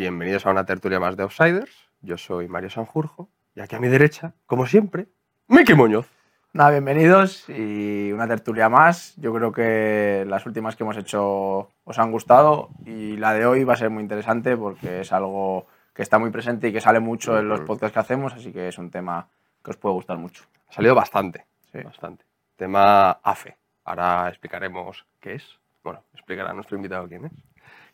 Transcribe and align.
bienvenidos 0.00 0.46
a 0.46 0.50
una 0.50 0.64
tertulia 0.64 0.98
más 0.98 1.14
de 1.14 1.24
Outsiders. 1.24 1.90
Yo 2.00 2.16
soy 2.16 2.48
Mario 2.48 2.70
Sanjurjo 2.70 3.28
y 3.54 3.60
aquí 3.60 3.76
a 3.76 3.80
mi 3.80 3.88
derecha, 3.88 4.32
como 4.46 4.64
siempre, 4.66 5.08
Miki 5.46 5.74
Muñoz. 5.74 6.08
Nada, 6.54 6.70
bienvenidos 6.70 7.46
y 7.50 8.10
una 8.10 8.26
tertulia 8.26 8.70
más. 8.70 9.14
Yo 9.18 9.30
creo 9.34 9.52
que 9.52 10.24
las 10.26 10.46
últimas 10.46 10.74
que 10.74 10.84
hemos 10.84 10.96
hecho 10.96 11.68
os 11.84 11.98
han 11.98 12.12
gustado 12.12 12.70
y 12.86 13.18
la 13.18 13.34
de 13.34 13.44
hoy 13.44 13.64
va 13.64 13.74
a 13.74 13.76
ser 13.76 13.90
muy 13.90 14.02
interesante 14.02 14.56
porque 14.56 15.02
es 15.02 15.12
algo 15.12 15.66
que 15.92 16.00
está 16.00 16.18
muy 16.18 16.30
presente 16.30 16.68
y 16.68 16.72
que 16.72 16.80
sale 16.80 17.00
mucho 17.00 17.38
en 17.38 17.50
los 17.50 17.60
podcasts 17.60 17.92
que 17.92 18.00
hacemos, 18.00 18.32
así 18.32 18.52
que 18.52 18.68
es 18.68 18.78
un 18.78 18.90
tema 18.90 19.28
que 19.62 19.72
os 19.72 19.76
puede 19.76 19.96
gustar 19.96 20.16
mucho. 20.16 20.44
Ha 20.70 20.72
salido 20.72 20.94
bastante, 20.94 21.44
bastante. 21.84 22.24
Tema 22.56 23.10
AFE. 23.22 23.54
Ahora 23.84 24.30
explicaremos 24.30 25.04
qué 25.20 25.34
es. 25.34 25.58
Bueno, 25.84 26.04
explicará 26.14 26.54
nuestro 26.54 26.76
invitado 26.76 27.06
quién 27.06 27.26
es. 27.26 27.32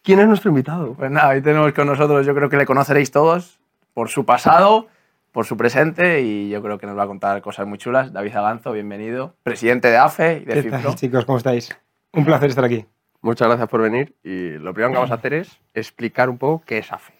¿Quién 0.06 0.20
es 0.20 0.28
nuestro 0.28 0.50
invitado? 0.50 0.94
Pues 0.94 1.10
nada, 1.10 1.30
hoy 1.30 1.42
tenemos 1.42 1.72
con 1.72 1.88
nosotros, 1.88 2.24
yo 2.24 2.32
creo 2.32 2.48
que 2.48 2.56
le 2.56 2.64
conoceréis 2.64 3.10
todos 3.10 3.58
por 3.92 4.08
su 4.08 4.24
pasado 4.24 4.86
por 5.32 5.46
su 5.46 5.56
presente 5.56 6.22
y 6.22 6.48
yo 6.48 6.62
creo 6.62 6.78
que 6.78 6.86
nos 6.86 6.96
va 6.96 7.02
a 7.02 7.06
contar 7.08 7.42
cosas 7.42 7.66
muy 7.66 7.76
chulas. 7.76 8.12
David 8.12 8.36
Aganzo, 8.36 8.70
bienvenido, 8.70 9.34
presidente 9.42 9.88
de 9.88 9.96
AFE 9.96 10.42
y 10.42 10.44
de 10.44 10.62
¿Qué 10.62 10.70
tal, 10.70 10.94
chicos? 10.94 11.24
¿Cómo 11.24 11.38
estáis? 11.38 11.76
Un 12.12 12.24
placer 12.24 12.50
estar 12.50 12.64
aquí. 12.64 12.86
Muchas 13.20 13.48
gracias 13.48 13.68
por 13.68 13.82
venir 13.82 14.14
y 14.22 14.50
lo 14.50 14.72
primero 14.72 14.92
que 14.92 14.98
vamos 14.98 15.10
a 15.10 15.14
hacer 15.14 15.34
es 15.34 15.58
explicar 15.74 16.30
un 16.30 16.38
poco 16.38 16.62
qué 16.64 16.78
es 16.78 16.92
AFE. 16.92 17.12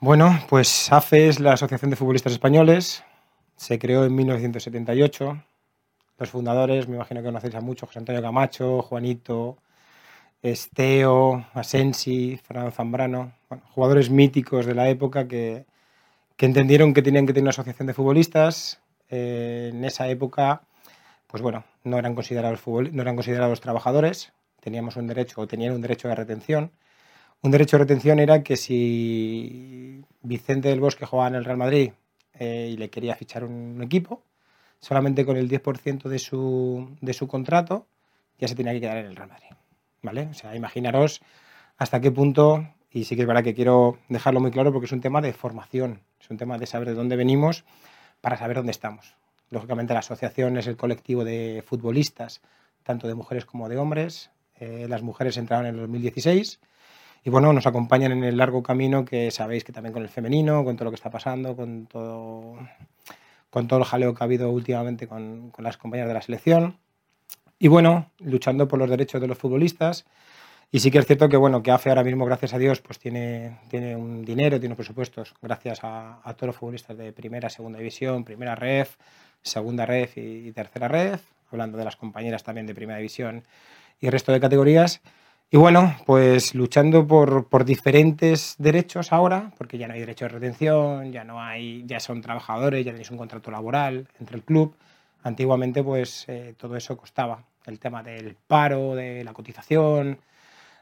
Bueno, 0.00 0.40
pues 0.48 0.90
AFE 0.90 1.28
es 1.28 1.38
la 1.38 1.52
Asociación 1.52 1.90
de 1.90 1.96
Futbolistas 1.96 2.32
Españoles. 2.32 3.04
Se 3.56 3.78
creó 3.78 4.06
en 4.06 4.14
1978. 4.14 5.38
Los 6.16 6.30
fundadores, 6.30 6.88
me 6.88 6.96
imagino 6.96 7.20
que 7.20 7.26
conocéis 7.26 7.54
a 7.54 7.60
muchos, 7.60 7.90
José 7.90 7.98
Antonio 7.98 8.22
Camacho, 8.22 8.80
Juanito, 8.80 9.58
Esteo, 10.44 11.46
Asensi, 11.54 12.36
Fernando 12.36 12.70
Zambrano, 12.70 13.32
jugadores 13.70 14.10
míticos 14.10 14.66
de 14.66 14.74
la 14.74 14.90
época 14.90 15.26
que, 15.26 15.64
que 16.36 16.44
entendieron 16.44 16.92
que 16.92 17.00
tenían 17.00 17.26
que 17.26 17.32
tener 17.32 17.44
una 17.44 17.50
asociación 17.50 17.86
de 17.86 17.94
futbolistas. 17.94 18.78
Eh, 19.08 19.70
en 19.72 19.82
esa 19.86 20.06
época, 20.08 20.60
pues 21.28 21.42
bueno, 21.42 21.64
no 21.82 21.98
eran 21.98 22.14
considerados 22.14 22.60
no 22.66 23.00
eran 23.00 23.16
considerados 23.16 23.62
trabajadores, 23.62 24.34
teníamos 24.60 24.96
un 24.96 25.06
derecho 25.06 25.40
o 25.40 25.46
tenían 25.46 25.74
un 25.74 25.80
derecho 25.80 26.08
de 26.08 26.14
retención. 26.14 26.72
Un 27.40 27.50
derecho 27.50 27.78
de 27.78 27.84
retención 27.84 28.18
era 28.18 28.42
que 28.42 28.56
si 28.58 30.04
Vicente 30.20 30.68
del 30.68 30.80
Bosque 30.80 31.06
jugaba 31.06 31.28
en 31.28 31.36
el 31.36 31.44
Real 31.46 31.56
Madrid 31.56 31.92
eh, 32.38 32.68
y 32.70 32.76
le 32.76 32.90
quería 32.90 33.14
fichar 33.16 33.44
un 33.44 33.82
equipo, 33.82 34.22
solamente 34.78 35.24
con 35.24 35.38
el 35.38 35.48
10% 35.48 36.02
de 36.10 36.18
su, 36.18 36.96
de 37.00 37.14
su 37.14 37.26
contrato 37.28 37.86
ya 38.38 38.46
se 38.46 38.54
tenía 38.54 38.74
que 38.74 38.80
quedar 38.82 38.98
en 38.98 39.06
el 39.06 39.16
Real 39.16 39.28
Madrid. 39.30 39.63
¿Vale? 40.04 40.28
O 40.30 40.34
sea, 40.34 40.54
imaginaros 40.54 41.22
hasta 41.78 42.00
qué 42.00 42.10
punto, 42.12 42.68
y 42.90 43.04
sí 43.04 43.16
que 43.16 43.22
es 43.22 43.26
verdad 43.26 43.42
que 43.42 43.54
quiero 43.54 43.98
dejarlo 44.10 44.38
muy 44.38 44.50
claro 44.50 44.70
porque 44.70 44.84
es 44.84 44.92
un 44.92 45.00
tema 45.00 45.22
de 45.22 45.32
formación, 45.32 46.02
es 46.20 46.28
un 46.28 46.36
tema 46.36 46.58
de 46.58 46.66
saber 46.66 46.88
de 46.88 46.94
dónde 46.94 47.16
venimos 47.16 47.64
para 48.20 48.36
saber 48.36 48.58
dónde 48.58 48.70
estamos. 48.70 49.16
Lógicamente 49.48 49.94
la 49.94 50.00
asociación 50.00 50.58
es 50.58 50.66
el 50.66 50.76
colectivo 50.76 51.24
de 51.24 51.64
futbolistas, 51.66 52.42
tanto 52.82 53.08
de 53.08 53.14
mujeres 53.14 53.46
como 53.46 53.68
de 53.70 53.78
hombres. 53.78 54.30
Eh, 54.60 54.86
las 54.90 55.02
mujeres 55.02 55.38
entraron 55.38 55.66
en 55.66 55.74
el 55.74 55.80
2016 55.80 56.60
y 57.24 57.30
bueno, 57.30 57.50
nos 57.54 57.66
acompañan 57.66 58.12
en 58.12 58.24
el 58.24 58.36
largo 58.36 58.62
camino 58.62 59.06
que 59.06 59.30
sabéis 59.30 59.64
que 59.64 59.72
también 59.72 59.94
con 59.94 60.02
el 60.02 60.10
femenino, 60.10 60.64
con 60.64 60.76
todo 60.76 60.84
lo 60.84 60.90
que 60.90 60.96
está 60.96 61.10
pasando, 61.10 61.56
con 61.56 61.86
todo, 61.86 62.58
con 63.48 63.68
todo 63.68 63.78
el 63.78 63.86
jaleo 63.86 64.14
que 64.14 64.22
ha 64.22 64.26
habido 64.26 64.50
últimamente 64.50 65.08
con, 65.08 65.50
con 65.50 65.64
las 65.64 65.78
compañeras 65.78 66.08
de 66.08 66.14
la 66.14 66.22
selección. 66.22 66.78
Y 67.64 67.68
bueno, 67.68 68.10
luchando 68.18 68.68
por 68.68 68.78
los 68.78 68.90
derechos 68.90 69.22
de 69.22 69.26
los 69.26 69.38
futbolistas 69.38 70.04
y 70.70 70.80
sí 70.80 70.90
que 70.90 70.98
es 70.98 71.06
cierto 71.06 71.30
que, 71.30 71.38
bueno, 71.38 71.62
que 71.62 71.70
AFE 71.70 71.88
ahora 71.88 72.04
mismo, 72.04 72.26
gracias 72.26 72.52
a 72.52 72.58
Dios, 72.58 72.82
pues 72.82 72.98
tiene, 72.98 73.56
tiene 73.70 73.96
un 73.96 74.22
dinero, 74.22 74.60
tiene 74.60 74.74
presupuestos, 74.74 75.34
gracias 75.40 75.80
a, 75.82 76.20
todos 76.36 76.48
los 76.48 76.56
futbolistas 76.56 76.98
de 76.98 77.14
primera, 77.14 77.48
segunda 77.48 77.78
división, 77.78 78.22
primera 78.22 78.54
ref, 78.54 78.96
segunda 79.40 79.86
ref 79.86 80.18
y, 80.18 80.52
tercera 80.52 80.88
ref, 80.88 81.22
hablando 81.50 81.78
de 81.78 81.86
las 81.86 81.96
compañeras 81.96 82.44
también 82.44 82.66
de 82.66 82.74
primera 82.74 82.98
división 82.98 83.44
y 83.98 84.10
resto 84.10 84.30
de 84.30 84.40
categorías. 84.40 85.00
Y 85.50 85.56
bueno, 85.56 85.96
pues 86.04 86.54
luchando 86.54 87.06
por, 87.06 87.48
por, 87.48 87.64
diferentes 87.64 88.56
derechos 88.58 89.10
ahora, 89.10 89.52
porque 89.56 89.78
ya 89.78 89.88
no 89.88 89.94
hay 89.94 90.00
derecho 90.00 90.26
de 90.26 90.32
retención, 90.32 91.12
ya 91.12 91.24
no 91.24 91.42
hay, 91.42 91.82
ya 91.86 91.98
son 91.98 92.20
trabajadores, 92.20 92.84
ya 92.84 92.92
tenéis 92.92 93.10
un 93.10 93.16
contrato 93.16 93.50
laboral 93.50 94.06
entre 94.20 94.36
el 94.36 94.42
club. 94.42 94.76
Antiguamente, 95.22 95.82
pues 95.82 96.26
eh, 96.28 96.54
todo 96.58 96.76
eso 96.76 96.98
costaba. 96.98 97.42
El 97.66 97.78
tema 97.78 98.02
del 98.02 98.36
paro, 98.46 98.94
de 98.94 99.24
la 99.24 99.32
cotización, 99.32 100.18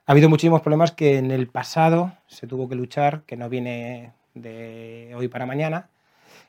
ha 0.05 0.13
habido 0.13 0.29
muchísimos 0.29 0.63
problemas 0.63 0.93
que 0.93 1.19
en 1.19 1.31
el 1.31 1.47
pasado 1.47 2.13
se 2.27 2.47
tuvo 2.47 2.69
que 2.69 2.75
luchar, 2.75 3.23
que 3.23 3.37
no 3.37 3.49
viene 3.49 4.13
de 4.35 5.13
hoy 5.17 5.29
para 5.29 5.47
mañana. 5.47 5.91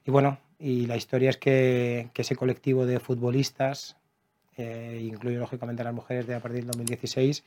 Y 0.05 0.11
bueno, 0.11 0.39
y 0.57 0.88
la 0.88 0.97
historia 0.97 1.29
es 1.29 1.38
que, 1.38 2.09
ese 2.16 2.35
colectivo 2.35 2.85
de 2.85 2.99
futbolistas, 2.99 3.97
eh, 4.57 5.01
incluye 5.03 5.38
lógicamente 5.38 5.81
a 5.81 5.85
las 5.85 5.94
mujeres 5.94 6.25
de 6.25 6.35
a 6.35 6.39
partir 6.39 6.61
del 6.61 6.67
2016, 6.67 7.44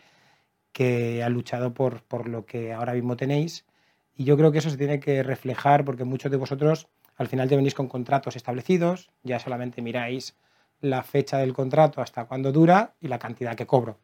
que 0.73 1.23
han 1.25 1.33
luchado 1.33 1.75
por, 1.75 2.03
por 2.03 2.29
lo 2.29 2.47
que 2.47 2.73
ahora 2.73 2.93
mismo 2.93 3.17
tenéis. 3.17 3.65
Y 4.15 4.25
yo 4.25 4.37
creo 4.37 4.53
que 4.53 4.59
eso 4.59 4.71
se 4.71 4.77
tiene 4.77 5.01
que 5.01 5.23
reflejar 5.23 5.85
porque 5.85 6.05
muchos 6.05 6.31
de 6.31 6.37
vosotros 6.37 6.89
al 7.17 7.29
final 7.29 7.49
ya 7.49 7.57
venís 7.57 7.75
con 7.75 7.89
contratos 7.89 8.37
establecidos, 8.37 9.11
ya 9.23 9.39
solamente 9.39 9.83
miráis 9.83 10.37
la 10.81 11.03
fecha 11.03 11.39
del 11.39 11.55
contrato 11.55 12.01
hasta 12.01 12.25
cuándo 12.25 12.53
dura 12.53 12.95
y 13.01 13.09
la 13.09 13.19
cantidad 13.19 13.55
que 13.55 13.67
cobro. 13.67 13.99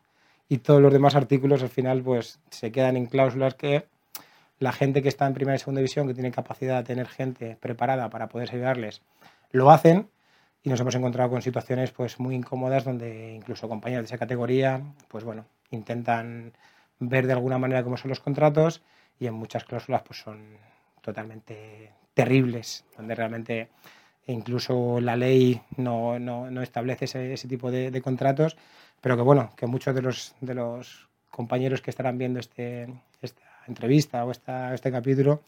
Y 0.48 0.58
todos 0.58 0.82
los 0.82 0.92
demás 0.92 1.14
artículos 1.14 1.62
al 1.62 1.68
final 1.68 2.02
pues 2.02 2.40
se 2.50 2.72
quedan 2.72 2.96
en 2.96 3.06
cláusulas 3.06 3.54
que 3.54 3.86
la 4.58 4.72
gente 4.72 5.02
que 5.02 5.08
está 5.08 5.26
en 5.26 5.34
primera 5.34 5.56
y 5.56 5.58
segunda 5.58 5.80
división, 5.80 6.06
que 6.06 6.14
tiene 6.14 6.30
capacidad 6.30 6.78
de 6.78 6.84
tener 6.84 7.08
gente 7.08 7.56
preparada 7.60 8.10
para 8.10 8.28
poder 8.28 8.50
ayudarles, 8.50 9.02
lo 9.50 9.70
hacen. 9.70 10.08
Y 10.64 10.70
nos 10.70 10.80
hemos 10.80 10.94
encontrado 10.94 11.30
con 11.30 11.42
situaciones 11.42 11.90
pues 11.90 12.20
muy 12.20 12.36
incómodas 12.36 12.84
donde 12.84 13.34
incluso 13.34 13.68
compañeros 13.68 14.04
de 14.04 14.06
esa 14.06 14.18
categoría 14.18 14.80
pues 15.08 15.24
bueno, 15.24 15.46
intentan 15.70 16.52
ver 17.00 17.26
de 17.26 17.32
alguna 17.32 17.58
manera 17.58 17.82
cómo 17.82 17.96
son 17.96 18.10
los 18.10 18.20
contratos 18.20 18.82
y 19.18 19.26
en 19.26 19.34
muchas 19.34 19.64
cláusulas 19.64 20.02
pues 20.02 20.20
son 20.20 20.56
totalmente 21.00 21.90
terribles, 22.14 22.84
donde 22.96 23.14
realmente 23.14 23.68
incluso 24.26 25.00
la 25.00 25.16
ley 25.16 25.60
no, 25.76 26.18
no, 26.18 26.50
no 26.50 26.62
establece 26.62 27.06
ese, 27.06 27.32
ese 27.32 27.48
tipo 27.48 27.70
de, 27.70 27.90
de, 27.90 28.02
contratos 28.02 28.56
pero 29.02 29.16
que 29.16 29.22
bueno, 29.22 29.50
que 29.56 29.66
muchos 29.66 29.94
de 29.94 30.00
los, 30.00 30.34
de 30.40 30.54
los 30.54 31.08
compañeros 31.28 31.82
que 31.82 31.90
estarán 31.90 32.18
viendo 32.18 32.38
este, 32.38 32.88
esta 33.20 33.42
entrevista 33.66 34.24
o 34.24 34.30
esta, 34.30 34.72
este 34.72 34.92
capítulo, 34.92 35.42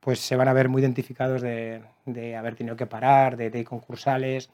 pues 0.00 0.18
se 0.20 0.36
van 0.36 0.48
a 0.48 0.52
ver 0.52 0.68
muy 0.68 0.82
identificados 0.82 1.40
de, 1.40 1.82
de 2.04 2.36
haber 2.36 2.56
tenido 2.56 2.76
que 2.76 2.86
parar, 2.86 3.36
de, 3.36 3.50
de, 3.50 3.64
concursales, 3.64 4.50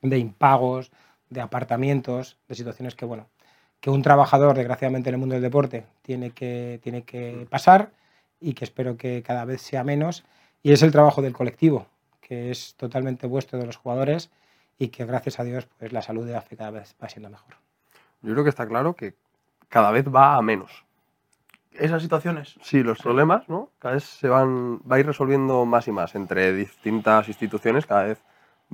de 0.00 0.18
impagos, 0.18 0.90
de 1.28 1.42
apartamientos, 1.42 2.38
de 2.48 2.54
situaciones 2.54 2.94
que, 2.94 3.04
bueno, 3.04 3.28
que 3.80 3.90
un 3.90 4.02
trabajador, 4.02 4.56
desgraciadamente, 4.56 5.10
en 5.10 5.14
el 5.16 5.20
mundo 5.20 5.34
del 5.34 5.42
deporte 5.42 5.84
tiene 6.02 6.30
que, 6.30 6.80
tiene 6.82 7.02
que 7.02 7.46
pasar 7.50 7.92
y 8.40 8.54
que 8.54 8.64
espero 8.64 8.96
que 8.96 9.22
cada 9.22 9.44
vez 9.44 9.60
sea 9.60 9.84
menos. 9.84 10.24
Y 10.62 10.72
es 10.72 10.82
el 10.82 10.92
trabajo 10.92 11.20
del 11.20 11.32
colectivo, 11.34 11.88
que 12.22 12.50
es 12.50 12.74
totalmente 12.76 13.26
vuestro 13.26 13.58
de 13.58 13.66
los 13.66 13.76
jugadores 13.76 14.30
y 14.78 14.88
que 14.88 15.04
gracias 15.04 15.38
a 15.38 15.44
Dios 15.44 15.68
pues 15.78 15.92
la 15.92 16.00
salud 16.00 16.26
de 16.26 16.36
AFE 16.36 16.56
cada 16.56 16.70
vez 16.70 16.96
va 17.02 17.08
siendo 17.08 17.28
mejor. 17.28 17.56
Yo 18.22 18.32
creo 18.32 18.44
que 18.44 18.50
está 18.50 18.66
claro 18.66 18.94
que 18.94 19.14
cada 19.68 19.90
vez 19.90 20.06
va 20.06 20.36
a 20.36 20.42
menos. 20.42 20.84
¿Esas 21.72 22.02
situaciones? 22.02 22.56
Sí, 22.62 22.82
los 22.82 22.98
problemas, 22.98 23.48
¿no? 23.48 23.70
Cada 23.78 23.94
vez 23.94 24.04
se 24.04 24.28
van, 24.28 24.78
va 24.80 24.96
a 24.96 25.00
ir 25.00 25.06
resolviendo 25.06 25.64
más 25.64 25.88
y 25.88 25.92
más 25.92 26.14
entre 26.14 26.52
distintas 26.52 27.28
instituciones, 27.28 27.86
cada 27.86 28.04
vez 28.04 28.22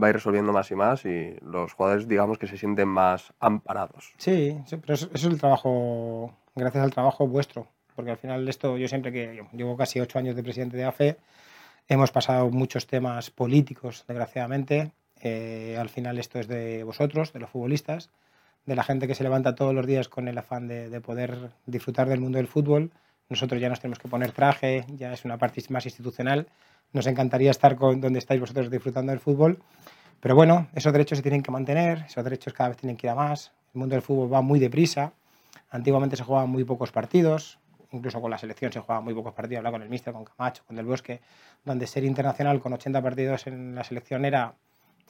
va 0.00 0.08
a 0.08 0.10
ir 0.10 0.16
resolviendo 0.16 0.52
más 0.52 0.70
y 0.70 0.74
más 0.74 1.04
y 1.04 1.36
los 1.42 1.72
jugadores, 1.72 2.08
digamos, 2.08 2.38
que 2.38 2.46
se 2.46 2.58
sienten 2.58 2.88
más 2.88 3.32
amparados. 3.40 4.12
Sí, 4.18 4.56
pero 4.80 4.94
eso, 4.94 5.08
es 5.12 5.24
el 5.24 5.38
trabajo, 5.38 6.34
gracias 6.54 6.84
al 6.84 6.92
trabajo 6.92 7.26
vuestro, 7.26 7.68
porque 7.94 8.10
al 8.10 8.16
final 8.16 8.48
esto, 8.48 8.76
yo 8.76 8.88
siempre 8.88 9.12
que 9.12 9.44
llevo 9.52 9.76
casi 9.76 10.00
ocho 10.00 10.18
años 10.18 10.36
de 10.36 10.42
presidente 10.42 10.76
de 10.76 10.84
AFE, 10.84 11.16
hemos 11.88 12.10
pasado 12.10 12.50
muchos 12.50 12.86
temas 12.86 13.30
políticos, 13.30 14.04
desgraciadamente. 14.06 14.92
Eh, 15.20 15.76
al 15.78 15.88
final 15.88 16.18
esto 16.18 16.38
es 16.38 16.46
de 16.46 16.84
vosotros, 16.84 17.32
de 17.32 17.40
los 17.40 17.50
futbolistas 17.50 18.10
de 18.68 18.76
la 18.76 18.84
gente 18.84 19.06
que 19.06 19.14
se 19.14 19.24
levanta 19.24 19.54
todos 19.54 19.74
los 19.74 19.86
días 19.86 20.08
con 20.08 20.28
el 20.28 20.36
afán 20.36 20.68
de, 20.68 21.00
poder 21.00 21.50
disfrutar 21.64 22.06
del 22.06 22.20
mundo 22.20 22.36
del 22.36 22.46
fútbol. 22.46 22.90
Nosotros 23.30 23.60
ya 23.60 23.70
nos 23.70 23.80
tenemos 23.80 23.98
que 23.98 24.08
poner 24.08 24.32
traje, 24.32 24.84
ya 24.94 25.12
es 25.12 25.24
una 25.24 25.38
parte 25.38 25.62
más 25.70 25.86
institucional. 25.86 26.46
Nos 26.92 27.06
encantaría 27.06 27.50
estar 27.50 27.76
con, 27.76 28.00
donde 28.02 28.18
estáis 28.18 28.40
vosotros 28.40 28.70
disfrutando 28.70 29.10
del 29.10 29.20
fútbol. 29.20 29.58
Pero 30.20 30.34
bueno, 30.34 30.68
esos 30.74 30.92
derechos 30.92 31.18
se 31.18 31.22
tienen 31.22 31.42
que 31.42 31.50
mantener, 31.50 32.04
esos 32.06 32.22
derechos 32.22 32.52
cada 32.52 32.68
vez 32.68 32.78
tienen 32.78 32.98
que 32.98 33.06
ir 33.06 33.10
a 33.10 33.14
más. 33.14 33.52
El 33.72 33.80
mundo 33.80 33.94
del 33.94 34.02
fútbol 34.02 34.32
va 34.32 34.42
muy 34.42 34.58
deprisa. 34.58 35.12
Antiguamente 35.70 36.16
se 36.16 36.24
jugaban 36.24 36.50
muy 36.50 36.64
pocos 36.64 36.92
partidos, 36.92 37.58
incluso 37.92 38.20
con 38.20 38.30
la 38.30 38.38
selección 38.38 38.72
se 38.72 38.80
jugaban 38.80 39.04
muy 39.04 39.14
pocos 39.14 39.34
partidos. 39.34 39.58
Hablaba 39.58 39.74
con 39.74 39.82
el 39.82 39.88
Mister, 39.88 40.12
con 40.12 40.24
Camacho, 40.24 40.62
con 40.66 40.76
Del 40.76 40.86
Bosque, 40.86 41.20
donde 41.64 41.86
ser 41.86 42.04
internacional 42.04 42.60
con 42.60 42.72
80 42.72 43.02
partidos 43.02 43.46
en 43.46 43.74
la 43.74 43.84
selección 43.84 44.24
era, 44.24 44.54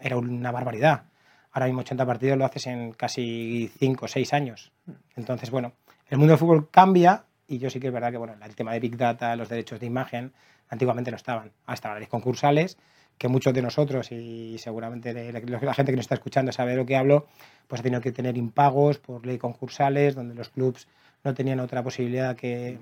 era 0.00 0.16
una 0.16 0.50
barbaridad. 0.52 1.04
Ahora 1.52 1.66
mismo 1.66 1.80
80 1.80 2.06
partidos 2.06 2.38
lo 2.38 2.44
haces 2.44 2.66
en 2.66 2.92
casi 2.92 3.70
5 3.78 4.04
o 4.04 4.08
6 4.08 4.32
años. 4.32 4.72
Entonces, 5.16 5.50
bueno, 5.50 5.72
el 6.08 6.18
mundo 6.18 6.32
del 6.32 6.38
fútbol 6.38 6.70
cambia 6.70 7.24
y 7.48 7.58
yo 7.58 7.70
sí 7.70 7.80
que 7.80 7.86
es 7.88 7.92
verdad 7.92 8.10
que 8.10 8.18
bueno, 8.18 8.34
el 8.40 8.54
tema 8.54 8.72
de 8.72 8.80
Big 8.80 8.96
Data, 8.96 9.34
los 9.34 9.48
derechos 9.48 9.80
de 9.80 9.86
imagen, 9.86 10.32
antiguamente 10.68 11.10
no 11.10 11.16
estaban. 11.16 11.50
Las 11.66 11.82
leyes 11.82 12.08
concursales, 12.08 12.76
que 13.16 13.26
muchos 13.28 13.54
de 13.54 13.62
nosotros 13.62 14.12
y 14.12 14.56
seguramente 14.58 15.12
la 15.32 15.74
gente 15.74 15.92
que 15.92 15.96
nos 15.96 16.04
está 16.04 16.14
escuchando 16.14 16.52
sabe 16.52 16.72
de 16.72 16.76
lo 16.76 16.86
que 16.86 16.96
hablo, 16.96 17.26
pues 17.66 17.80
ha 17.80 17.82
tenido 17.82 18.02
que 18.02 18.12
tener 18.12 18.36
impagos 18.36 18.98
por 18.98 19.26
ley 19.26 19.38
concursales, 19.38 20.14
donde 20.14 20.34
los 20.34 20.50
clubs 20.50 20.86
no 21.24 21.34
tenían 21.34 21.60
otra 21.60 21.82
posibilidad 21.82 22.36
que, 22.36 22.78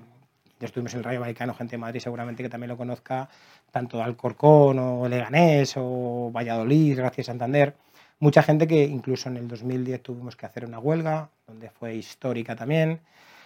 ya 0.59 0.65
estuvimos 0.65 0.93
en 0.93 0.99
el 0.99 1.03
Rayo 1.03 1.19
Vallecano, 1.19 1.53
gente 1.53 1.75
de 1.75 1.77
Madrid 1.77 1.99
seguramente 1.99 2.41
que 2.41 2.49
también 2.49 2.69
lo 2.69 2.77
conozca, 2.77 3.29
tanto 3.71 4.01
Alcorcón 4.01 4.79
o 4.79 5.07
Leganés 5.07 5.73
o 5.77 6.31
Valladolid, 6.31 6.97
gracias 6.97 7.27
Santander. 7.27 7.75
Mucha 8.19 8.41
gente 8.41 8.65
que 8.65 8.83
incluso 8.83 9.29
en 9.29 9.37
el 9.37 9.47
2010 9.47 10.01
tuvimos 10.01 10.35
que 10.35 10.47
hacer 10.47 10.65
una 10.65 10.79
huelga, 10.79 11.29
donde 11.45 11.69
fue 11.69 11.95
histórica 11.95 12.55
también. 12.55 13.01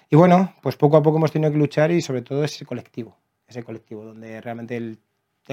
Y 0.10 0.16
bueno, 0.16 0.54
pues 0.62 0.78
poco 0.78 0.96
a 0.98 1.04
poco 1.04 1.18
hemos 1.18 1.32
tenido 1.32 1.52
que 1.52 1.58
luchar 1.58 1.92
y 1.92 2.02
sobre 2.02 2.22
todo 2.22 2.46
ese 2.46 2.66
colectivo, 2.66 3.18
ese 3.48 3.64
colectivo, 3.64 4.06
donde 4.06 4.40
realmente 4.40 4.78
el, 4.78 5.00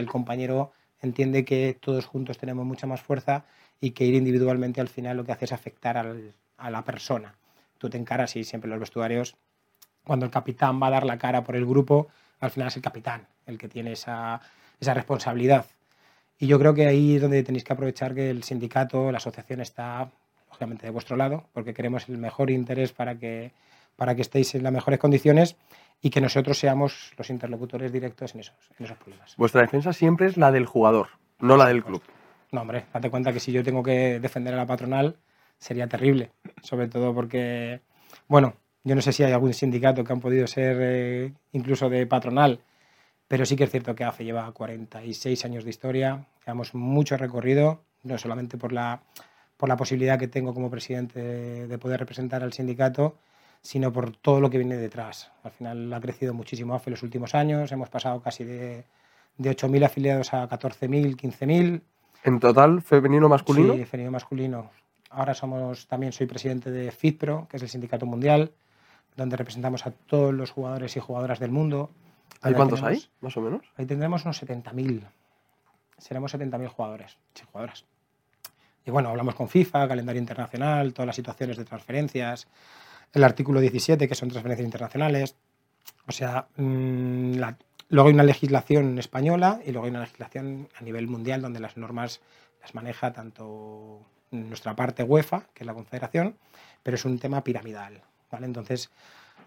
compañero 0.07 0.71
entiende 1.01 1.45
que 1.45 1.77
todos 1.81 2.07
juntos 2.07 2.39
tenemos 2.39 2.65
mucha 2.65 2.87
más 2.87 3.01
fuerza 3.01 3.45
y 3.81 3.91
que 3.91 4.05
ir 4.05 4.15
individualmente 4.15 4.81
al 4.81 4.89
final 4.89 5.17
lo 5.17 5.25
que 5.25 5.33
hace 5.33 5.47
es 5.47 5.53
afectar 5.53 5.97
a 6.57 6.71
la 6.71 6.85
persona. 6.85 7.35
Tú 7.79 7.89
te 7.89 7.97
encaras 7.97 8.37
y 8.37 8.45
siempre 8.45 8.69
los 8.69 8.81
vestuarios 8.81 9.37
cuando 10.05 10.25
el 10.25 10.33
capitán 10.33 10.83
va 10.83 10.87
a 10.87 10.91
dar 10.91 11.05
la 11.05 11.19
cara 11.19 11.45
por 11.45 11.55
el 11.55 11.67
grupo, 11.67 12.09
al 12.41 12.51
final 12.51 12.69
es 12.69 12.77
el 12.77 12.83
capitán 12.83 13.27
el 13.47 13.59
que 13.59 13.69
tiene 13.69 13.93
esa, 13.93 14.41
esa 14.81 14.95
responsabilidad. 14.95 15.67
Y 16.39 16.47
yo 16.47 16.59
creo 16.59 16.75
que 16.75 16.87
ahí 16.87 17.17
es 17.17 17.23
donde 17.23 17.43
tenéis 17.43 17.65
que 17.65 17.73
aprovechar 17.73 18.15
que 18.15 18.31
el 18.31 18.43
sindicato, 18.43 19.11
la 19.11 19.19
asociación 19.19 19.61
está, 19.61 20.09
lógicamente, 20.49 20.87
de 20.87 20.93
vuestro 20.93 21.17
lado, 21.17 21.45
porque 21.53 21.75
queremos 21.75 22.09
el 22.09 22.19
mejor 22.19 22.51
interés 22.51 22.93
para 22.93 23.19
que, 23.19 23.53
para 23.97 24.15
que 24.15 24.23
estéis 24.23 24.55
en 24.55 24.63
las 24.63 24.73
mejores 24.73 24.99
condiciones 24.99 25.57
y 26.01 26.11
que 26.11 26.21
nosotros 26.21 26.59
seamos 26.59 27.13
los 27.19 27.29
interlocutores 27.29 27.93
directos 27.93 28.35
en 28.35 28.41
esos, 28.41 28.55
en 28.79 28.87
esos 28.87 28.97
problemas. 28.97 29.35
Vuestra 29.37 29.63
defensa 29.63 29.93
siempre 29.93 30.27
es 30.27 30.37
la 30.37 30.53
del 30.53 30.67
jugador, 30.67 31.09
no 31.41 31.57
la 31.57 31.67
del 31.67 31.83
club. 31.85 32.03
No, 32.53 32.63
hombre, 32.63 32.87
date 32.95 33.11
cuenta 33.11 33.33
que 33.33 33.41
si 33.41 33.53
yo 33.53 33.63
tengo 33.65 33.83
que 33.83 34.21
defender 34.21 34.55
a 34.55 34.59
la 34.59 34.67
patronal 34.67 35.17
sería 35.59 35.89
terrible, 35.89 36.31
sobre 36.63 36.89
todo 36.89 37.15
porque, 37.15 37.81
bueno, 38.29 38.55
yo 38.85 38.95
no 38.95 39.03
sé 39.03 39.13
si 39.13 39.23
hay 39.23 39.33
algún 39.33 39.55
sindicato 39.55 40.05
que 40.05 40.13
han 40.13 40.21
podido 40.21 40.47
ser 40.47 40.77
eh, 40.81 41.33
incluso 41.53 41.89
de 41.89 42.07
patronal, 42.07 42.61
pero 43.27 43.45
sí 43.45 43.57
que 43.57 43.65
es 43.65 43.71
cierto 43.71 43.95
que 43.95 44.05
AFE 44.05 44.25
lleva 44.25 44.51
46 44.51 45.45
años 45.45 45.65
de 45.65 45.71
historia, 45.71 46.27
llevamos 46.41 46.75
mucho 46.75 47.17
recorrido, 47.17 47.83
no 48.03 48.17
solamente 48.17 48.57
por 48.57 48.73
la, 48.73 49.03
por 49.57 49.69
la 49.69 49.77
posibilidad 49.77 50.19
que 50.19 50.29
tengo 50.29 50.55
como 50.55 50.71
presidente 50.71 51.21
de 51.67 51.79
poder 51.79 52.01
representar 52.01 52.43
al 52.43 52.53
sindicato, 52.53 53.17
sino 53.61 53.93
por 53.93 54.17
todo 54.17 54.41
lo 54.41 54.49
que 54.49 54.59
viene 54.59 54.77
detrás. 54.77 55.31
Al 55.43 55.51
final 55.51 55.93
ha 55.93 56.01
crecido 56.01 56.33
muchísimo 56.33 56.75
AFE 56.75 56.91
en 56.91 56.93
los 56.93 57.03
últimos 57.03 57.35
años, 57.35 57.71
hemos 57.73 57.91
pasado 57.91 58.23
casi 58.23 58.45
de, 58.45 58.85
de 59.37 59.51
8.000 59.51 59.85
afiliados 59.85 60.33
a 60.33 60.49
14.000, 60.49 61.17
15.000. 61.17 61.81
¿En 62.25 62.41
total 62.41 62.83
femenino 62.83 63.29
masculino? 63.29 63.75
Sí, 63.75 63.85
femenino 63.85 64.13
masculino. 64.13 64.71
Ahora 65.11 65.35
somos, 65.35 65.87
también 65.87 66.13
soy 66.13 66.27
presidente 66.27 66.71
de 66.71 66.91
FITPRO, 66.91 67.49
que 67.49 67.57
es 67.57 67.63
el 67.63 67.69
sindicato 67.69 68.07
mundial 68.07 68.53
donde 69.19 69.37
representamos 69.37 69.85
a 69.85 69.91
todos 69.91 70.33
los 70.33 70.53
jugadores 70.53 70.97
y 70.97 71.01
jugadoras 71.01 71.41
del 71.41 71.51
mundo. 71.51 71.91
¿Hay 72.41 72.55
cuántos 72.55 72.83
hay, 72.83 73.05
más 73.21 73.37
o 73.37 73.41
menos? 73.41 73.67
Ahí 73.77 73.85
tendremos 73.85 74.25
unos 74.25 74.41
70.000. 74.43 75.03
Seremos 75.99 76.33
70.000 76.33 76.69
jugadores 76.69 77.19
y 77.35 77.45
jugadoras. 77.45 77.85
Y 78.87 78.91
bueno, 78.93 79.09
hablamos 79.09 79.35
con 79.35 79.49
FIFA, 79.49 79.89
calendario 79.89 80.21
internacional, 80.21 80.95
todas 80.95 81.09
las 81.09 81.17
situaciones 81.17 81.57
de 81.57 81.65
transferencias, 81.65 82.47
el 83.13 83.25
artículo 83.25 83.61
17, 83.61 84.09
que 84.09 84.15
son 84.15 84.29
transferencias 84.29 84.65
internacionales. 84.65 85.35
O 86.07 86.13
sea, 86.13 86.47
mmm, 86.57 87.33
la, 87.33 87.59
luego 87.89 88.09
hay 88.09 88.15
una 88.15 88.23
legislación 88.23 88.99
española 89.01 89.61
y 89.67 89.73
luego 89.73 89.87
hay 89.87 89.91
una 89.91 90.01
legislación 90.01 90.69
a 90.79 90.83
nivel 90.85 91.09
mundial 91.09 91.43
donde 91.43 91.59
las 91.59 91.77
normas 91.77 92.21
las 92.63 92.75
maneja 92.75 93.13
tanto 93.13 94.07
nuestra 94.31 94.75
parte 94.75 95.03
UEFA, 95.03 95.47
que 95.55 95.63
es 95.63 95.67
la 95.67 95.75
confederación, 95.75 96.37
pero 96.83 96.97
es 96.97 97.05
un 97.05 97.19
tema 97.19 97.43
piramidal. 97.43 98.03
¿vale? 98.31 98.47
Entonces, 98.47 98.91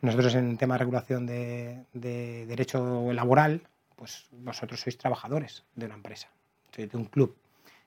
nosotros 0.02 0.36
en 0.36 0.58
tema 0.58 0.76
de 0.76 0.80
regulación 0.80 1.26
de, 1.26 1.86
de, 1.94 2.46
derecho 2.48 3.12
laboral, 3.14 3.62
pues 3.96 4.28
vosotros 4.32 4.82
sois 4.82 4.98
trabajadores 4.98 5.64
de 5.76 5.86
una 5.86 5.96
empresa, 5.96 6.30
sois 6.74 6.90
de 6.90 6.98
un 6.98 7.06
club 7.06 7.36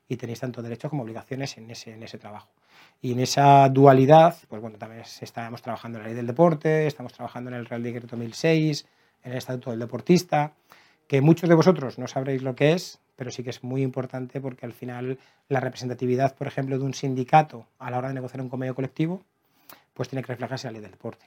y 0.08 0.16
tenéis 0.16 0.40
tanto 0.40 0.62
derechos 0.62 0.90
como 0.90 1.02
obligaciones 1.02 1.56
en 1.58 1.70
ese, 1.70 1.92
en 1.92 2.02
ese 2.02 2.18
trabajo. 2.18 2.48
Y 3.00 3.12
en 3.12 3.20
esa 3.20 3.68
dualidad, 3.68 4.36
pues 4.48 4.60
bueno, 4.60 4.78
también 4.78 5.02
estamos 5.20 5.62
trabajando 5.62 5.98
en 5.98 6.04
la 6.04 6.08
ley 6.08 6.16
del 6.16 6.26
deporte, 6.26 6.86
estamos 6.86 7.12
trabajando 7.12 7.50
en 7.50 7.56
el 7.56 7.66
Real 7.66 7.82
Decreto 7.82 8.16
1006, 8.16 8.86
en 9.24 9.32
el 9.32 9.38
Estatuto 9.38 9.70
del 9.70 9.80
Deportista, 9.80 10.52
que 11.06 11.20
muchos 11.20 11.48
de 11.48 11.54
vosotros 11.54 11.98
no 11.98 12.06
sabréis 12.06 12.42
lo 12.42 12.54
que 12.54 12.72
es, 12.72 13.00
pero 13.16 13.30
sí 13.30 13.42
que 13.42 13.50
es 13.50 13.62
muy 13.62 13.82
importante 13.82 14.40
porque 14.40 14.66
al 14.66 14.72
final 14.72 15.18
la 15.48 15.60
representatividad, 15.60 16.34
por 16.34 16.46
ejemplo, 16.46 16.78
de 16.78 16.84
un 16.84 16.94
sindicato 16.94 17.66
a 17.78 17.90
la 17.90 17.98
hora 17.98 18.08
de 18.08 18.14
negociar 18.14 18.40
un 18.40 18.48
convenio 18.48 18.74
colectivo, 18.74 19.22
pues 19.92 20.08
tiene 20.08 20.22
que 20.22 20.32
reflejarse 20.32 20.66
en 20.66 20.72
la 20.72 20.78
ley 20.78 20.82
del 20.82 20.92
deporte. 20.92 21.26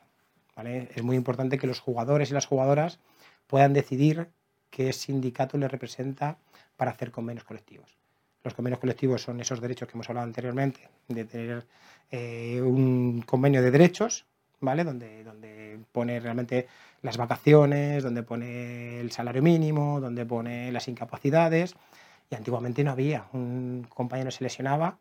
¿vale? 0.56 0.90
Es 0.96 1.04
muy 1.04 1.16
importante 1.16 1.58
que 1.58 1.68
los 1.68 1.80
jugadores 1.80 2.32
y 2.32 2.34
las 2.34 2.46
jugadoras 2.46 3.00
puedan 3.48 3.74
decidir 3.74 4.30
qué 4.70 4.92
sindicato 4.92 5.58
les 5.58 5.72
representa 5.72 6.38
para 6.76 6.92
hacer 6.92 7.12
convenios 7.12 7.46
colectivos. 7.46 7.98
Los 8.44 8.54
convenios 8.54 8.80
colectivos 8.80 9.22
son 9.22 9.40
esos 9.40 9.62
derechos 9.62 9.88
que 9.88 9.94
hemos 9.96 10.10
hablado 10.10 10.28
anteriormente, 10.28 10.90
de 11.08 11.26
tener 11.26 11.68
eh, 12.12 12.62
un 12.62 13.22
convenio 13.24 13.62
de 13.62 13.72
derechos, 13.72 14.26
¿vale? 14.60 14.84
Donde, 14.84 15.24
donde 15.24 15.80
pone 15.92 16.20
realmente 16.20 16.68
las 17.02 17.18
vacaciones, 17.18 18.04
donde 18.04 18.24
pone 18.24 19.00
el 19.00 19.12
salario 19.12 19.42
mínimo, 19.42 20.00
donde 20.02 20.26
pone 20.26 20.72
las 20.72 20.88
incapacidades. 20.88 21.76
Y 22.30 22.36
antiguamente 22.36 22.84
no 22.84 22.92
había. 22.92 23.26
Un 23.34 23.88
compañero 23.90 24.32
se 24.32 24.44
lesionaba 24.44 24.98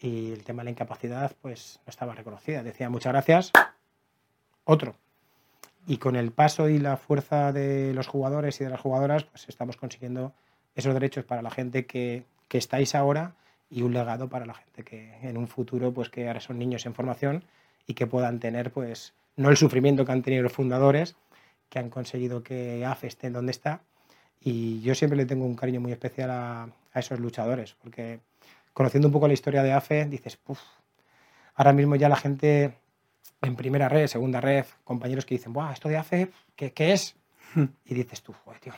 y 0.00 0.32
el 0.32 0.44
tema 0.44 0.62
de 0.62 0.64
la 0.64 0.70
incapacidad 0.70 1.32
pues 1.40 1.80
no 1.86 1.90
estaba 1.90 2.14
reconocida. 2.14 2.62
Decía 2.62 2.90
muchas 2.90 3.12
gracias, 3.12 3.52
otro. 4.64 4.94
Y 5.86 5.98
con 5.98 6.16
el 6.16 6.30
paso 6.30 6.68
y 6.68 6.78
la 6.78 6.96
fuerza 6.96 7.52
de 7.52 7.94
los 7.94 8.06
jugadores 8.06 8.60
y 8.60 8.64
de 8.64 8.70
las 8.70 8.80
jugadoras, 8.80 9.24
pues 9.24 9.48
estamos 9.48 9.76
consiguiendo 9.76 10.32
esos 10.74 10.92
derechos 10.94 11.24
para 11.24 11.42
la 11.42 11.50
gente 11.50 11.86
que, 11.86 12.24
que 12.48 12.58
estáis 12.58 12.94
ahora 12.94 13.34
y 13.70 13.82
un 13.82 13.94
legado 13.94 14.28
para 14.28 14.46
la 14.46 14.54
gente 14.54 14.84
que 14.84 15.14
en 15.22 15.36
un 15.36 15.48
futuro, 15.48 15.92
pues 15.92 16.10
que 16.10 16.26
ahora 16.28 16.40
son 16.40 16.58
niños 16.58 16.84
en 16.86 16.94
formación 16.94 17.44
y 17.90 17.94
que 17.94 18.06
puedan 18.06 18.38
tener, 18.38 18.70
pues, 18.70 19.14
no 19.34 19.50
el 19.50 19.56
sufrimiento 19.56 20.04
que 20.04 20.12
han 20.12 20.22
tenido 20.22 20.44
los 20.44 20.52
fundadores, 20.52 21.16
que 21.68 21.80
han 21.80 21.90
conseguido 21.90 22.44
que 22.44 22.84
AFE 22.86 23.08
esté 23.08 23.26
en 23.26 23.32
donde 23.32 23.50
está. 23.50 23.80
Y 24.40 24.80
yo 24.82 24.94
siempre 24.94 25.16
le 25.16 25.26
tengo 25.26 25.44
un 25.44 25.56
cariño 25.56 25.80
muy 25.80 25.90
especial 25.90 26.30
a, 26.30 26.62
a 26.92 26.98
esos 27.00 27.18
luchadores, 27.18 27.74
porque 27.82 28.20
conociendo 28.72 29.08
un 29.08 29.12
poco 29.12 29.26
la 29.26 29.34
historia 29.34 29.64
de 29.64 29.72
AFE, 29.72 30.04
dices, 30.04 30.36
puff, 30.36 30.60
ahora 31.56 31.72
mismo 31.72 31.96
ya 31.96 32.08
la 32.08 32.14
gente 32.14 32.74
en 33.42 33.56
primera 33.56 33.88
red, 33.88 34.06
segunda 34.06 34.40
red, 34.40 34.66
compañeros 34.84 35.26
que 35.26 35.34
dicen, 35.34 35.52
Buah, 35.52 35.72
esto 35.72 35.88
de 35.88 35.96
AFE, 35.96 36.30
¿qué, 36.54 36.72
qué 36.72 36.92
es? 36.92 37.16
Y 37.86 37.94
dices 37.94 38.22
tú, 38.22 38.32
joder, 38.44 38.60
tío. 38.60 38.72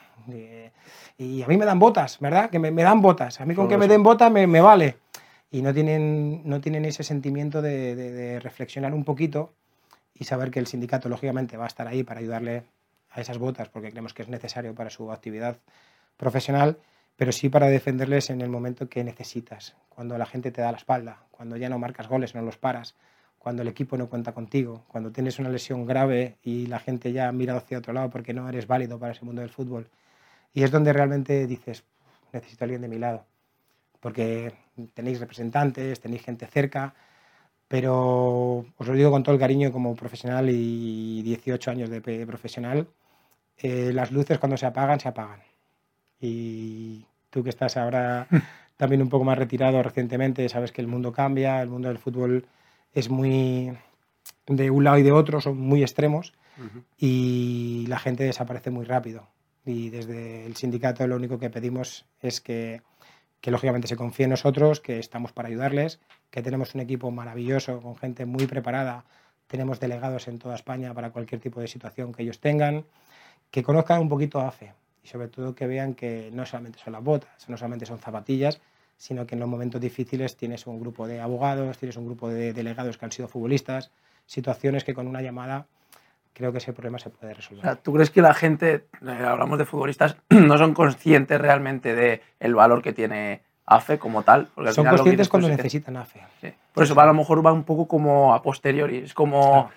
Y 1.19 1.43
a 1.43 1.47
mí 1.47 1.59
me 1.59 1.67
dan 1.67 1.79
botas, 1.79 2.19
¿verdad? 2.19 2.49
Que 2.49 2.59
me, 2.59 2.71
me 2.71 2.83
dan 2.83 3.03
botas. 3.03 3.43
A 3.43 3.45
mí 3.45 3.55
con 3.55 3.65
Todo 3.65 3.69
que 3.69 3.75
eso. 3.75 3.81
me 3.81 3.89
den 3.89 4.03
botas 4.03 4.33
me, 4.33 4.47
me, 4.47 4.63
vale. 4.63 4.97
Y 5.53 5.63
no 5.63 5.73
tienen, 5.73 6.43
no 6.45 6.61
tienen 6.61 6.85
ese 6.85 7.05
sentimiento 7.05 7.63
de, 7.63 7.95
de, 7.95 8.41
reflexionar 8.41 8.93
un 8.95 9.05
poquito 9.05 9.53
y 10.15 10.25
saber 10.25 10.51
que 10.51 10.59
el 10.59 10.67
sindicato, 10.67 11.09
lógicamente, 11.09 11.57
va 11.57 11.65
a 11.65 11.69
estar 11.69 11.87
ahí 11.87 12.03
para 12.03 12.19
ayudarle 12.19 12.65
a 13.11 13.21
esas 13.21 13.39
botas, 13.39 13.69
porque 13.69 13.91
creemos 13.91 14.15
que 14.15 14.23
es 14.23 14.29
necesario 14.29 14.75
para 14.75 14.91
su 14.91 15.13
actividad 15.13 15.59
profesional 16.17 16.79
pero 17.17 17.33
sí 17.33 17.49
para 17.49 17.69
defenderles 17.69 18.31
en 18.31 18.41
el 18.41 18.49
momento 18.49 18.89
que 18.89 19.05
necesitas, 19.05 19.77
cuando 19.89 20.17
la 20.19 20.27
gente 20.27 20.51
te 20.51 20.61
da 20.61 20.73
la 20.73 20.79
espalda, 20.79 21.23
cuando 21.31 21.57
ya 21.57 21.69
no 21.69 21.79
marcas 21.79 22.09
goles, 22.09 22.35
no 22.35 22.43
los 22.43 22.57
paras, 22.57 22.95
cuando 23.39 23.63
el 23.63 23.69
equipo 23.69 23.97
no 23.97 24.09
cuenta 24.09 24.33
contigo, 24.33 24.85
cuando 24.89 25.11
tienes 25.11 25.39
una 25.39 25.49
lesión 25.49 25.85
grave 25.85 26.39
y 26.43 26.67
la 26.67 26.79
gente 26.79 27.13
ya 27.13 27.31
mira 27.33 27.57
hacia 27.57 27.79
otro 27.79 27.93
lado 27.93 28.11
porque 28.11 28.33
no 28.33 28.49
eres 28.49 28.67
válido 28.67 28.99
para 28.99 29.13
ese 29.13 29.25
mundo 29.25 29.41
del 29.41 29.51
fútbol. 29.51 29.89
Y 30.55 30.63
es 30.63 30.71
donde 30.71 30.93
realmente 30.93 31.47
dices, 31.47 31.85
necesito 32.33 32.65
a 32.65 32.67
alguien 32.67 32.83
de 32.83 32.89
mi 32.89 32.99
lado, 32.99 33.25
porque 34.01 34.53
tenéis 34.95 35.21
representantes, 35.21 36.01
tenéis 36.01 36.23
gente 36.23 36.47
cerca, 36.47 36.95
pero 37.69 38.65
os 38.77 38.87
lo 38.87 38.95
digo 38.95 39.11
con 39.11 39.23
todo 39.23 39.35
el 39.35 39.41
cariño 39.41 39.73
como 39.73 39.95
profesional 39.95 40.51
y 40.51 41.23
18 41.23 41.71
años 41.71 41.91
de 41.91 42.27
profesional, 42.27 42.89
eh, 43.59 43.93
las 43.93 44.11
luces 44.11 44.39
cuando 44.39 44.57
se 44.57 44.67
apagan, 44.67 45.01
se 45.01 45.09
apagan 45.09 45.41
y 46.23 47.05
tú 47.29 47.43
que 47.43 47.51
estás 47.51 47.77
ahora 47.77 48.27
también 48.77 49.03
un 49.03 49.09
poco 49.09 49.25
más 49.25 49.37
retirado 49.37 49.83
recientemente, 49.83 50.49
sabes 50.49 50.73
que 50.73 50.81
el 50.81 50.87
mundo 50.87 51.13
cambia, 51.13 51.61
el 51.61 51.69
mundo 51.69 51.89
del 51.89 51.99
fútbol 51.99 52.47
es 52.95 53.11
muy 53.11 53.77
de 54.47 54.71
un 54.71 54.85
lado 54.85 54.99
y 54.99 55.03
de 55.03 55.13
otro, 55.13 55.41
son 55.41 55.59
muy 55.59 55.83
extremos 55.83 56.33
uh 56.59 56.63
-huh. 56.63 56.85
y 56.97 57.87
la 57.89 57.99
gente 57.99 58.25
desaparece 58.25 58.71
muy 58.71 58.85
rápido. 58.85 59.29
Y 59.65 59.91
desde 59.91 60.47
el 60.47 60.57
sindicato 60.57 61.07
lo 61.07 61.17
único 61.17 61.39
que 61.39 61.51
pedimos 61.51 62.05
es 62.21 62.41
que, 62.41 62.83
que 63.43 63.51
lógicamente 63.51 63.89
se 63.89 63.97
confíe 63.97 64.25
en 64.25 64.31
nosotros, 64.31 64.81
que 64.81 65.01
estamos 65.01 65.33
para 65.33 65.49
ayudarles, 65.49 65.99
que 66.31 66.43
tenemos 66.43 66.77
un 66.77 66.81
equipo 66.81 67.11
maravilloso 67.11 67.81
con 67.83 67.97
gente 67.97 68.25
muy 68.25 68.47
preparada, 68.47 69.05
tenemos 69.49 69.81
delegados 69.81 70.29
en 70.29 70.39
toda 70.39 70.55
España 70.55 70.95
para 70.95 71.11
cualquier 71.11 71.41
tipo 71.41 71.61
de 71.61 71.67
situación 71.67 72.13
que 72.13 72.23
ellos 72.23 72.39
tengan, 72.39 72.87
que 73.51 73.65
conozcan 73.65 74.01
un 74.01 74.09
poquito 74.09 74.41
a 74.41 74.47
AFE 74.49 74.73
y 75.03 75.09
sobre 75.09 75.27
todo 75.27 75.57
que 75.57 75.67
vean 75.67 75.95
que 75.95 76.31
no 76.33 76.47
solamente 76.47 76.79
son 76.79 76.93
las 76.93 77.03
botas, 77.03 77.49
no 77.49 77.57
solamente 77.57 77.85
son 77.85 77.99
zapatillas, 77.99 78.61
sino 78.97 79.27
que 79.27 79.35
en 79.35 79.41
los 79.41 79.49
momentos 79.49 79.81
difíciles 79.81 80.37
tienes 80.37 80.69
un 80.69 80.79
grupo 80.79 81.09
de 81.09 81.21
abogados, 81.21 81.77
tienes 81.79 81.97
un 81.97 82.07
grupo 82.07 82.29
de 82.29 82.53
delegados 82.53 82.97
que 82.97 83.05
han 83.05 83.13
sido 83.13 83.27
futbolistas, 83.27 83.91
situaciones 84.25 84.85
que 84.85 84.95
con 84.95 85.09
una 85.09 85.21
llamada 85.21 85.67
creo 86.33 86.53
que 86.53 86.59
ese 86.59 86.73
problema 86.73 86.99
se 86.99 87.11
puede 87.11 87.35
resolver. 87.35 87.77
¿Tú 87.77 87.93
crees 87.93 88.11
que 88.11 88.23
la 88.23 88.35
gente, 88.35 88.87
eh, 89.07 89.25
hablamos 89.27 89.59
de 89.59 89.65
futbolistas, 89.65 90.17
no 90.31 90.59
son 90.59 90.75
conscientes 90.75 91.41
realmente 91.41 91.95
del 91.95 92.21
el 92.41 92.55
valor 92.55 92.83
que 92.83 92.93
tiene 92.93 93.43
AFE 93.67 93.99
como 93.99 94.23
tal? 94.23 94.49
son 94.73 94.87
conscientes 94.87 95.29
cuando 95.29 95.49
necesitan 95.49 95.97
AFE. 95.97 96.21
Por 96.73 96.85
eso 96.85 96.95
va, 96.95 97.05
a 97.05 97.07
lo 97.07 97.15
mejor 97.15 97.45
va 97.45 97.53
un 97.53 97.65
poco 97.65 97.87
como 97.87 98.35
a 98.35 98.43
posteriori, 98.43 98.99
es 98.99 99.15
como... 99.15 99.71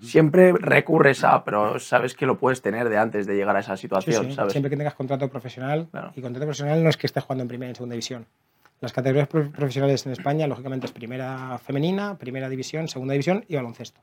Siempre 0.00 0.52
recurres 0.52 1.24
a, 1.24 1.42
pero 1.42 1.80
sabes 1.80 2.14
que 2.14 2.24
lo 2.24 2.38
puedes 2.38 2.62
tener 2.62 2.88
de 2.88 2.98
antes 2.98 3.26
de 3.26 3.34
llegar 3.34 3.56
a 3.56 3.58
esa 3.58 3.76
situación. 3.76 4.30
Siempre 4.48 4.70
que 4.70 4.76
tengas 4.76 4.94
contrato 4.94 5.28
profesional, 5.28 5.88
y 6.14 6.20
contrato 6.20 6.46
profesional 6.46 6.84
no 6.84 6.88
es 6.88 6.96
que 6.96 7.08
estés 7.08 7.24
jugando 7.24 7.42
en 7.42 7.48
primera 7.48 7.66
y 7.66 7.70
en 7.70 7.74
segunda 7.74 7.94
división. 7.94 8.26
Las 8.80 8.92
categorías 8.92 9.26
profesionales 9.26 10.06
en 10.06 10.12
España, 10.12 10.46
lógicamente, 10.46 10.86
es 10.86 10.92
primera 10.92 11.58
femenina, 11.58 12.16
primera 12.16 12.48
división, 12.48 12.86
segunda 12.86 13.12
división 13.12 13.44
y 13.48 13.56
baloncesto. 13.56 14.00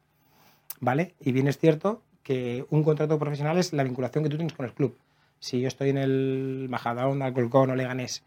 ¿Vale? 0.79 1.15
Y 1.19 1.31
bien 1.31 1.47
es 1.47 1.57
cierto 1.57 2.01
que 2.23 2.65
un 2.69 2.83
contrato 2.83 3.17
profesional 3.19 3.57
es 3.57 3.73
la 3.73 3.83
vinculación 3.83 4.23
que 4.23 4.29
tú 4.29 4.37
tienes 4.37 4.53
con 4.53 4.65
el 4.65 4.73
club. 4.73 4.97
Si 5.39 5.59
yo 5.59 5.67
estoy 5.67 5.89
en 5.89 5.97
el 5.97 6.67
Majadahonda, 6.69 7.25
Alcorcón 7.25 7.71
o 7.71 7.75
Leganés 7.75 8.23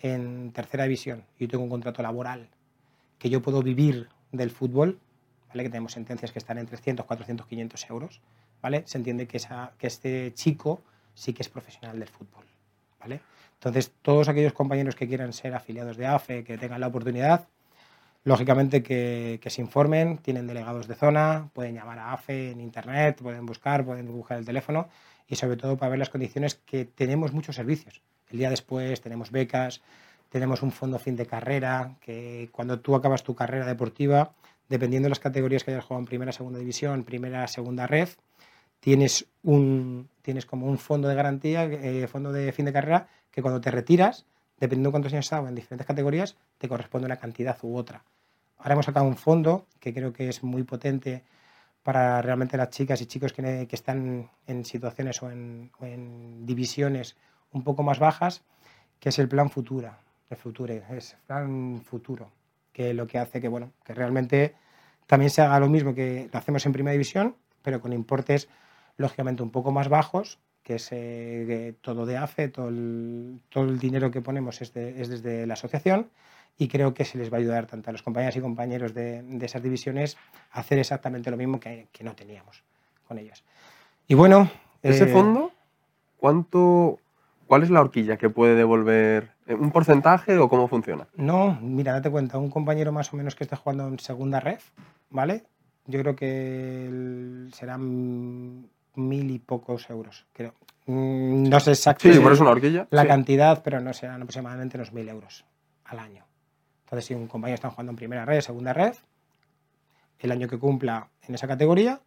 en 0.00 0.52
tercera 0.52 0.84
división 0.84 1.24
y 1.38 1.44
yo 1.44 1.48
tengo 1.48 1.64
un 1.64 1.70
contrato 1.70 2.02
laboral 2.02 2.48
que 3.18 3.30
yo 3.30 3.40
puedo 3.40 3.62
vivir 3.62 4.08
del 4.32 4.50
fútbol, 4.50 4.98
¿vale? 5.48 5.62
que 5.62 5.70
tenemos 5.70 5.92
sentencias 5.92 6.32
que 6.32 6.38
están 6.38 6.58
en 6.58 6.66
300, 6.66 7.06
400, 7.06 7.46
500 7.46 7.90
euros, 7.90 8.20
¿vale? 8.60 8.82
se 8.86 8.98
entiende 8.98 9.28
que, 9.28 9.36
esa, 9.36 9.72
que 9.78 9.86
este 9.86 10.32
chico 10.34 10.82
sí 11.14 11.32
que 11.32 11.42
es 11.42 11.48
profesional 11.48 11.98
del 11.98 12.08
fútbol. 12.08 12.44
¿vale? 12.98 13.20
Entonces, 13.54 13.92
todos 14.02 14.28
aquellos 14.28 14.52
compañeros 14.52 14.96
que 14.96 15.06
quieran 15.06 15.32
ser 15.32 15.54
afiliados 15.54 15.96
de 15.96 16.06
AFE, 16.06 16.42
que 16.42 16.58
tengan 16.58 16.80
la 16.80 16.88
oportunidad, 16.88 17.46
lógicamente 18.24 18.82
que, 18.82 19.40
se 19.44 19.60
informen, 19.60 20.18
tienen 20.18 20.46
delegados 20.46 20.88
de 20.88 20.94
zona, 20.94 21.50
pueden 21.52 21.74
llamar 21.74 21.98
a 21.98 22.12
AFE 22.12 22.50
en 22.50 22.60
internet, 22.60 23.20
pueden 23.20 23.46
buscar, 23.46 23.84
pueden 23.84 24.06
buscar 24.06 24.38
el 24.38 24.44
teléfono 24.44 24.88
y 25.26 25.36
sobre 25.36 25.56
todo 25.56 25.76
para 25.76 25.90
ver 25.90 25.98
las 25.98 26.10
condiciones 26.10 26.54
que 26.66 26.84
tenemos 26.84 27.32
muchos 27.32 27.56
servicios. 27.56 28.02
El 28.30 28.38
día 28.38 28.50
después 28.50 29.00
tenemos 29.00 29.30
becas, 29.30 29.82
tenemos 30.28 30.62
un 30.62 30.72
fondo 30.72 30.98
fin 30.98 31.16
de 31.16 31.26
carrera, 31.26 31.96
que 32.00 32.48
cuando 32.52 32.80
tú 32.80 32.94
acabas 32.94 33.22
tu 33.22 33.34
carrera 33.34 33.66
deportiva, 33.66 34.32
dependiendo 34.68 35.06
de 35.06 35.10
las 35.10 35.20
categorías 35.20 35.64
que 35.64 35.72
hayas 35.72 35.84
jugado 35.84 36.00
en 36.00 36.06
primera, 36.06 36.32
segunda 36.32 36.58
división, 36.58 37.04
primera, 37.04 37.46
segunda 37.48 37.86
red, 37.86 38.08
tienes, 38.80 39.26
un, 39.42 40.08
tienes 40.22 40.46
como 40.46 40.66
un 40.66 40.78
fondo 40.78 41.08
de 41.08 41.14
garantía, 41.14 41.64
eh, 41.64 42.06
fondo 42.08 42.32
de 42.32 42.52
fin 42.52 42.64
de 42.64 42.72
carrera, 42.72 43.08
que 43.30 43.42
cuando 43.42 43.60
te 43.60 43.70
retiras, 43.70 44.24
dependiendo 44.62 44.90
de 44.90 44.92
cuántos 44.92 45.12
años 45.12 45.26
estado 45.26 45.48
en 45.48 45.56
diferentes 45.56 45.88
categorías, 45.88 46.36
te 46.58 46.68
corresponde 46.68 47.06
una 47.06 47.16
cantidad 47.16 47.58
u 47.62 47.76
otra. 47.76 48.04
Ahora 48.58 48.74
hemos 48.74 48.86
sacado 48.86 49.06
un 49.06 49.16
fondo 49.16 49.66
que 49.80 49.92
creo 49.92 50.12
que 50.12 50.28
es 50.28 50.44
muy 50.44 50.62
potente 50.62 51.24
para 51.82 52.22
realmente 52.22 52.56
las 52.56 52.70
chicas 52.70 53.00
y 53.00 53.06
chicos 53.06 53.32
que, 53.32 53.66
están 53.72 54.30
en 54.46 54.64
situaciones 54.64 55.20
o 55.20 55.32
en, 55.32 56.46
divisiones 56.46 57.16
un 57.50 57.64
poco 57.64 57.82
más 57.82 57.98
bajas, 57.98 58.44
que 59.00 59.08
es 59.08 59.18
el 59.18 59.26
plan 59.26 59.50
Futura, 59.50 59.98
el 60.30 60.36
Future, 60.36 60.84
es 60.92 61.16
plan 61.26 61.82
futuro, 61.84 62.30
que 62.72 62.94
lo 62.94 63.08
que 63.08 63.18
hace 63.18 63.40
que, 63.40 63.48
bueno, 63.48 63.72
que 63.84 63.94
realmente 63.94 64.54
también 65.08 65.30
se 65.30 65.42
haga 65.42 65.58
lo 65.58 65.68
mismo 65.68 65.92
que 65.92 66.30
lo 66.32 66.38
hacemos 66.38 66.64
en 66.66 66.72
primera 66.72 66.92
división, 66.92 67.34
pero 67.62 67.80
con 67.80 67.92
importes 67.92 68.48
lógicamente 68.96 69.42
un 69.42 69.50
poco 69.50 69.72
más 69.72 69.88
bajos, 69.88 70.38
que 70.62 70.76
es 70.76 70.88
eh, 70.92 71.74
todo 71.80 72.06
de 72.06 72.16
AFE, 72.16 72.48
todo 72.48 72.68
el, 72.68 73.40
todo 73.48 73.64
el, 73.64 73.78
dinero 73.78 74.10
que 74.10 74.20
ponemos 74.20 74.62
es, 74.62 74.72
desde 74.72 75.46
la 75.46 75.54
asociación 75.54 76.08
y 76.58 76.68
creo 76.68 76.94
que 76.94 77.04
se 77.04 77.18
les 77.18 77.32
va 77.32 77.38
a 77.38 77.40
ayudar 77.40 77.66
tanto 77.66 77.90
a 77.90 77.92
los 77.92 78.02
compañeros 78.02 78.36
y 78.36 78.40
compañeros 78.40 78.94
de, 78.94 79.24
esas 79.40 79.62
divisiones 79.62 80.16
a 80.52 80.60
hacer 80.60 80.78
exactamente 80.78 81.30
lo 81.30 81.36
mismo 81.36 81.58
que, 81.58 81.88
no 82.02 82.14
teníamos 82.14 82.62
con 83.06 83.18
ellas. 83.18 83.42
Y 84.06 84.14
bueno... 84.14 84.50
¿Ese 84.82 85.04
eh, 85.04 85.06
fondo? 85.06 85.52
¿Cuánto, 86.16 86.98
¿Cuál 87.46 87.62
es 87.62 87.70
la 87.70 87.80
horquilla 87.80 88.16
que 88.16 88.30
puede 88.30 88.54
devolver? 88.54 89.32
¿Un 89.46 89.70
porcentaje 89.70 90.38
o 90.38 90.48
cómo 90.48 90.68
funciona? 90.68 91.06
No, 91.16 91.58
mira, 91.60 91.92
date 91.92 92.10
cuenta, 92.10 92.38
un 92.38 92.50
compañero 92.50 92.92
más 92.92 93.12
o 93.12 93.16
menos 93.16 93.34
que 93.34 93.44
esté 93.44 93.56
jugando 93.56 93.86
en 93.88 93.98
segunda 93.98 94.40
red, 94.40 94.58
¿vale? 95.10 95.44
Yo 95.86 96.00
creo 96.00 96.16
que 96.16 97.48
serán 97.52 98.70
mil 98.94 99.30
y 99.30 99.38
pocos 99.38 99.88
euros, 99.90 100.26
creo. 100.32 100.54
Mm, 100.86 101.44
no 101.48 101.60
sé 101.60 101.72
exactamente 101.72 102.36
sí, 102.36 102.42
una 102.42 102.50
horquilla. 102.50 102.86
la 102.90 103.06
cantidad, 103.06 103.62
pero 103.62 103.80
no 103.80 103.92
serán 103.92 104.22
aproximadamente 104.22 104.76
unos 104.76 104.92
mil 104.92 105.08
euros 105.08 105.44
al 105.84 105.98
año. 105.98 106.24
Entonces, 106.84 107.06
si 107.06 107.14
un 107.14 107.26
compañero 107.26 107.54
está 107.54 107.70
jugando 107.70 107.90
en 107.90 107.96
primera 107.96 108.24
red, 108.24 108.40
segunda 108.40 108.72
red, 108.72 108.94
el 110.18 110.32
año 110.32 110.48
que 110.48 110.58
cumpla 110.58 111.08
en 111.26 111.34
esa 111.34 111.48
categoría, 111.48 112.00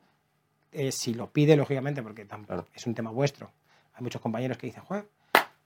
eh, 0.71 0.91
si 0.91 1.13
lo 1.13 1.31
pide, 1.31 1.55
lógicamente, 1.55 2.03
porque 2.03 2.25
tampoco 2.25 2.65
es 2.73 2.85
un 2.85 2.93
tema 2.93 3.09
vuestro. 3.09 3.51
Hay 3.93 4.03
muchos 4.03 4.21
compañeros 4.21 4.57
que 4.57 4.67
dicen, 4.67 4.83
Joder, 4.83 5.07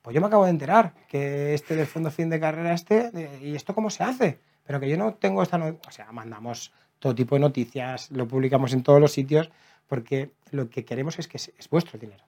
pues 0.02 0.14
yo 0.14 0.22
me 0.22 0.28
acabo 0.28 0.46
de 0.46 0.52
enterar 0.52 0.94
que 1.08 1.54
este 1.54 1.76
del 1.76 1.88
fondo 1.88 2.12
fin 2.12 2.30
de 2.30 2.40
carrera 2.40 2.74
este, 2.74 3.12
eh, 3.14 3.40
¿y 3.42 3.56
esto 3.56 3.74
cómo 3.74 3.90
se 3.90 4.04
hace? 4.04 4.40
Pero 4.66 4.80
que 4.80 4.88
yo 4.88 4.98
no 4.98 5.16
tengo 5.16 5.42
esta... 5.42 5.58
o 5.58 5.92
sea, 5.92 6.12
mandamos 6.12 6.72
todo 7.00 7.16
tipo 7.16 7.36
de 7.36 7.42
noticias, 7.42 8.12
lo 8.12 8.28
publicamos 8.28 8.74
en 8.74 8.84
todos 8.84 9.02
los 9.02 9.12
sitios, 9.12 9.50
porque 9.90 10.32
lo 10.52 10.70
que 10.70 10.86
queremos 10.86 11.20
es 11.20 11.28
que 11.28 11.38
es, 11.38 11.70
vuestro 11.70 12.00
dinero. 12.00 12.24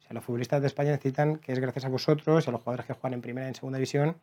O 0.00 0.02
sea, 0.02 0.14
los 0.14 0.24
futbolistas 0.24 0.62
de 0.62 0.66
España 0.66 0.90
necesitan 0.90 1.36
que 1.36 1.52
es 1.52 1.60
gracias 1.60 1.84
a 1.84 1.88
vosotros, 1.88 2.48
a 2.48 2.50
los 2.50 2.60
jugadores 2.60 2.86
que 2.86 2.94
juegan 2.94 3.14
en 3.14 3.20
primera 3.20 3.46
y 3.46 3.50
en 3.50 3.54
segunda 3.54 3.78
división, 3.78 4.16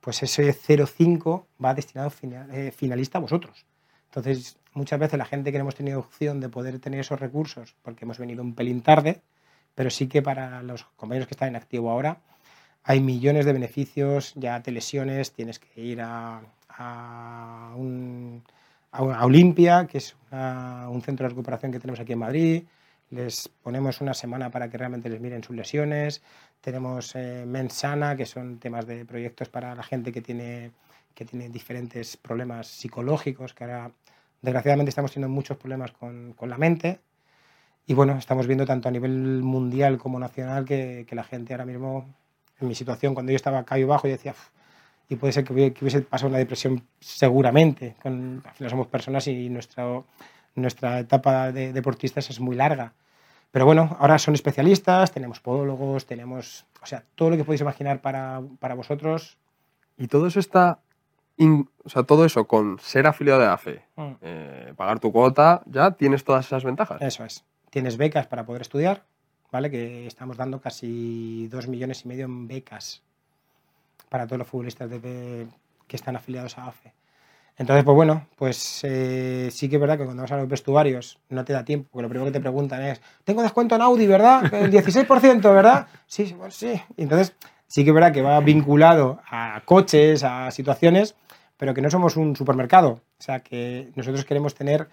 pues 0.00 0.22
ese 0.22 0.52
0,5 0.52 1.44
va 1.64 1.72
destinado 1.72 2.12
eh, 2.52 2.72
finalista 2.76 3.18
a 3.18 3.20
vosotros. 3.22 3.64
Entonces, 4.06 4.58
muchas 4.72 4.98
veces 4.98 5.18
la 5.18 5.24
gente 5.24 5.52
que 5.52 5.58
no 5.58 5.62
hemos 5.62 5.76
tenido 5.76 6.00
opción 6.00 6.40
de 6.40 6.48
poder 6.48 6.78
tener 6.80 7.00
esos 7.00 7.18
recursos, 7.18 7.76
porque 7.82 8.04
hemos 8.04 8.18
venido 8.18 8.42
un 8.42 8.54
pelín 8.54 8.82
tarde, 8.82 9.22
pero 9.74 9.88
sí 9.88 10.08
que 10.08 10.20
para 10.20 10.62
los 10.62 10.84
compañeros 10.96 11.28
que 11.28 11.34
están 11.34 11.48
en 11.50 11.56
activo 11.56 11.90
ahora, 11.90 12.20
hay 12.82 13.00
millones 13.00 13.46
de 13.46 13.52
beneficios, 13.52 14.32
ya 14.34 14.62
te 14.62 14.72
lesiones, 14.72 15.32
tienes 15.32 15.58
que 15.58 15.80
ir 15.80 16.00
a 16.00 16.42
un 17.76 18.42
a 18.96 19.24
Olimpia, 19.24 19.86
que 19.86 19.98
es 19.98 20.16
un 20.30 21.02
centro 21.02 21.24
de 21.24 21.30
recuperación 21.30 21.72
que 21.72 21.80
tenemos 21.80 22.00
aquí 22.00 22.12
en 22.12 22.18
Madrid. 22.18 22.64
Les 23.10 23.48
ponemos 23.48 24.00
una 24.00 24.14
semana 24.14 24.50
para 24.50 24.68
que 24.68 24.78
realmente 24.78 25.08
les 25.08 25.20
miren 25.20 25.42
sus 25.44 25.54
lesiones. 25.54 26.22
Tenemos 26.60 27.14
eh, 27.14 27.44
Mensana, 27.46 28.16
que 28.16 28.26
son 28.26 28.58
temas 28.58 28.86
de 28.86 29.04
proyectos 29.04 29.48
para 29.48 29.74
la 29.74 29.82
gente 29.82 30.12
que 30.12 30.20
tiene, 30.20 30.72
que 31.14 31.24
tiene 31.24 31.48
diferentes 31.48 32.16
problemas 32.16 32.66
psicológicos, 32.66 33.54
que 33.54 33.64
ahora 33.64 33.92
desgraciadamente 34.42 34.88
estamos 34.88 35.12
teniendo 35.12 35.32
muchos 35.32 35.56
problemas 35.56 35.92
con, 35.92 36.32
con 36.32 36.50
la 36.50 36.58
mente. 36.58 36.98
Y 37.86 37.94
bueno, 37.94 38.16
estamos 38.18 38.48
viendo 38.48 38.66
tanto 38.66 38.88
a 38.88 38.90
nivel 38.90 39.42
mundial 39.42 39.98
como 39.98 40.18
nacional 40.18 40.64
que, 40.64 41.06
la 41.12 41.22
gente 41.22 41.54
ahora 41.54 41.64
mismo, 41.64 42.04
en 42.60 42.66
mi 42.68 42.74
situación, 42.74 43.14
cuando 43.14 43.30
yo 43.30 43.36
estaba 43.36 43.64
caído 43.64 43.88
bajo, 43.88 44.08
yo 44.08 44.14
decía, 44.14 44.34
y 45.08 45.16
puede 45.16 45.32
ser 45.32 45.44
que 45.44 45.52
hubiese 45.52 46.02
pasado 46.02 46.28
una 46.28 46.38
depresión 46.38 46.82
seguramente. 47.00 47.96
Con, 48.02 48.42
al 48.44 48.54
final 48.54 48.70
somos 48.70 48.86
personas 48.88 49.26
y 49.28 49.48
nuestra, 49.48 50.02
nuestra 50.54 51.00
etapa 51.00 51.52
de 51.52 51.72
deportistas 51.72 52.28
es 52.30 52.40
muy 52.40 52.56
larga. 52.56 52.92
Pero 53.52 53.64
bueno, 53.64 53.96
ahora 54.00 54.18
son 54.18 54.34
especialistas, 54.34 55.12
tenemos 55.12 55.40
podólogos, 55.40 56.06
tenemos, 56.06 56.66
o 56.82 56.86
sea, 56.86 57.04
todo 57.14 57.30
lo 57.30 57.36
que 57.36 57.44
podéis 57.44 57.60
imaginar 57.60 58.00
para, 58.00 58.42
para 58.58 58.74
vosotros. 58.74 59.38
Y 59.96 60.08
todo 60.08 60.26
eso 60.26 60.40
está, 60.40 60.80
o 61.38 61.88
sea, 61.88 62.02
todo 62.02 62.24
eso 62.24 62.46
con 62.46 62.78
ser 62.80 63.06
afiliado 63.06 63.40
de 63.40 63.46
AFE, 63.46 63.82
mm. 63.94 64.12
eh, 64.20 64.74
pagar 64.76 64.98
tu 64.98 65.12
cuota, 65.12 65.62
ya 65.66 65.92
tienes 65.92 66.24
todas 66.24 66.44
esas 66.44 66.64
ventajas. 66.64 67.00
Eso 67.00 67.24
es. 67.24 67.44
Tienes 67.70 67.96
becas 67.96 68.26
para 68.26 68.44
poder 68.44 68.62
estudiar, 68.62 69.04
¿vale? 69.52 69.70
Que 69.70 70.06
estamos 70.06 70.36
dando 70.36 70.60
casi 70.60 71.48
dos 71.48 71.68
millones 71.68 72.04
y 72.04 72.08
medio 72.08 72.24
en 72.24 72.48
becas 72.48 73.05
para 74.08 74.26
todos 74.26 74.38
los 74.38 74.48
futbolistas 74.48 74.90
de, 74.90 75.46
que 75.86 75.96
están 75.96 76.16
afiliados 76.16 76.58
a 76.58 76.66
AFE. 76.66 76.92
Entonces, 77.58 77.84
pues 77.84 77.94
bueno, 77.94 78.26
pues 78.36 78.80
eh, 78.84 79.48
sí 79.50 79.68
que 79.68 79.76
es 79.76 79.80
verdad 79.80 79.96
que 79.96 80.04
cuando 80.04 80.22
vas 80.22 80.32
a 80.32 80.36
los 80.36 80.48
vestuarios 80.48 81.18
no 81.30 81.44
te 81.44 81.54
da 81.54 81.64
tiempo, 81.64 81.88
porque 81.90 82.02
lo 82.02 82.08
primero 82.10 82.26
que 82.30 82.38
te 82.38 82.40
preguntan 82.40 82.82
es, 82.82 83.00
tengo 83.24 83.42
descuento 83.42 83.74
en 83.74 83.82
Audi, 83.82 84.06
¿verdad? 84.06 84.52
El 84.54 84.70
16%, 84.70 85.40
¿verdad? 85.42 85.86
Sí, 86.06 86.34
pues 86.38 86.54
sí. 86.54 86.80
Y 86.96 87.02
entonces 87.02 87.34
sí 87.66 87.82
que 87.82 87.90
es 87.90 87.94
verdad 87.94 88.12
que 88.12 88.20
va 88.20 88.38
vinculado 88.40 89.20
a 89.30 89.62
coches, 89.64 90.22
a 90.22 90.50
situaciones, 90.50 91.14
pero 91.56 91.72
que 91.72 91.80
no 91.80 91.90
somos 91.90 92.18
un 92.18 92.36
supermercado. 92.36 93.00
O 93.18 93.22
sea, 93.22 93.40
que 93.40 93.90
nosotros 93.94 94.26
queremos 94.26 94.54
tener, 94.54 94.88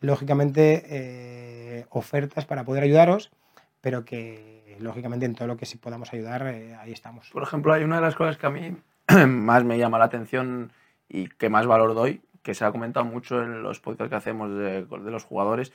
lógicamente, 0.00 0.84
eh, 0.88 1.86
ofertas 1.90 2.44
para 2.44 2.64
poder 2.64 2.84
ayudaros, 2.84 3.32
pero 3.80 4.04
que 4.04 4.63
lógicamente 4.80 5.26
en 5.26 5.34
todo 5.34 5.48
lo 5.48 5.56
que 5.56 5.66
sí 5.66 5.78
podamos 5.78 6.12
ayudar, 6.12 6.46
eh, 6.46 6.74
ahí 6.76 6.92
estamos. 6.92 7.30
Por 7.30 7.42
ejemplo, 7.42 7.72
hay 7.72 7.84
una 7.84 7.96
de 7.96 8.02
las 8.02 8.14
cosas 8.14 8.36
que 8.36 8.46
a 8.46 8.50
mí 8.50 8.76
más 9.26 9.64
me 9.64 9.78
llama 9.78 9.98
la 9.98 10.04
atención 10.04 10.72
y 11.08 11.28
que 11.28 11.48
más 11.48 11.66
valor 11.66 11.94
doy, 11.94 12.22
que 12.42 12.54
se 12.54 12.64
ha 12.64 12.72
comentado 12.72 13.04
mucho 13.06 13.42
en 13.42 13.62
los 13.62 13.80
podcasts 13.80 14.10
que 14.10 14.16
hacemos 14.16 14.50
de, 14.50 14.84
de 14.84 15.10
los 15.10 15.24
jugadores, 15.24 15.72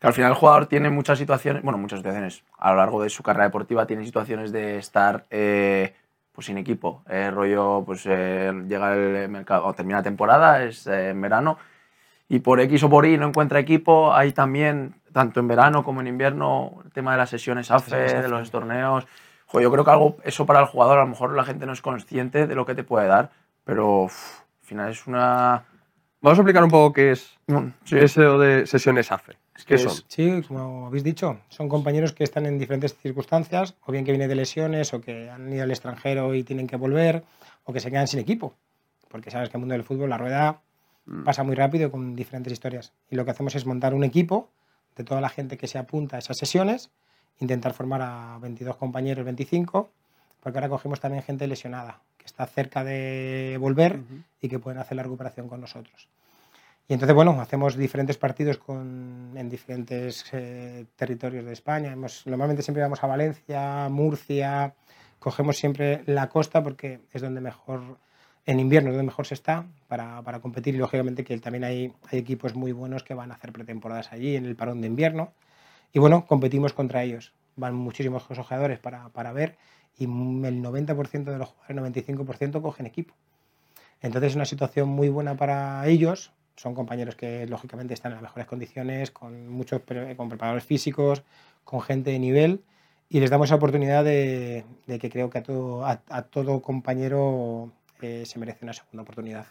que 0.00 0.06
al 0.06 0.12
final 0.12 0.30
el 0.30 0.36
jugador 0.36 0.66
tiene 0.66 0.90
muchas 0.90 1.18
situaciones, 1.18 1.62
bueno, 1.62 1.78
muchas 1.78 2.00
situaciones, 2.00 2.44
a 2.56 2.70
lo 2.70 2.76
largo 2.78 3.02
de 3.02 3.10
su 3.10 3.22
carrera 3.22 3.46
deportiva 3.46 3.86
tiene 3.86 4.04
situaciones 4.04 4.52
de 4.52 4.78
estar 4.78 5.26
eh, 5.30 5.94
pues 6.38 6.46
sin 6.46 6.56
equipo, 6.56 7.02
eh, 7.08 7.32
rollo, 7.32 7.82
pues 7.84 8.04
eh, 8.06 8.52
llega 8.68 8.94
el 8.94 9.28
mercado, 9.28 9.66
o 9.66 9.74
termina 9.74 9.96
la 9.98 10.04
temporada, 10.04 10.62
es 10.62 10.86
eh, 10.86 11.08
en 11.08 11.20
verano, 11.20 11.58
y 12.28 12.38
por 12.38 12.60
X 12.60 12.84
o 12.84 12.88
por 12.88 13.06
Y 13.06 13.18
no 13.18 13.26
encuentra 13.26 13.58
equipo, 13.58 14.14
hay 14.14 14.30
también, 14.30 14.94
tanto 15.12 15.40
en 15.40 15.48
verano 15.48 15.82
como 15.84 16.00
en 16.00 16.06
invierno, 16.06 16.80
el 16.84 16.90
tema 16.92 17.12
de 17.12 17.18
las 17.18 17.30
sesiones 17.30 17.70
AFE, 17.70 18.22
de 18.22 18.28
los 18.28 18.50
torneos, 18.50 19.06
Jo, 19.50 19.60
yo 19.62 19.70
creo 19.72 19.82
que 19.82 19.90
algo, 19.90 20.16
eso 20.24 20.44
para 20.44 20.60
el 20.60 20.66
jugador, 20.66 20.98
a 20.98 21.04
lo 21.04 21.08
mejor 21.08 21.34
la 21.34 21.42
gente 21.44 21.64
no 21.64 21.72
es 21.72 21.80
consciente 21.80 22.46
de 22.46 22.54
lo 22.54 22.66
que 22.66 22.74
te 22.74 22.84
puede 22.84 23.06
dar, 23.06 23.30
pero 23.64 24.02
uf, 24.02 24.40
al 24.60 24.66
final 24.66 24.90
es 24.90 25.06
una... 25.06 25.64
Vamos 26.20 26.38
a 26.38 26.42
explicar 26.42 26.62
un 26.64 26.70
poco 26.70 26.92
qué 26.92 27.12
es 27.12 27.34
Mm, 27.46 27.68
sí. 27.84 27.96
eso 27.96 28.38
de 28.38 28.66
sesiones 28.66 29.10
AFE. 29.10 29.38
Es 29.56 29.64
¿Qué 29.64 29.76
que 29.76 29.78
son? 29.78 29.92
es- 29.92 30.04
Sí, 30.08 30.42
como 30.46 30.86
habéis 30.88 31.02
dicho, 31.02 31.38
son 31.48 31.70
compañeros 31.70 32.12
que 32.12 32.24
están 32.24 32.44
en 32.44 32.58
diferentes 32.58 32.94
circunstancias, 32.98 33.74
o 33.86 33.90
bien 33.92 34.04
que 34.04 34.10
vienen 34.12 34.28
de 34.28 34.34
lesiones, 34.34 34.92
o 34.92 35.00
que 35.00 35.30
han 35.30 35.50
ido 35.50 35.62
al 35.62 35.70
extranjero 35.70 36.34
y 36.34 36.42
tienen 36.44 36.66
que 36.66 36.76
volver, 36.76 37.24
o 37.64 37.72
que 37.72 37.80
se 37.80 37.90
quedan 37.90 38.06
sin 38.06 38.20
equipo. 38.20 38.54
Porque 39.08 39.30
sabes 39.30 39.48
que 39.48 39.56
el 39.56 39.60
mundo 39.60 39.72
del 39.72 39.84
fútbol, 39.84 40.10
la 40.10 40.18
rueda 40.18 40.60
Mm. 41.06 41.24
pasa 41.24 41.42
muy 41.42 41.54
rápido 41.54 41.90
con 41.90 42.14
diferentes 42.14 42.52
historias. 42.52 42.92
Y 43.08 43.16
lo 43.16 43.24
que 43.24 43.30
hacemos 43.30 43.54
es 43.54 43.64
montar 43.64 43.94
un 43.94 44.04
equipo 44.04 44.50
de 44.98 45.04
toda 45.04 45.22
la 45.22 45.30
gente 45.30 45.56
que 45.56 45.66
se 45.66 45.78
apunta 45.78 46.16
a 46.16 46.18
esas 46.18 46.36
sesiones, 46.36 46.90
intentar 47.40 47.72
formar 47.72 48.02
a 48.02 48.36
22 48.42 48.76
compañeros, 48.76 49.24
25, 49.24 49.88
porque 50.42 50.58
ahora 50.58 50.68
cogemos 50.68 51.00
también 51.00 51.22
gente 51.22 51.46
lesionada, 51.46 52.00
que 52.18 52.26
está 52.26 52.44
cerca 52.46 52.84
de 52.84 53.56
volver 53.58 54.00
y 54.42 54.48
que 54.48 54.58
pueden 54.58 54.78
hacer 54.80 54.96
la 54.96 55.02
recuperación 55.04 55.48
con 55.48 55.60
nosotros. 55.60 56.08
Y 56.88 56.94
entonces, 56.94 57.14
bueno, 57.14 57.38
hacemos 57.40 57.76
diferentes 57.76 58.16
partidos 58.16 58.58
con, 58.58 59.32
en 59.36 59.48
diferentes 59.50 60.24
eh, 60.32 60.86
territorios 60.96 61.44
de 61.44 61.52
España. 61.52 61.92
Hemos- 61.92 62.26
normalmente 62.26 62.62
siempre 62.62 62.82
vamos 62.82 63.02
a 63.04 63.06
Valencia, 63.06 63.88
Murcia, 63.90 64.74
cogemos 65.18 65.58
siempre 65.58 66.02
la 66.06 66.28
costa 66.28 66.62
porque 66.62 67.00
es 67.12 67.20
donde 67.22 67.40
mejor, 67.42 67.98
en 68.48 68.60
invierno 68.60 68.88
es 68.88 68.96
donde 68.96 69.04
mejor 69.04 69.26
se 69.26 69.34
está 69.34 69.66
para, 69.88 70.22
para 70.22 70.40
competir 70.40 70.74
y 70.74 70.78
lógicamente 70.78 71.22
que 71.22 71.36
también 71.38 71.64
hay, 71.64 71.92
hay 72.10 72.18
equipos 72.18 72.54
muy 72.54 72.72
buenos 72.72 73.02
que 73.02 73.12
van 73.12 73.30
a 73.30 73.34
hacer 73.34 73.52
pretemporadas 73.52 74.10
allí 74.10 74.36
en 74.36 74.46
el 74.46 74.56
parón 74.56 74.80
de 74.80 74.86
invierno. 74.86 75.34
Y 75.92 75.98
bueno, 75.98 76.24
competimos 76.24 76.72
contra 76.72 77.02
ellos. 77.02 77.34
Van 77.56 77.74
muchísimos 77.74 78.22
jugadores 78.22 78.78
para, 78.78 79.10
para 79.10 79.32
ver 79.32 79.58
y 79.98 80.04
el 80.04 80.62
90% 80.62 81.24
de 81.24 81.36
los 81.36 81.48
jugadores, 81.50 82.06
95% 82.06 82.62
cogen 82.62 82.86
equipo. 82.86 83.12
Entonces 84.00 84.30
es 84.30 84.36
una 84.36 84.46
situación 84.46 84.88
muy 84.88 85.10
buena 85.10 85.36
para 85.36 85.86
ellos. 85.86 86.32
Son 86.56 86.74
compañeros 86.74 87.16
que 87.16 87.46
lógicamente 87.46 87.92
están 87.92 88.12
en 88.12 88.16
las 88.16 88.22
mejores 88.22 88.46
condiciones, 88.46 89.10
con 89.10 89.46
muchos 89.50 89.82
con 90.16 90.30
preparadores 90.30 90.64
físicos, 90.64 91.22
con 91.64 91.82
gente 91.82 92.12
de 92.12 92.18
nivel 92.18 92.62
y 93.10 93.20
les 93.20 93.28
damos 93.28 93.48
esa 93.48 93.56
oportunidad 93.56 94.04
de, 94.04 94.64
de 94.86 94.98
que 94.98 95.10
creo 95.10 95.28
que 95.28 95.36
a 95.36 95.42
todo, 95.42 95.84
a, 95.84 96.00
a 96.08 96.22
todo 96.22 96.62
compañero 96.62 97.72
eh, 98.02 98.24
se 98.26 98.38
merece 98.38 98.64
una 98.64 98.72
segunda 98.72 99.02
oportunidad. 99.02 99.46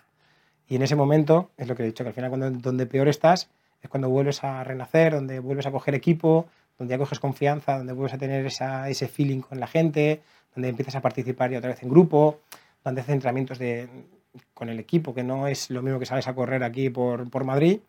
Y 0.67 0.75
en 0.75 0.81
ese 0.81 0.95
momento, 0.95 1.51
es 1.57 1.67
lo 1.67 1.75
que 1.75 1.83
he 1.83 1.85
dicho, 1.85 2.03
que 2.03 2.09
al 2.09 2.13
final 2.13 2.29
cuando, 2.29 2.51
donde 2.51 2.85
peor 2.85 3.07
estás 3.07 3.49
es 3.81 3.89
cuando 3.89 4.09
vuelves 4.09 4.43
a 4.43 4.63
renacer, 4.63 5.13
donde 5.13 5.39
vuelves 5.39 5.65
a 5.65 5.71
coger 5.71 5.95
equipo, 5.95 6.47
donde 6.77 6.93
ya 6.93 6.97
coges 6.97 7.19
confianza, 7.19 7.77
donde 7.77 7.93
vuelves 7.93 8.13
a 8.13 8.17
tener 8.17 8.45
esa, 8.45 8.89
ese 8.89 9.07
feeling 9.07 9.39
con 9.41 9.59
la 9.59 9.67
gente, 9.67 10.21
donde 10.55 10.69
empiezas 10.69 10.95
a 10.95 11.01
participar 11.01 11.51
ya 11.51 11.59
otra 11.59 11.69
vez 11.69 11.81
en 11.83 11.89
grupo, 11.89 12.39
donde 12.83 13.01
haces 13.01 13.13
entrenamientos 13.13 13.59
de, 13.59 13.87
con 14.53 14.69
el 14.69 14.79
equipo, 14.79 15.13
que 15.13 15.23
no 15.23 15.47
es 15.47 15.69
lo 15.69 15.81
mismo 15.81 15.99
que 15.99 16.05
sales 16.05 16.27
a 16.27 16.33
correr 16.35 16.63
aquí 16.63 16.89
por, 16.89 17.29
por 17.29 17.43
Madrid, 17.43 17.79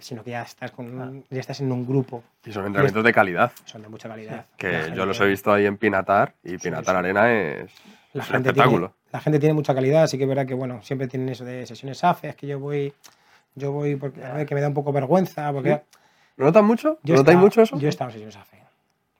sino 0.00 0.22
que 0.22 0.30
ya 0.30 0.42
estás, 0.42 0.70
con 0.70 0.86
un- 1.00 1.24
ya 1.30 1.40
estás 1.40 1.60
en 1.60 1.70
un 1.72 1.86
grupo, 1.86 2.22
Y 2.44 2.52
son 2.52 2.66
entrenamientos 2.66 3.02
de 3.04 3.12
calidad. 3.12 3.52
son 3.64 3.82
de 3.82 3.88
mucha 3.88 4.08
calidad. 4.08 4.46
Que 4.56 4.92
yo 4.94 5.04
los 5.06 5.20
he 5.20 5.26
visto 5.26 5.52
ahí 5.52 5.66
en 5.66 5.76
Pinatar 5.76 6.34
y 6.44 6.56
Pinatar 6.58 6.94
sí. 6.94 6.98
Arena 6.98 7.32
es, 7.32 7.70
la 8.12 8.22
es 8.22 8.28
gente, 8.30 8.48
espectáculo. 8.50 8.88
tiene, 8.88 9.10
la 9.12 9.20
gente 9.20 9.38
tiene 9.38 9.54
mucha 9.54 9.74
calidad, 9.74 10.02
así 10.04 10.16
que 10.18 10.24
es 10.24 10.28
verdad 10.28 10.46
que 10.46 10.54
bueno, 10.54 10.82
siempre 10.82 11.08
tienen 11.08 11.28
eso 11.28 11.44
de 11.44 11.66
sesiones 11.66 12.02
AFE, 12.04 12.28
es 12.30 12.36
que 12.36 12.46
yo 12.46 12.58
voy, 12.58 12.92
yo 13.54 13.72
voy 13.72 13.96
porque 13.96 14.24
a 14.24 14.32
ver, 14.34 14.46
que 14.46 14.54
me 14.54 14.60
da 14.60 14.68
un 14.68 14.74
poco 14.74 14.92
vergüenza, 14.92 15.52
porque 15.52 15.82
¿Lo 16.36 16.46
notan 16.46 16.64
mucho? 16.64 16.98
yo 17.02 17.14
¿Lo 17.14 17.20
notáis 17.20 17.34
estaba- 17.34 17.40
mucho 17.40 17.62
eso? 17.62 17.78
Yo 17.78 17.86
he 17.86 17.90
estado 17.90 18.10
en 18.10 18.12
sesiones 18.12 18.36
AFE. 18.36 18.58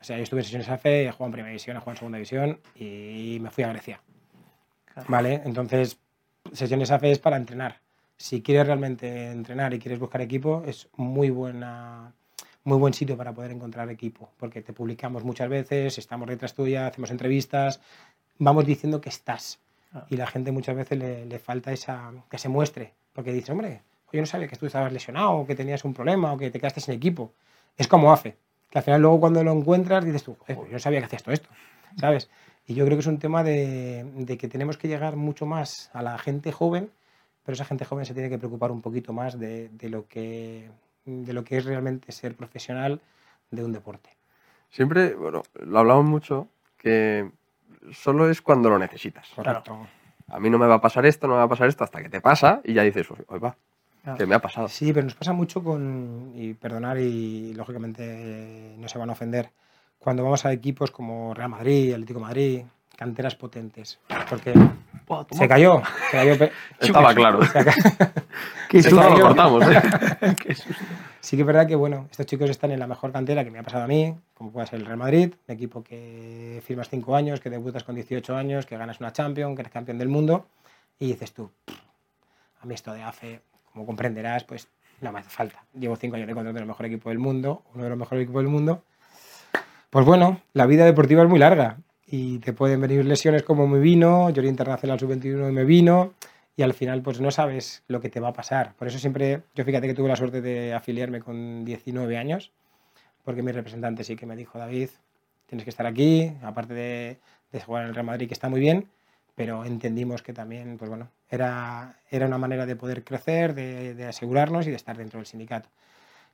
O 0.01 0.05
sea, 0.05 0.17
yo 0.17 0.23
estuve 0.23 0.41
en 0.41 0.45
sesiones 0.45 0.69
AFE, 0.69 1.07
he 1.07 1.11
jugado 1.13 1.27
en 1.27 1.33
primera 1.33 1.49
división, 1.51 1.77
he 1.77 1.81
jugado 1.81 1.93
en 1.93 1.97
segunda 1.99 2.17
división 2.19 2.61
y 2.77 3.39
me 3.41 3.51
fui 3.51 3.65
a 3.65 3.69
Grecia. 3.69 4.01
¿Vale? 5.09 5.43
Entonces, 5.45 5.99
sesiones 6.53 6.91
AFE 6.91 7.11
es 7.13 7.19
para 7.19 7.37
entrenar. 7.37 7.81
Si 8.17 8.43
quieres 8.43 8.67
realmente 8.67 9.31
entrenar 9.31 9.73
y 9.75 9.79
quieres 9.79 9.99
buscar 10.01 10.21
equipo, 10.21 10.63
es 10.67 10.89
muy 10.97 11.31
buena 11.31 12.13
muy 12.65 12.77
buen 12.77 12.93
sitio 12.93 13.17
para 13.17 13.33
poder 13.33 13.51
encontrar 13.53 13.89
equipo, 13.89 14.31
porque 14.37 14.61
te 14.61 14.75
publicamos 14.75 15.25
muchas 15.25 15.49
veces, 15.49 15.97
estamos 15.97 16.29
detrás 16.29 16.53
tuya, 16.53 16.87
hacemos 16.87 17.11
entrevistas, 17.11 17.81
vamos 18.39 18.65
diciendo 18.67 19.01
que 19.01 19.09
estás. 19.09 19.61
Ah. 19.93 20.07
Y 20.09 20.17
la 20.17 20.27
gente 20.27 20.53
muchas 20.53 20.77
veces 20.77 20.99
le, 20.99 21.27
le 21.27 21.39
falta 21.39 21.73
esa, 21.73 22.13
que 22.31 22.39
se 22.39 22.49
muestre, 22.49 22.95
porque 23.13 23.33
dice, 23.33 23.53
hombre, 23.53 23.83
yo 24.13 24.21
no 24.21 24.27
sabía 24.27 24.49
que 24.49 24.57
tú 24.57 24.67
estabas 24.67 24.93
lesionado, 24.93 25.33
o 25.33 25.47
que 25.47 25.55
tenías 25.55 25.85
un 25.85 25.95
problema, 25.95 26.33
o 26.33 26.39
que 26.39 26.51
te 26.51 26.59
quedaste 26.59 26.81
sin 26.81 26.95
equipo. 26.95 27.33
Es 27.77 27.89
como 27.89 28.13
AFE, 28.13 28.37
que 28.71 28.79
al 28.79 28.85
final 28.85 29.01
luego 29.03 29.21
cuando 29.21 29.43
lo 29.45 29.53
encuentras 29.53 30.05
dices 30.05 30.25
tú, 30.25 30.37
"Joder, 30.39 30.57
pues 30.57 30.69
yo 30.69 30.73
no 30.75 30.79
sabía 30.79 31.01
que 31.01 31.07
hacías 31.07 31.23
todo 31.23 31.35
esto, 31.35 31.49
¿sabes? 31.97 32.31
Y 32.67 32.75
yo 32.75 32.85
creo 32.85 32.97
que 32.97 33.01
es 33.01 33.07
un 33.07 33.19
tema 33.19 33.43
de, 33.43 34.05
de 34.15 34.37
que 34.37 34.49
tenemos 34.49 34.77
que 34.77 34.89
llegar 34.89 35.17
mucho 35.17 35.47
más 35.47 35.91
a 35.95 36.03
la 36.03 36.19
gente 36.19 36.53
joven, 36.53 36.91
pero 37.45 37.55
esa 37.55 37.65
gente 37.65 37.87
joven 37.87 38.05
se 38.05 38.13
tiene 38.13 38.29
que 38.29 38.37
preocupar 38.39 38.71
un 38.71 38.83
poquito 38.83 39.15
más 39.15 39.39
de, 39.39 39.71
de 39.71 39.89
lo, 39.89 40.07
que, 40.07 40.71
de 41.07 41.33
lo 41.33 41.45
que 41.45 41.57
es 41.57 41.65
realmente 41.65 42.13
ser 42.13 42.35
profesional 42.35 43.01
de 43.51 43.65
un 43.65 43.73
deporte. 43.73 44.11
Siempre, 44.71 45.15
bueno, 45.15 45.43
lo 45.55 45.79
hablamos 45.79 46.05
mucho, 46.05 46.49
que 46.77 47.31
solo 47.93 48.29
es 48.31 48.43
cuando 48.43 48.69
lo 48.71 48.79
necesitas. 48.79 49.29
Correcto. 49.35 49.87
A 50.29 50.39
mí 50.41 50.51
no 50.51 50.59
me 50.59 50.67
va 50.67 50.75
a 50.75 50.81
pasar 50.81 51.07
esto, 51.07 51.27
no 51.27 51.35
me 51.35 51.39
va 51.39 51.45
a 51.45 51.49
pasar 51.49 51.69
esto, 51.69 51.85
hasta 51.85 52.03
que 52.03 52.09
te 52.09 52.21
pasa 52.21 52.61
y 52.65 52.75
ya 52.75 52.83
dices, 52.83 53.09
oye, 53.11 53.39
va, 53.39 53.57
Claro. 54.03 54.19
que 54.19 54.27
me 54.27 54.35
ha 54.35 54.39
pasado. 54.41 54.69
Sí, 54.69 54.93
pero 54.93 55.05
nos 55.05 55.15
pasa 55.15 55.33
mucho 55.33 55.63
con, 55.63 56.33
y 56.35 56.55
perdonar 56.55 56.99
y 56.99 57.53
lógicamente 57.55 58.03
eh, 58.05 58.77
no 58.79 58.89
se 58.89 58.99
van 58.99 59.11
a 59.11 59.13
ofender, 59.13 59.51
cuando 59.99 60.23
vamos 60.23 60.45
a 60.47 60.53
equipos 60.53 60.91
como 60.91 61.35
Real 61.35 61.49
Madrid, 61.51 61.93
Atlético 61.93 62.21
de 62.21 62.25
Madrid, 62.25 62.63
canteras 62.97 63.35
potentes, 63.35 63.99
porque 64.31 64.53
Buah, 65.09 65.25
se 65.31 65.49
cayó, 65.49 65.83
se 66.11 66.17
cayó, 66.17 66.51
Estaba 66.81 67.15
claro. 67.15 67.43
se 67.45 67.65
ca- 67.65 67.75
Qué 68.69 68.79
Esto 68.79 68.97
no 68.97 69.03
susto. 69.03 69.19
lo 69.19 69.25
cortamos, 69.27 69.65
¿eh? 69.67 70.37
Qué 70.43 70.55
susto. 70.55 70.85
Sí 71.21 71.37
que 71.37 71.43
es 71.43 71.47
verdad 71.47 71.67
que 71.67 71.75
bueno, 71.75 72.07
estos 72.11 72.27
chicos 72.27 72.49
están 72.51 72.71
en 72.71 72.79
la 72.79 72.87
mejor 72.87 73.11
cantera 73.13 73.43
que 73.43 73.51
me 73.51 73.59
ha 73.59 73.63
pasado 73.63 73.85
a 73.85 73.87
mí, 73.87 74.15
como 74.35 74.53
puede 74.53 74.67
ser 74.67 74.79
el 74.81 74.87
Real 74.87 74.99
Madrid, 74.99 75.33
un 75.49 75.55
equipo 75.55 75.83
que 75.83 76.63
firmas 76.67 76.89
5 76.91 77.17
años, 77.17 77.41
que 77.41 77.51
debutas 77.51 77.83
con 77.85 77.95
18 77.95 78.37
años, 78.37 78.67
que 78.67 78.77
ganas 78.77 79.01
una 79.01 79.13
Champions, 79.13 79.55
que 79.57 79.63
eres 79.63 79.73
campeón 79.73 79.99
del 79.99 80.09
mundo, 80.09 80.47
y 80.99 81.07
dices 81.09 81.33
tú, 81.33 81.51
"Pff, 81.65 81.77
a 82.63 82.67
mí 82.67 82.75
esto 82.75 82.93
de 82.93 83.03
AFE, 83.03 83.41
como 83.73 83.87
comprenderás, 83.87 84.45
pues 84.45 84.69
no 85.01 85.13
me 85.13 85.21
hace 85.21 85.31
falta. 85.31 85.63
Llevo 85.75 85.97
5 85.97 86.17
años 86.17 86.29
de 86.29 86.35
contrato 86.35 86.57
en 86.59 86.63
el 86.63 86.69
mejor 86.69 86.87
equipo 86.87 87.09
del 87.09 87.19
mundo, 87.19 87.63
uno 87.75 87.85
de 87.85 87.91
los 87.91 87.99
mejores 87.99 88.25
equipos 88.25 88.43
del 88.43 88.51
mundo. 88.51 88.83
Pues 89.91 90.05
bueno, 90.05 90.41
la 90.53 90.67
vida 90.67 90.85
deportiva 90.85 91.23
es 91.23 91.29
muy 91.29 91.39
larga 91.39 91.79
y 92.11 92.39
te 92.39 92.53
pueden 92.53 92.81
venir 92.81 93.05
lesiones 93.05 93.43
como 93.43 93.67
me 93.67 93.79
vino, 93.79 94.31
yo 94.31 94.41
era 94.41 94.49
internacional 94.49 94.99
sub-21 94.99 95.51
y 95.51 95.53
me 95.53 95.65
vino, 95.65 96.15
y 96.57 96.63
al 96.63 96.73
final 96.73 97.03
pues 97.03 97.21
no 97.21 97.31
sabes 97.31 97.83
lo 97.87 98.01
que 98.01 98.09
te 98.09 98.19
va 98.19 98.29
a 98.29 98.33
pasar. 98.33 98.75
Por 98.75 98.89
eso 98.89 98.99
siempre, 98.99 99.43
yo 99.55 99.65
fíjate 99.65 99.87
que 99.87 99.95
tuve 99.95 100.09
la 100.09 100.17
suerte 100.17 100.41
de 100.41 100.73
afiliarme 100.73 101.21
con 101.21 101.65
19 101.65 102.17
años, 102.17 102.51
porque 103.25 103.43
mi 103.43 103.53
representante 103.53 104.05
sí 104.05 104.17
que 104.17 104.25
me 104.25 104.37
dijo, 104.37 104.59
David, 104.59 104.89
tienes 105.47 105.65
que 105.65 105.71
estar 105.71 105.87
aquí, 105.87 106.33
aparte 106.43 106.73
de, 106.73 107.19
jugar 107.65 107.83
en 107.83 107.89
el 107.91 107.95
Real 107.95 108.07
Madrid, 108.07 108.27
que 108.27 108.35
está 108.35 108.49
muy 108.49 108.61
bien, 108.61 108.89
pero 109.35 109.65
entendimos 109.65 110.23
que 110.23 110.33
también, 110.33 110.79
pues 110.79 110.89
bueno, 110.89 111.11
era, 111.31 111.97
era 112.11 112.27
una 112.27 112.39
manera 112.39 112.65
de 112.65 112.75
poder 112.75 113.05
crecer, 113.05 113.55
de 113.55 114.07
asegurarnos 114.07 114.67
y 114.67 114.71
de 114.71 114.77
estar 114.77 114.97
dentro 114.97 115.19
del 115.19 115.27
sindicato. 115.27 115.69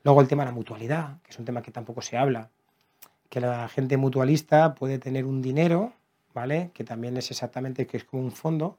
Luego 0.04 0.20
el 0.20 0.28
tema 0.28 0.44
de 0.44 0.50
la 0.50 0.54
mutualidad, 0.54 1.16
que 1.22 1.30
es 1.30 1.38
un 1.38 1.44
tema 1.44 1.62
que 1.62 1.70
tampoco 1.70 2.02
se 2.02 2.16
habla, 2.16 2.50
que 3.28 3.40
la 3.40 3.68
gente 3.68 3.96
mutualista 3.96 4.74
puede 4.74 4.98
tener 4.98 5.24
un 5.24 5.42
dinero, 5.42 5.92
¿vale? 6.34 6.70
Que 6.74 6.84
también 6.84 7.16
es 7.16 7.30
exactamente, 7.30 7.86
que 7.86 7.96
es 7.96 8.04
como 8.04 8.22
un 8.22 8.32
fondo, 8.32 8.78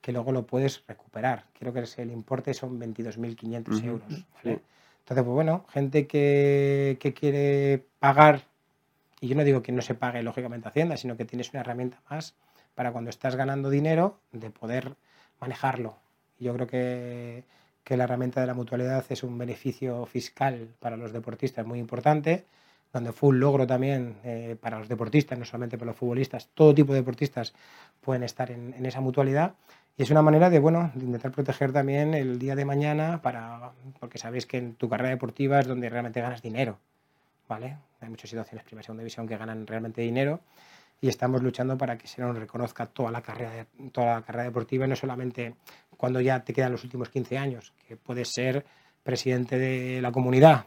que 0.00 0.12
luego 0.12 0.32
lo 0.32 0.46
puedes 0.46 0.84
recuperar. 0.86 1.44
Creo 1.58 1.72
que 1.72 1.84
el 2.02 2.10
importe 2.10 2.54
son 2.54 2.78
22.500 2.78 3.78
Ujú, 3.78 3.86
euros. 3.86 4.08
sí. 4.10 4.24
¿vale? 4.34 4.60
Entonces, 5.00 5.24
pues 5.24 5.34
bueno, 5.34 5.64
gente 5.68 6.06
que, 6.06 6.96
que 7.00 7.14
quiere 7.14 7.84
pagar, 7.98 8.42
y 9.20 9.28
yo 9.28 9.36
no 9.36 9.44
digo 9.44 9.62
que 9.62 9.72
no 9.72 9.82
se 9.82 9.94
pague 9.94 10.22
lógicamente 10.22 10.68
Hacienda, 10.68 10.96
sino 10.96 11.16
que 11.16 11.24
tienes 11.24 11.50
una 11.52 11.60
herramienta 11.60 12.00
más 12.10 12.34
para 12.74 12.92
cuando 12.92 13.10
estás 13.10 13.36
ganando 13.36 13.70
dinero 13.70 14.18
de 14.32 14.50
poder 14.50 14.96
manejarlo. 15.40 15.96
Yo 16.38 16.52
creo 16.54 16.66
que, 16.66 17.44
que 17.84 17.96
la 17.96 18.04
herramienta 18.04 18.40
de 18.40 18.46
la 18.46 18.54
mutualidad 18.54 19.04
es 19.08 19.22
un 19.22 19.38
beneficio 19.38 20.04
fiscal 20.06 20.68
para 20.80 20.96
los 20.96 21.12
deportistas 21.12 21.66
muy 21.66 21.78
importante, 21.78 22.44
donde 22.96 23.12
fue 23.12 23.30
un 23.30 23.40
logro 23.40 23.66
también 23.66 24.16
eh, 24.24 24.56
para 24.60 24.78
los 24.78 24.88
deportistas, 24.88 25.38
no 25.38 25.44
solamente 25.44 25.78
para 25.78 25.90
los 25.90 25.96
futbolistas, 25.96 26.48
todo 26.54 26.74
tipo 26.74 26.92
de 26.92 27.00
deportistas 27.00 27.54
pueden 28.00 28.22
estar 28.22 28.50
en, 28.50 28.74
en, 28.74 28.86
esa 28.86 29.00
mutualidad. 29.00 29.54
Y 29.96 30.02
es 30.02 30.10
una 30.10 30.22
manera 30.22 30.50
de, 30.50 30.58
bueno, 30.58 30.90
de 30.94 31.04
intentar 31.04 31.30
proteger 31.30 31.72
también 31.72 32.14
el 32.14 32.38
día 32.38 32.54
de 32.54 32.64
mañana, 32.64 33.22
para, 33.22 33.72
porque 34.00 34.18
sabéis 34.18 34.46
que 34.46 34.58
en 34.58 34.74
tu 34.74 34.88
carrera 34.88 35.10
deportiva 35.10 35.60
es 35.60 35.66
donde 35.66 35.88
realmente 35.88 36.20
ganas 36.20 36.42
dinero. 36.42 36.78
¿vale? 37.48 37.76
Hay 38.00 38.08
muchas 38.08 38.30
situaciones, 38.30 38.64
primera 38.64 38.82
y 38.82 38.84
segunda 38.84 39.02
división, 39.02 39.26
que 39.26 39.36
ganan 39.36 39.66
realmente 39.66 40.02
dinero 40.02 40.40
y 41.00 41.08
estamos 41.08 41.42
luchando 41.42 41.76
para 41.76 41.98
que 41.98 42.06
se 42.06 42.22
nos 42.22 42.36
reconozca 42.36 42.86
toda 42.86 43.10
la 43.10 43.20
carrera, 43.20 43.66
toda 43.92 44.14
la 44.14 44.22
carrera 44.22 44.44
deportiva, 44.44 44.86
no 44.86 44.96
solamente 44.96 45.54
cuando 45.96 46.20
ya 46.20 46.42
te 46.42 46.52
quedan 46.52 46.72
los 46.72 46.84
últimos 46.84 47.08
15 47.08 47.38
años, 47.38 47.72
que 47.86 47.96
puedes 47.96 48.32
ser 48.32 48.64
presidente 49.02 49.58
de 49.58 50.00
la 50.00 50.10
comunidad, 50.10 50.66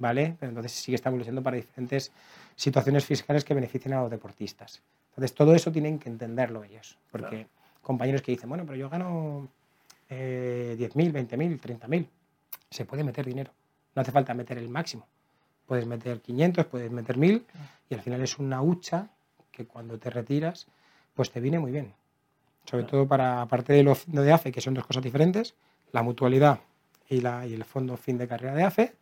¿vale? 0.00 0.36
Entonces 0.40 0.72
sí 0.72 0.90
que 0.90 0.96
estamos 0.96 1.18
luchando 1.18 1.42
para 1.42 1.56
diferentes 1.56 2.10
situaciones 2.56 3.04
fiscales 3.04 3.44
que 3.44 3.54
beneficien 3.54 3.94
a 3.94 4.00
los 4.00 4.10
deportistas. 4.10 4.82
Entonces 5.10 5.34
todo 5.34 5.54
eso 5.54 5.70
tienen 5.70 5.98
que 5.98 6.08
entenderlo 6.08 6.64
ellos, 6.64 6.98
porque 7.12 7.46
compañeros 7.82 8.22
que 8.22 8.32
dicen, 8.32 8.48
bueno, 8.48 8.64
pero 8.64 8.76
yo 8.76 8.88
gano 8.88 9.46
eh, 10.08 10.74
10.000, 10.78 11.12
20.000, 11.12 11.60
30.000, 11.60 12.06
se 12.70 12.84
puede 12.84 13.04
meter 13.04 13.26
dinero, 13.26 13.52
no 13.94 14.02
hace 14.02 14.10
falta 14.10 14.34
meter 14.34 14.58
el 14.58 14.68
máximo. 14.68 15.06
Puedes 15.66 15.86
meter 15.86 16.20
500, 16.20 16.66
puedes 16.66 16.90
meter 16.90 17.16
1000 17.16 17.46
y 17.90 17.94
al 17.94 18.00
final 18.00 18.20
es 18.22 18.38
una 18.40 18.60
hucha 18.60 19.08
que 19.52 19.66
cuando 19.66 19.98
te 19.98 20.10
retiras, 20.10 20.66
pues 21.14 21.30
te 21.30 21.38
viene 21.40 21.60
muy 21.60 21.70
bien. 21.70 21.92
Sobre 22.64 22.84
todo 22.84 23.06
para, 23.06 23.40
aparte 23.40 23.72
de 23.72 23.84
lo 23.84 23.94
de 23.94 24.32
AFE, 24.32 24.50
que 24.50 24.60
son 24.60 24.74
dos 24.74 24.84
cosas 24.84 25.02
diferentes, 25.02 25.54
la 25.92 26.02
mutualidad 26.02 26.58
y, 27.08 27.20
la, 27.20 27.46
y 27.46 27.54
el 27.54 27.64
fondo 27.64 27.96
fin 27.96 28.18
de 28.18 28.26
carrera 28.26 28.54
de 28.54 28.64
AFE, 28.64 28.94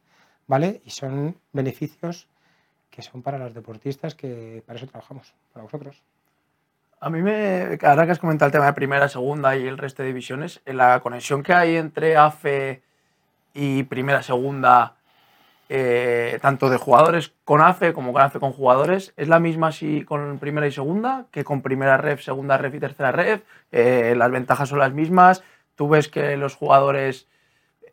¿vale? 0.48 0.82
Y 0.84 0.90
son 0.90 1.36
beneficios 1.52 2.26
que 2.90 3.02
son 3.02 3.22
para 3.22 3.38
los 3.38 3.54
deportistas, 3.54 4.16
que 4.16 4.64
para 4.66 4.76
eso 4.76 4.88
trabajamos, 4.88 5.32
para 5.52 5.62
vosotros. 5.62 6.02
A 7.00 7.10
mí 7.10 7.22
me, 7.22 7.78
ahora 7.82 8.06
que 8.06 8.12
has 8.12 8.18
comentado 8.18 8.48
el 8.48 8.52
tema 8.52 8.66
de 8.66 8.72
primera, 8.72 9.08
segunda 9.08 9.56
y 9.56 9.68
el 9.68 9.78
resto 9.78 10.02
de 10.02 10.08
divisiones, 10.08 10.60
la 10.64 10.98
conexión 10.98 11.44
que 11.44 11.52
hay 11.52 11.76
entre 11.76 12.16
AFE 12.16 12.82
y 13.54 13.84
primera, 13.84 14.22
segunda, 14.22 14.96
eh, 15.68 16.38
tanto 16.42 16.70
de 16.70 16.76
jugadores 16.76 17.34
con 17.44 17.60
AFE 17.60 17.92
como 17.92 18.12
con 18.12 18.22
AFE 18.22 18.40
con 18.40 18.52
jugadores, 18.52 19.12
¿es 19.16 19.28
la 19.28 19.38
misma 19.38 19.70
si 19.70 20.02
con 20.02 20.38
primera 20.40 20.66
y 20.66 20.72
segunda 20.72 21.26
que 21.30 21.44
con 21.44 21.62
primera 21.62 21.98
ref, 21.98 22.22
segunda 22.22 22.58
ref 22.58 22.74
y 22.74 22.80
tercera 22.80 23.12
ref? 23.12 23.42
Eh, 23.70 24.14
¿Las 24.16 24.30
ventajas 24.32 24.70
son 24.70 24.80
las 24.80 24.92
mismas? 24.92 25.44
¿Tú 25.76 25.88
ves 25.88 26.08
que 26.08 26.36
los 26.36 26.56
jugadores 26.56 27.28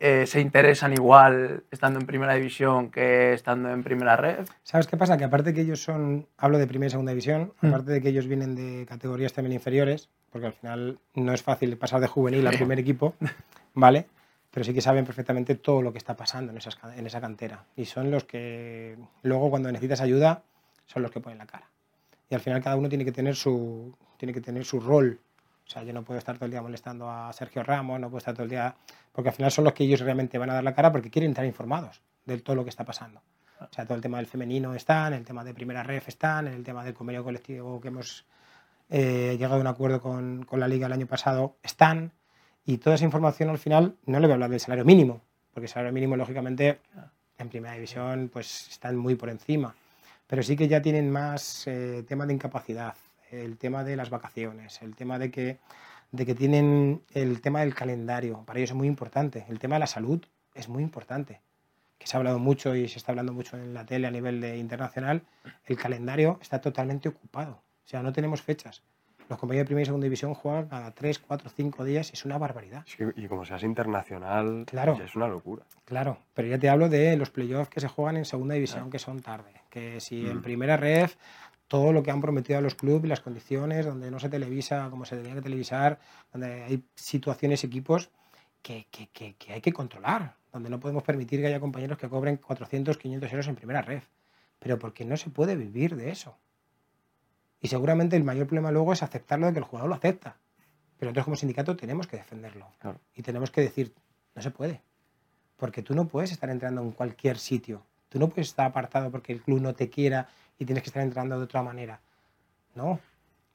eh, 0.08 0.28
se 0.28 0.40
interesan 0.40 0.94
igual 0.94 1.64
estando 1.72 2.00
en 2.00 2.06
primera 2.06 2.36
división 2.36 2.92
que 2.92 3.34
estando 3.34 3.72
en 3.72 3.84
primera 3.84 4.16
ref? 4.16 4.50
¿Sabes 4.62 4.86
qué 4.86 4.98
pasa? 4.98 5.18
Que 5.18 5.24
aparte 5.24 5.54
que 5.54 5.62
ellos 5.62 5.82
son, 5.82 6.28
hablo 6.38 6.60
de 6.60 6.68
primera 6.68 6.88
y 6.88 6.92
segunda 6.92 7.12
división, 7.12 7.54
mm. 7.62 7.68
aparte 7.68 7.92
de 7.92 8.02
que 8.02 8.10
ellos 8.10 8.28
vienen 8.28 8.56
de 8.56 8.86
categorías 8.86 9.34
también 9.34 9.54
inferiores, 9.54 10.10
porque 10.30 10.48
al 10.48 10.54
final 10.54 11.00
no 11.16 11.34
es 11.34 11.42
fácil 11.42 11.76
pasar 11.78 12.02
de 12.02 12.08
juvenil 12.08 12.46
al 12.46 12.56
primer 12.56 12.78
equipo, 12.78 13.16
¿vale? 13.74 14.06
pero 14.56 14.64
sí 14.64 14.74
que 14.74 14.80
saben 14.80 15.04
perfectamente 15.04 15.56
todo 15.56 15.82
lo 15.82 15.92
que 15.92 15.98
está 15.98 16.16
pasando 16.16 16.54
en, 16.54 16.60
esas, 16.60 16.78
en 16.96 17.06
esa 17.06 17.20
cantera. 17.20 17.66
Y 17.76 17.84
son 17.84 18.10
los 18.10 18.24
que 18.24 18.96
luego 19.22 19.50
cuando 19.50 19.70
necesitas 19.70 20.00
ayuda 20.00 20.44
son 20.86 21.02
los 21.02 21.12
que 21.12 21.20
ponen 21.20 21.40
la 21.40 21.46
cara. 21.46 21.70
Y 22.30 22.36
al 22.36 22.42
final 22.42 22.64
cada 22.64 22.78
uno 22.78 22.88
tiene 22.88 23.04
que 23.04 23.12
tener 23.12 23.36
su, 23.36 23.94
tiene 24.16 24.34
que 24.34 24.40
tener 24.40 24.64
su 24.64 24.80
rol. 24.80 25.20
O 25.66 25.70
sea, 25.70 25.84
yo 25.84 25.94
no 25.94 26.04
puedo 26.04 26.20
estar 26.20 26.36
todo 26.36 26.46
el 26.46 26.52
día 26.52 26.62
molestando 26.62 27.10
a 27.10 27.34
Sergio 27.34 27.64
Ramos, 27.64 28.00
no 28.00 28.08
puedo 28.08 28.20
estar 28.20 28.34
todo 28.34 28.44
el 28.44 28.50
día... 28.50 28.76
Porque 29.12 29.30
al 29.30 29.36
final 29.36 29.52
son 29.52 29.64
los 29.64 29.74
que 29.74 29.84
ellos 29.84 30.02
realmente 30.02 30.38
van 30.38 30.50
a 30.50 30.56
dar 30.56 30.64
la 30.64 30.76
cara 30.76 30.92
porque 30.92 31.10
quieren 31.10 31.32
estar 31.32 31.46
informados 31.46 32.02
de 32.26 32.38
todo 32.40 32.56
lo 32.56 32.64
que 32.64 32.70
está 32.70 32.84
pasando. 32.84 33.22
O 33.60 33.68
sea, 33.72 33.86
todo 33.86 33.96
el 33.96 34.02
tema 34.02 34.18
del 34.18 34.28
femenino 34.28 34.76
están, 34.76 35.14
el 35.14 35.24
tema 35.24 35.44
de 35.44 35.54
primera 35.54 35.82
ref 35.82 36.08
están, 36.10 36.48
el 36.48 36.64
tema 36.64 36.84
del 36.84 36.94
convenio 36.94 37.24
colectivo 37.24 37.80
que 37.80 37.88
hemos 37.88 38.26
eh, 38.90 39.36
llegado 39.40 39.56
a 39.56 39.60
un 39.60 39.68
acuerdo 39.68 40.02
con, 40.02 40.44
con 40.44 40.60
la 40.60 40.68
liga 40.68 40.88
el 40.88 40.94
año 40.94 41.08
pasado 41.08 41.56
están. 41.64 42.12
Y 42.66 42.78
toda 42.78 42.96
esa 42.96 43.06
información 43.06 43.50
al 43.50 43.58
final 43.58 43.96
no 44.06 44.20
le 44.20 44.28
voy 44.28 44.32
a 44.32 44.36
hablar 44.36 44.50
del 44.50 44.60
salario 44.60 44.86
mínimo, 44.86 45.22
porque 45.54 45.66
el 45.66 45.72
salario 45.72 45.94
mínimo, 45.94 46.16
lógicamente, 46.16 46.80
en 47.38 47.50
primera 47.50 47.76
división, 47.76 48.30
pues 48.32 48.70
están 48.70 48.98
muy 48.98 49.16
por 49.16 49.30
encima. 49.30 49.76
Pero 50.28 50.42
sí 50.44 50.56
que 50.56 50.68
ya 50.68 50.82
tienen 50.82 51.12
más 51.12 51.68
eh, 51.68 52.04
tema 52.08 52.26
de 52.26 52.34
incapacidad, 52.34 52.96
el 53.44 53.58
tema 53.58 53.84
de 53.84 53.96
las 53.96 54.10
vacaciones, 54.10 54.82
el 54.82 54.96
tema 54.96 55.20
de 55.20 55.32
que, 55.32 55.60
de 56.12 56.26
que 56.26 56.36
tienen 56.36 57.02
el 57.14 57.42
tema 57.42 57.62
del 57.62 57.76
calendario. 57.76 58.44
Para 58.46 58.60
ellos 58.60 58.72
es 58.72 58.76
muy 58.76 58.88
importante. 58.88 59.46
El 59.50 59.60
tema 59.60 59.76
de 59.76 59.80
la 59.82 59.88
salud 59.88 60.24
es 60.54 60.70
muy 60.70 60.84
importante. 60.84 61.42
Que 61.98 62.08
se 62.08 62.16
ha 62.16 62.20
hablado 62.20 62.40
mucho 62.40 62.76
y 62.76 62.88
se 62.88 62.98
está 62.98 63.12
hablando 63.12 63.34
mucho 63.34 63.58
en 63.58 63.74
la 63.74 63.86
tele 63.86 64.08
a 64.08 64.12
nivel 64.12 64.42
de 64.42 64.58
internacional. 64.58 65.24
El 65.66 65.78
calendario 65.78 66.40
está 66.42 66.60
totalmente 66.60 67.10
ocupado. 67.10 67.62
O 67.86 67.88
sea, 67.88 68.02
no 68.02 68.12
tenemos 68.12 68.42
fechas. 68.42 68.84
Los 69.30 69.40
compañeros 69.40 69.66
de 69.66 69.68
primera 69.68 69.84
y 69.84 69.86
segunda 69.86 70.06
división 70.06 70.34
juegan 70.36 70.68
cada 70.68 70.92
3, 70.92 71.20
4, 71.20 71.50
5 71.50 71.84
días 71.84 72.14
es 72.14 72.26
una 72.26 72.38
barbaridad. 72.38 72.86
y 73.16 73.28
como 73.28 73.44
seas 73.44 73.64
internacional, 73.64 74.66
claro, 74.68 75.00
es 75.04 75.16
una 75.16 75.28
locura. 75.28 75.64
Claro, 75.86 76.20
pero 76.34 76.48
ya 76.48 76.60
te 76.60 76.70
hablo 76.70 76.90
de 76.90 77.18
los 77.18 77.32
playoffs 77.32 77.70
que 77.70 77.80
se 77.80 77.88
juegan 77.88 78.18
en 78.18 78.26
segunda 78.26 78.54
división, 78.54 78.92
que 78.92 79.00
son 79.00 79.22
tarde. 79.22 79.52
Que 79.70 80.00
si 80.00 80.28
en 80.28 80.38
mm. 80.38 80.42
primera 80.44 80.78
ref, 80.78 81.16
todo 81.68 81.92
lo 81.94 82.04
que 82.04 82.12
han 82.12 82.22
prometido 82.22 82.60
a 82.60 82.62
los 82.62 82.76
clubes 82.76 83.06
y 83.06 83.08
las 83.08 83.22
condiciones, 83.22 83.86
donde 83.86 84.12
no 84.12 84.20
se 84.20 84.30
televisa 84.30 84.90
como 84.90 85.06
se 85.06 85.18
tenía 85.18 85.34
que 85.34 85.42
televisar, 85.42 86.00
donde 86.32 86.64
hay 86.64 86.84
situaciones, 86.96 87.64
equipos 87.64 88.10
que, 88.62 88.88
que, 88.92 89.08
que, 89.08 89.36
que 89.36 89.54
hay 89.54 89.62
que 89.62 89.74
controlar, 89.74 90.36
donde 90.52 90.70
no 90.70 90.80
podemos 90.80 91.04
permitir 91.04 91.42
que 91.42 91.48
haya 91.48 91.60
compañeros 91.60 91.98
que 91.98 92.10
cobren 92.10 92.38
400, 92.38 92.98
500 92.98 93.32
euros 93.32 93.48
en 93.48 93.56
primera 93.56 93.82
ref. 93.82 94.08
Pero 94.60 94.80
porque 94.80 95.06
no 95.06 95.18
se 95.18 95.30
puede 95.30 95.56
vivir 95.56 95.96
de 95.96 96.12
eso. 96.12 96.38
Y 97.62 97.68
seguramente 97.68 98.16
el 98.16 98.24
mayor 98.24 98.48
problema 98.48 98.72
luego 98.72 98.94
es 98.94 99.04
aceptarlo 99.04 99.48
de 99.48 99.54
que 99.54 99.60
el 99.60 99.66
jugador 99.66 99.90
lo 99.90 99.96
acepta. 99.96 100.38
Pero 100.98 101.10
nosotros 101.10 101.26
como 101.26 101.36
sindicato 101.36 101.76
tenemos 101.76 102.08
que 102.08 102.18
defenderlo. 102.18 102.68
Y 103.16 103.22
tenemos 103.22 103.52
que 103.52 103.62
decir, 103.62 103.94
no 104.34 104.42
se 104.42 104.52
puede. 104.52 104.82
Porque 105.58 105.82
tú 105.82 105.94
no 105.96 106.08
puedes 106.08 106.32
estar 106.32 106.50
entrando 106.50 106.82
en 106.82 106.92
cualquier 106.92 107.38
sitio. 107.38 107.84
Tú 108.10 108.20
no 108.20 108.30
puedes 108.30 108.50
estar 108.50 108.68
apartado 108.68 109.12
porque 109.12 109.34
el 109.34 109.42
club 109.42 109.62
no 109.62 109.74
te 109.74 109.90
quiera 109.90 110.30
y 110.58 110.66
tienes 110.66 110.84
que 110.84 110.90
estar 110.90 111.04
entrando 111.04 111.38
de 111.38 111.44
otra 111.44 111.64
manera. 111.64 112.00
No. 112.74 113.00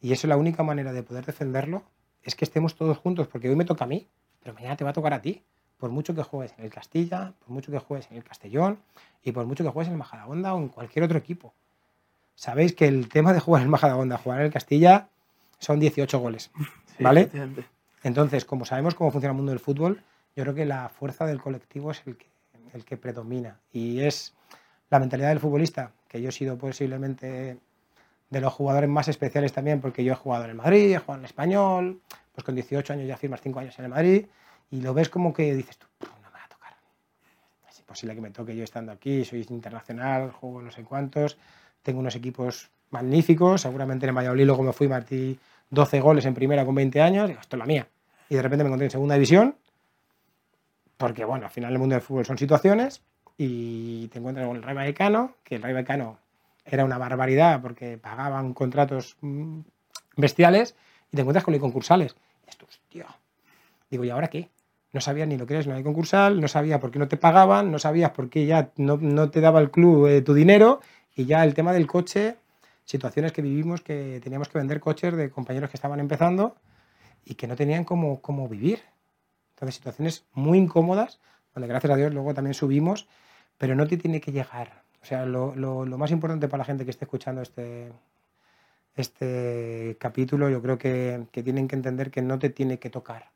Y 0.01 0.13
eso 0.13 0.27
es 0.27 0.29
la 0.29 0.37
única 0.37 0.63
manera 0.63 0.93
de 0.93 1.03
poder 1.03 1.27
defenderlo, 1.27 1.83
es 2.23 2.35
que 2.35 2.45
estemos 2.45 2.75
todos 2.75 2.99
juntos, 2.99 3.29
porque 3.29 3.49
hoy 3.49 3.57
me 3.57 3.65
toca 3.65 3.85
a 3.85 3.89
mí, 3.89 4.07
pero 4.43 4.55
mañana 4.55 4.77
te 4.77 4.85
va 4.85 4.91
a 4.91 4.95
tocar 4.95 5.15
a 5.15 5.23
ti. 5.23 5.43
Por 5.79 5.91
mucho 5.91 6.15
que 6.15 6.23
juegues 6.23 6.55
en 6.59 6.65
el 6.65 6.71
Castilla, 6.71 7.33
por 7.39 7.49
mucho 7.49 7.73
que 7.73 7.79
juegues 7.79 8.11
en 8.11 8.19
el 8.19 8.25
Castellón 8.25 8.79
y 9.23 9.33
por 9.33 9.47
mucho 9.47 9.65
que 9.65 9.71
juegues 9.71 9.89
en 9.89 9.95
el 9.95 9.99
Majadahonda 9.99 10.55
o 10.55 10.59
en 10.59 10.69
cualquier 10.69 11.05
otro 11.05 11.17
equipo 11.17 11.55
sabéis 12.41 12.73
que 12.73 12.89
el 12.89 13.11
tema 13.11 13.35
de 13.35 13.41
jugar 13.41 13.61
en 13.61 13.69
Majadahonda, 13.69 14.17
jugar 14.17 14.41
en 14.41 14.47
el 14.47 14.53
Castilla, 14.53 15.09
son 15.59 15.79
18 15.79 16.19
goles, 16.19 16.51
¿vale? 16.99 17.29
Entonces, 18.03 18.47
como 18.47 18.65
sabemos 18.65 18.95
cómo 18.95 19.11
funciona 19.11 19.33
el 19.33 19.37
mundo 19.37 19.53
del 19.53 19.61
fútbol, 19.61 20.03
yo 20.35 20.45
creo 20.45 20.55
que 20.55 20.65
la 20.65 20.89
fuerza 20.89 21.27
del 21.27 21.39
colectivo 21.39 21.91
es 21.91 22.03
el 22.07 22.17
que, 22.17 22.27
el 22.73 22.87
que 22.87 22.97
predomina 22.97 23.61
y 23.75 24.01
es 24.01 24.33
la 24.90 24.98
mentalidad 24.98 25.29
del 25.29 25.40
futbolista, 25.40 25.92
que 26.09 26.20
yo 26.20 26.29
he 26.29 26.33
sido 26.33 26.59
posiblemente 26.59 27.59
de 28.29 28.40
los 28.40 28.53
jugadores 28.53 28.90
más 28.90 29.09
especiales 29.09 29.53
también, 29.53 29.81
porque 29.81 30.05
yo 30.05 30.12
he 30.12 30.16
jugado 30.16 30.44
en 30.44 30.50
el 30.50 30.57
Madrid, 30.57 30.92
he 30.92 30.98
jugado 30.98 31.14
en 31.14 31.20
el 31.20 31.24
Español, 31.26 32.00
pues 32.35 32.44
con 32.44 32.55
18 32.55 32.92
años 32.92 33.07
ya 33.07 33.16
firmas 33.16 33.40
5 33.40 33.61
años 33.61 33.79
en 33.79 33.85
el 33.87 33.90
Madrid, 33.90 34.26
y 34.70 34.81
lo 34.81 34.94
ves 34.94 35.09
como 35.09 35.33
que 35.33 35.55
dices 35.55 35.79
tú, 35.79 35.87
no 36.00 36.29
me 36.31 36.31
va 36.31 36.44
a 36.44 36.48
tocar. 36.48 36.74
Es 37.68 37.79
imposible 37.81 38.14
que 38.14 38.20
me 38.20 38.31
toque 38.31 38.55
yo 38.57 38.64
estando 38.64 38.92
aquí, 38.92 39.24
soy 39.24 39.46
internacional, 39.50 40.33
juego 40.33 40.62
no 40.62 40.70
sé 40.70 40.83
cuántos, 40.83 41.38
tengo 41.83 42.00
unos 42.00 42.14
equipos 42.14 42.70
magníficos, 42.90 43.62
seguramente 43.62 44.07
en 44.07 44.11
el 44.11 44.16
Valladolid 44.16 44.44
luego 44.44 44.62
me 44.62 44.72
fui 44.72 44.88
martí 44.88 45.38
12 45.70 46.00
goles 46.00 46.24
en 46.26 46.35
primera 46.35 46.64
con 46.64 46.74
20 46.74 47.00
años, 47.00 47.31
esto 47.31 47.57
es 47.57 47.59
la 47.59 47.66
mía. 47.66 47.87
Y 48.29 48.35
de 48.35 48.42
repente 48.42 48.64
me 48.64 48.68
encontré 48.68 48.87
en 48.87 48.90
segunda 48.90 49.14
división, 49.14 49.57
porque 50.96 51.24
bueno, 51.24 51.46
al 51.46 51.53
final 51.53 51.72
el 51.72 51.79
mundo 51.79 51.94
del 51.94 52.03
fútbol 52.03 52.26
son 52.26 52.38
situaciones, 52.38 53.03
y 53.42 54.09
te 54.09 54.18
encuentras 54.18 54.46
con 54.46 54.57
el 54.57 54.62
Rey 54.62 54.74
Vallecano, 54.74 55.37
que 55.42 55.57
el 55.57 55.62
Rey 55.62 55.72
Vallecano 55.72 56.18
era 56.62 56.85
una 56.85 56.98
barbaridad 56.98 57.62
porque 57.62 57.96
pagaban 57.96 58.53
contratos 58.53 59.16
mm, 59.22 59.61
bestiales, 60.18 60.76
y 61.11 61.16
te 61.16 61.22
encuentras 61.22 61.42
con 61.42 61.53
los 61.53 61.61
concursales. 61.62 62.14
Esto, 62.46 62.66
hostia. 62.68 63.07
Digo, 63.90 64.05
¿y 64.05 64.11
ahora 64.11 64.29
qué? 64.29 64.50
No 64.92 65.00
sabías 65.00 65.26
ni 65.26 65.38
lo 65.38 65.46
que 65.46 65.55
eres 65.55 65.66
no 65.66 65.74
hay 65.74 65.83
concursal, 65.83 66.38
no 66.38 66.48
sabías 66.48 66.81
por 66.81 66.90
qué 66.90 66.98
no 66.98 67.09
te 67.09 67.16
pagaban, 67.16 67.70
no 67.70 67.79
sabías 67.79 68.11
por 68.11 68.29
qué 68.29 68.44
ya 68.44 68.72
no, 68.76 68.98
no 68.98 69.31
te 69.31 69.40
daba 69.40 69.61
el 69.61 69.70
club 69.70 70.07
eh, 70.07 70.20
tu 70.20 70.35
dinero 70.35 70.83
y 71.16 71.24
ya 71.24 71.42
el 71.42 71.55
tema 71.55 71.72
del 71.72 71.87
coche, 71.87 72.37
situaciones 72.85 73.33
que 73.33 73.40
vivimos 73.40 73.81
que 73.81 74.20
teníamos 74.22 74.50
que 74.50 74.59
vender 74.59 74.81
coches 74.81 75.16
de 75.16 75.31
compañeros 75.31 75.70
que 75.70 75.79
estaban 75.79 75.98
empezando 75.98 76.57
y 77.24 77.37
que 77.37 77.46
no 77.46 77.57
tenían 77.57 77.85
cómo, 77.85 78.20
cómo 78.20 78.48
vivir. 78.48 78.81
Entonces, 79.55 79.76
situaciones 79.76 80.26
muy 80.35 80.59
incómodas, 80.59 81.20
donde 81.55 81.68
gracias 81.68 81.90
a 81.90 81.96
Dios 81.96 82.12
luego 82.12 82.35
también 82.35 82.53
subimos, 82.53 83.09
pero 83.61 83.75
no 83.75 83.87
te 83.87 83.99
tiene 83.99 84.23
que 84.23 84.33
llegar. 84.33 84.85
O 85.03 85.05
sea, 85.05 85.27
lo, 85.27 85.55
lo, 85.55 85.99
más 85.99 86.11
importante 86.11 86.49
para 86.49 86.62
la 86.62 86.64
gente 86.64 86.87
que 86.87 86.92
esté 86.92 87.05
escuchando 87.05 87.42
este, 87.42 87.92
este 88.96 89.99
capítulo, 90.01 90.49
yo 90.49 90.62
creo 90.62 90.79
que, 90.79 91.27
que, 91.31 91.42
tienen 91.42 91.68
que 91.68 91.77
entender 91.77 92.11
que 92.11 92.23
no 92.23 92.38
te 92.38 92.49
tiene 92.49 92.79
que 92.79 92.88
tocar, 92.88 93.29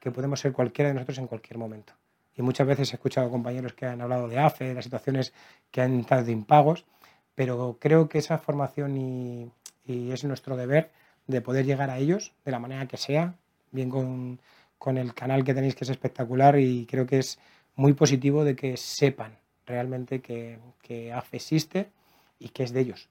que 0.00 0.10
podemos 0.10 0.40
ser 0.40 0.54
cualquiera 0.54 0.88
de 0.88 0.94
nosotros 0.94 1.18
en 1.18 1.26
cualquier 1.26 1.58
momento. 1.58 1.92
Y 2.34 2.40
muchas 2.40 2.66
veces 2.66 2.90
he 2.90 2.96
escuchado 2.96 3.28
compañeros 3.30 3.74
que 3.74 3.84
han 3.84 4.00
hablado 4.00 4.26
de 4.26 4.38
AFE, 4.38 4.68
de 4.68 4.74
las 4.74 4.84
situaciones 4.84 5.34
que 5.70 5.82
han 5.82 6.00
estado 6.00 6.24
de 6.24 6.32
impagos, 6.32 6.86
pero 7.34 7.76
creo 7.78 8.08
que 8.08 8.16
esa 8.16 8.38
formación 8.38 8.96
y, 8.96 9.52
y 9.84 10.12
es 10.12 10.24
nuestro 10.24 10.56
deber 10.56 10.90
de 11.26 11.42
poder 11.42 11.66
llegar 11.66 11.90
a 11.90 11.98
ellos 11.98 12.32
de 12.42 12.52
la 12.52 12.58
manera 12.58 12.86
que 12.86 12.96
sea, 12.96 13.34
bien 13.70 13.90
con, 13.90 14.40
con 14.78 14.96
el 14.96 15.12
canal 15.12 15.44
que 15.44 15.52
tenéis 15.52 15.74
que 15.74 15.84
es 15.84 15.90
espectacular 15.90 16.58
y 16.58 16.86
creo 16.86 17.04
que 17.04 17.18
es 17.18 17.38
muy 17.76 17.92
positivo 17.92 18.44
de 18.44 18.56
que 18.56 18.78
sepan 18.78 19.36
realmente 19.68 20.20
que, 20.20 20.58
que 20.82 21.12
AFE 21.12 21.36
existe 21.36 21.90
y 22.38 22.48
que 22.48 22.64
es 22.64 22.72
de 22.72 22.80
ellos. 22.80 23.08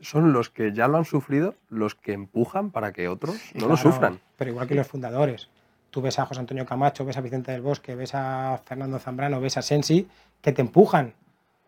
Son 0.00 0.32
los 0.32 0.50
que 0.50 0.72
ya 0.72 0.88
lo 0.88 0.98
han 0.98 1.04
sufrido 1.04 1.54
los 1.68 1.94
que 1.94 2.12
empujan 2.12 2.70
para 2.70 2.92
que 2.92 3.08
otros 3.08 3.36
no 3.54 3.68
lo 3.68 3.76
sufran. 3.76 4.20
Pero 4.36 4.50
igual 4.50 4.68
que 4.68 4.74
los 4.74 4.86
fundadores. 4.86 5.48
Tú 5.90 6.02
ves 6.02 6.18
a 6.18 6.26
José 6.26 6.40
Antonio 6.40 6.66
Camacho, 6.66 7.04
ves 7.04 7.16
a 7.16 7.20
Vicente 7.20 7.52
del 7.52 7.62
Bosque, 7.62 7.94
ves 7.94 8.14
a 8.14 8.60
Fernando 8.64 8.98
Zambrano, 8.98 9.40
ves 9.40 9.56
a 9.56 9.62
Sensi, 9.62 10.08
que 10.40 10.52
te 10.52 10.60
empujan. 10.60 11.14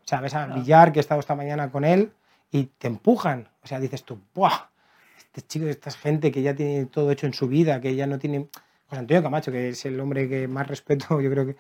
O 0.04 0.08
sea, 0.08 0.20
ves 0.20 0.34
a 0.34 0.46
Villar, 0.46 0.92
que 0.92 0.98
he 0.98 1.00
estado 1.00 1.20
esta 1.20 1.36
mañana 1.36 1.70
con 1.70 1.84
él, 1.84 2.12
y 2.50 2.64
te 2.64 2.88
empujan. 2.88 3.48
O 3.62 3.66
sea, 3.66 3.78
dices 3.78 4.04
tú, 4.04 4.18
¡buah! 4.34 4.68
Este 5.18 5.42
chico, 5.42 5.66
esta 5.66 5.90
gente 5.92 6.32
que 6.32 6.42
ya 6.42 6.54
tiene 6.54 6.86
todo 6.86 7.10
hecho 7.12 7.26
en 7.26 7.34
su 7.34 7.48
vida, 7.48 7.80
que 7.80 7.94
ya 7.94 8.06
no 8.06 8.18
tiene... 8.18 8.48
José 8.88 9.00
Antonio 9.00 9.22
Camacho, 9.22 9.52
que 9.52 9.68
es 9.70 9.84
el 9.84 9.98
hombre 10.00 10.28
que 10.28 10.48
más 10.48 10.66
respeto, 10.66 11.20
yo 11.20 11.30
creo 11.30 11.46
que... 11.46 11.56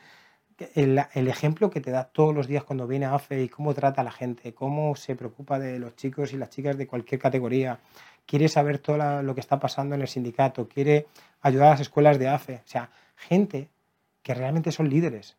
El, 0.74 1.02
el 1.12 1.28
ejemplo 1.28 1.68
que 1.68 1.80
te 1.82 1.90
da 1.90 2.04
todos 2.04 2.34
los 2.34 2.46
días 2.46 2.64
cuando 2.64 2.86
viene 2.86 3.04
a 3.06 3.14
AFE 3.14 3.42
y 3.42 3.48
cómo 3.48 3.74
trata 3.74 4.00
a 4.00 4.04
la 4.04 4.10
gente, 4.12 4.54
cómo 4.54 4.96
se 4.96 5.14
preocupa 5.14 5.58
de 5.58 5.78
los 5.78 5.96
chicos 5.96 6.32
y 6.32 6.38
las 6.38 6.48
chicas 6.50 6.78
de 6.78 6.86
cualquier 6.86 7.20
categoría, 7.20 7.78
quiere 8.24 8.48
saber 8.48 8.78
todo 8.78 8.96
la- 8.96 9.22
lo 9.22 9.34
que 9.34 9.40
está 9.40 9.60
pasando 9.60 9.94
en 9.94 10.00
el 10.00 10.08
sindicato, 10.08 10.66
quiere 10.66 11.06
ayudar 11.42 11.66
a 11.68 11.70
las 11.72 11.80
escuelas 11.80 12.18
de 12.18 12.28
AFE. 12.28 12.54
O 12.56 12.68
sea, 12.68 12.90
gente 13.16 13.68
que 14.22 14.34
realmente 14.34 14.72
son 14.72 14.88
líderes. 14.88 15.36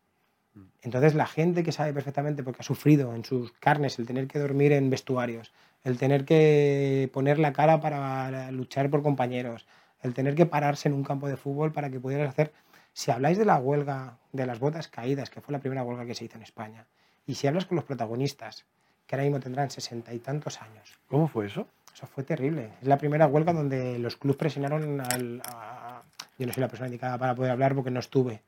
Entonces, 0.82 1.14
la 1.14 1.26
gente 1.26 1.62
que 1.62 1.72
sabe 1.72 1.92
perfectamente, 1.92 2.42
porque 2.42 2.60
ha 2.60 2.64
sufrido 2.64 3.14
en 3.14 3.24
sus 3.24 3.52
carnes 3.52 3.98
el 3.98 4.06
tener 4.06 4.26
que 4.26 4.38
dormir 4.38 4.72
en 4.72 4.88
vestuarios, 4.90 5.52
el 5.84 5.98
tener 5.98 6.24
que 6.24 7.10
poner 7.12 7.38
la 7.38 7.52
cara 7.52 7.80
para 7.80 8.50
luchar 8.50 8.88
por 8.90 9.02
compañeros, 9.02 9.66
el 10.02 10.14
tener 10.14 10.34
que 10.34 10.46
pararse 10.46 10.88
en 10.88 10.94
un 10.94 11.04
campo 11.04 11.28
de 11.28 11.36
fútbol 11.36 11.72
para 11.72 11.90
que 11.90 12.00
pudieras 12.00 12.28
hacer. 12.30 12.52
Si 12.98 13.12
habláis 13.12 13.38
de 13.38 13.44
la 13.44 13.58
huelga 13.58 14.18
de 14.32 14.44
las 14.44 14.58
botas 14.58 14.88
caídas, 14.88 15.30
que 15.30 15.40
fue 15.40 15.52
la 15.52 15.60
primera 15.60 15.84
huelga 15.84 16.04
que 16.04 16.16
se 16.16 16.24
hizo 16.24 16.34
en 16.36 16.42
España, 16.42 16.84
y 17.28 17.36
si 17.36 17.46
hablas 17.46 17.64
con 17.64 17.76
los 17.76 17.84
protagonistas, 17.84 18.64
que 19.06 19.14
ahora 19.14 19.22
mismo 19.22 19.38
tendrán 19.38 19.70
sesenta 19.70 20.12
y 20.12 20.18
tantos 20.18 20.60
años, 20.60 20.98
¿Cómo 21.06 21.28
fue 21.28 21.46
eso? 21.46 21.68
eso 21.94 22.08
fue 22.08 22.24
terrible. 22.24 22.72
Es 22.82 22.88
la 22.88 22.98
primera 22.98 23.28
huelga 23.28 23.52
donde 23.52 24.00
los 24.00 24.16
clubes 24.16 24.36
presionaron 24.36 25.00
al... 25.00 25.40
a- 25.46 26.02
Yo 26.40 26.46
no 26.48 26.52
soy 26.52 26.60
la 26.60 26.66
persona 26.66 26.88
indicada 26.88 27.16
para 27.18 27.36
poder 27.36 27.52
hablar 27.52 27.76
porque 27.76 27.92
no 27.92 28.00
estuve, 28.00 28.42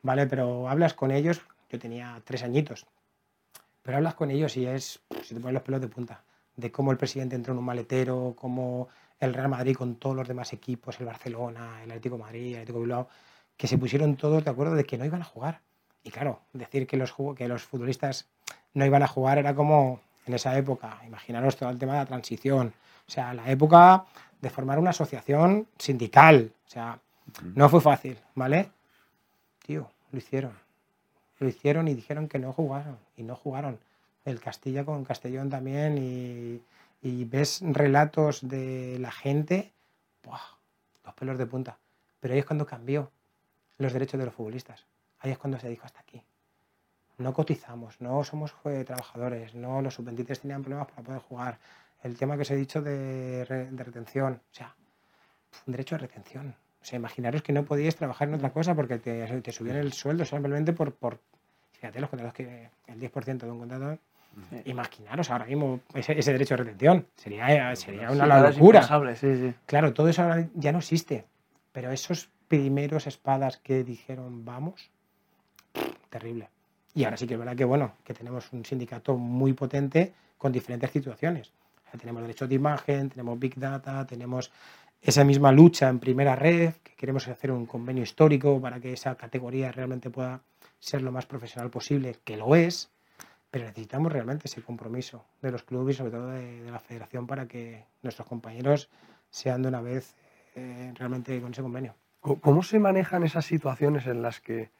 ¿vale? 0.00 0.26
Pero 0.26 0.70
hablas 0.70 0.94
con 0.94 1.10
ellos, 1.10 1.42
yo 1.68 1.78
tenía 1.78 2.18
tres 2.24 2.44
añitos, 2.44 2.86
pero 3.82 3.98
hablas 3.98 4.14
con 4.14 4.30
ellos 4.30 4.56
y 4.56 4.64
es... 4.64 5.00
Se 5.22 5.34
te 5.34 5.40
ponen 5.40 5.52
los 5.52 5.62
pelos 5.62 5.82
de 5.82 5.88
punta. 5.88 6.22
De 6.56 6.72
cómo 6.72 6.92
el 6.92 6.96
presidente 6.96 7.36
entró 7.36 7.52
en 7.52 7.58
un 7.58 7.64
maletero, 7.66 8.34
cómo 8.38 8.88
el 9.20 9.34
Real 9.34 9.50
Madrid 9.50 9.76
con 9.76 9.96
todos 9.96 10.16
los 10.16 10.26
demás 10.26 10.54
equipos, 10.54 10.98
el 10.98 11.04
Barcelona, 11.04 11.82
el 11.82 11.90
Atlético 11.90 12.16
de 12.16 12.22
Madrid, 12.22 12.46
el 12.54 12.54
Atlético 12.62 12.78
de 12.78 12.84
Bilbao, 12.86 13.08
que 13.56 13.66
se 13.66 13.78
pusieron 13.78 14.16
todos 14.16 14.44
de 14.44 14.50
acuerdo 14.50 14.74
de 14.74 14.84
que 14.84 14.98
no 14.98 15.04
iban 15.04 15.22
a 15.22 15.24
jugar. 15.24 15.60
Y 16.02 16.10
claro, 16.10 16.40
decir 16.52 16.86
que 16.86 16.96
los, 16.96 17.14
que 17.36 17.48
los 17.48 17.64
futbolistas 17.64 18.26
no 18.74 18.84
iban 18.84 19.02
a 19.02 19.08
jugar 19.08 19.38
era 19.38 19.54
como 19.54 20.00
en 20.26 20.34
esa 20.34 20.56
época, 20.56 21.00
imaginaros 21.06 21.56
todo 21.56 21.70
el 21.70 21.78
tema 21.78 21.94
de 21.94 21.98
la 22.00 22.06
transición, 22.06 22.72
o 23.06 23.10
sea, 23.10 23.32
la 23.32 23.50
época 23.50 24.04
de 24.40 24.50
formar 24.50 24.78
una 24.78 24.90
asociación 24.90 25.66
sindical, 25.78 26.52
o 26.66 26.70
sea, 26.70 26.98
no 27.54 27.68
fue 27.68 27.80
fácil, 27.80 28.18
¿vale? 28.34 28.70
Tío, 29.64 29.88
lo 30.10 30.18
hicieron. 30.18 30.52
Lo 31.38 31.48
hicieron 31.48 31.86
y 31.88 31.94
dijeron 31.94 32.28
que 32.28 32.38
no 32.38 32.52
jugaron, 32.52 32.98
y 33.16 33.22
no 33.22 33.36
jugaron. 33.36 33.78
El 34.24 34.40
Castilla 34.40 34.84
con 34.84 35.04
Castellón 35.04 35.48
también, 35.48 35.98
y, 35.98 36.60
y 37.02 37.24
ves 37.24 37.60
relatos 37.62 38.46
de 38.48 38.98
la 38.98 39.12
gente, 39.12 39.72
¡buah! 40.24 40.40
los 41.04 41.14
pelos 41.14 41.38
de 41.38 41.46
punta. 41.46 41.78
Pero 42.20 42.34
ahí 42.34 42.40
es 42.40 42.46
cuando 42.46 42.66
cambió 42.66 43.10
los 43.78 43.92
derechos 43.92 44.18
de 44.18 44.26
los 44.26 44.34
futbolistas. 44.34 44.86
Ahí 45.20 45.30
es 45.32 45.38
cuando 45.38 45.58
se 45.58 45.68
dijo 45.68 45.84
hasta 45.84 46.00
aquí. 46.00 46.22
No 47.18 47.32
cotizamos, 47.32 48.00
no 48.00 48.22
somos 48.24 48.54
eh, 48.66 48.84
trabajadores, 48.84 49.54
no 49.54 49.80
los 49.80 49.94
sub-23 49.94 50.38
tenían 50.40 50.62
problemas 50.62 50.88
para 50.88 51.02
poder 51.02 51.20
jugar. 51.22 51.58
El 52.02 52.16
tema 52.18 52.36
que 52.36 52.42
os 52.42 52.50
he 52.50 52.56
dicho 52.56 52.82
de, 52.82 53.44
re- 53.46 53.70
de 53.70 53.84
retención, 53.84 54.34
o 54.34 54.54
sea, 54.54 54.74
un 55.66 55.72
derecho 55.72 55.94
de 55.94 56.00
retención. 56.02 56.54
O 56.82 56.84
sea, 56.84 56.98
imaginaros 56.98 57.42
que 57.42 57.52
no 57.52 57.64
podíais 57.64 57.96
trabajar 57.96 58.28
en 58.28 58.34
otra 58.34 58.50
cosa 58.50 58.74
porque 58.74 58.98
te, 58.98 59.40
te 59.40 59.52
subían 59.52 59.76
el 59.76 59.92
sueldo 59.94 60.24
simplemente 60.26 60.72
por, 60.74 60.94
por 60.94 61.18
fíjate, 61.72 62.00
los 62.00 62.10
contratos 62.10 62.34
que 62.34 62.68
el 62.86 63.00
10% 63.00 63.38
de 63.38 63.50
un 63.50 63.58
contrato. 63.58 63.98
Imaginaros 64.66 65.30
ahora 65.30 65.46
mismo 65.46 65.80
ese, 65.94 66.18
ese 66.18 66.32
derecho 66.32 66.54
de 66.54 66.64
retención. 66.64 67.06
Sería, 67.16 67.74
sería 67.74 68.10
una 68.10 68.26
Sí, 68.52 68.58
locura. 68.58 68.80
sí. 69.16 69.54
Claro, 69.64 69.94
todo 69.94 70.10
eso 70.10 70.22
ahora 70.22 70.46
ya 70.54 70.72
no 70.72 70.78
existe. 70.78 71.24
Pero 71.72 71.90
esos 71.90 72.28
primeros 72.48 73.06
espadas 73.06 73.58
que 73.58 73.84
dijeron 73.84 74.44
vamos, 74.44 74.90
terrible. 76.10 76.48
Y 76.94 77.04
ahora 77.04 77.16
sí 77.16 77.26
que 77.26 77.34
es 77.34 77.38
verdad 77.38 77.56
que 77.56 77.64
bueno, 77.64 77.92
que 78.04 78.14
tenemos 78.14 78.52
un 78.52 78.64
sindicato 78.64 79.16
muy 79.16 79.52
potente 79.52 80.14
con 80.38 80.52
diferentes 80.52 80.90
situaciones. 80.90 81.52
Tenemos 81.98 82.22
derechos 82.22 82.48
de 82.48 82.54
imagen, 82.54 83.08
tenemos 83.08 83.38
Big 83.38 83.54
Data, 83.56 84.06
tenemos 84.06 84.50
esa 85.00 85.24
misma 85.24 85.52
lucha 85.52 85.88
en 85.88 85.98
primera 85.98 86.36
red, 86.36 86.74
que 86.82 86.94
queremos 86.94 87.26
hacer 87.28 87.50
un 87.50 87.66
convenio 87.66 88.02
histórico 88.02 88.60
para 88.60 88.80
que 88.80 88.92
esa 88.92 89.14
categoría 89.14 89.72
realmente 89.72 90.10
pueda 90.10 90.40
ser 90.78 91.02
lo 91.02 91.12
más 91.12 91.26
profesional 91.26 91.70
posible, 91.70 92.16
que 92.24 92.36
lo 92.36 92.54
es, 92.54 92.90
pero 93.50 93.64
necesitamos 93.64 94.12
realmente 94.12 94.48
ese 94.48 94.62
compromiso 94.62 95.24
de 95.40 95.52
los 95.52 95.62
clubes 95.62 95.96
y 95.96 95.98
sobre 95.98 96.10
todo 96.10 96.28
de, 96.30 96.62
de 96.62 96.70
la 96.70 96.80
federación 96.80 97.26
para 97.26 97.46
que 97.46 97.84
nuestros 98.02 98.26
compañeros 98.26 98.90
sean 99.30 99.62
de 99.62 99.68
una 99.68 99.80
vez 99.80 100.14
eh, 100.54 100.92
realmente 100.96 101.40
con 101.40 101.52
ese 101.52 101.62
convenio. 101.62 101.94
¿Cómo 102.20 102.62
se 102.62 102.78
manejan 102.80 103.22
esas 103.22 103.44
situaciones 103.44 104.06
en 104.06 104.20
las 104.22 104.40
que 104.40 104.70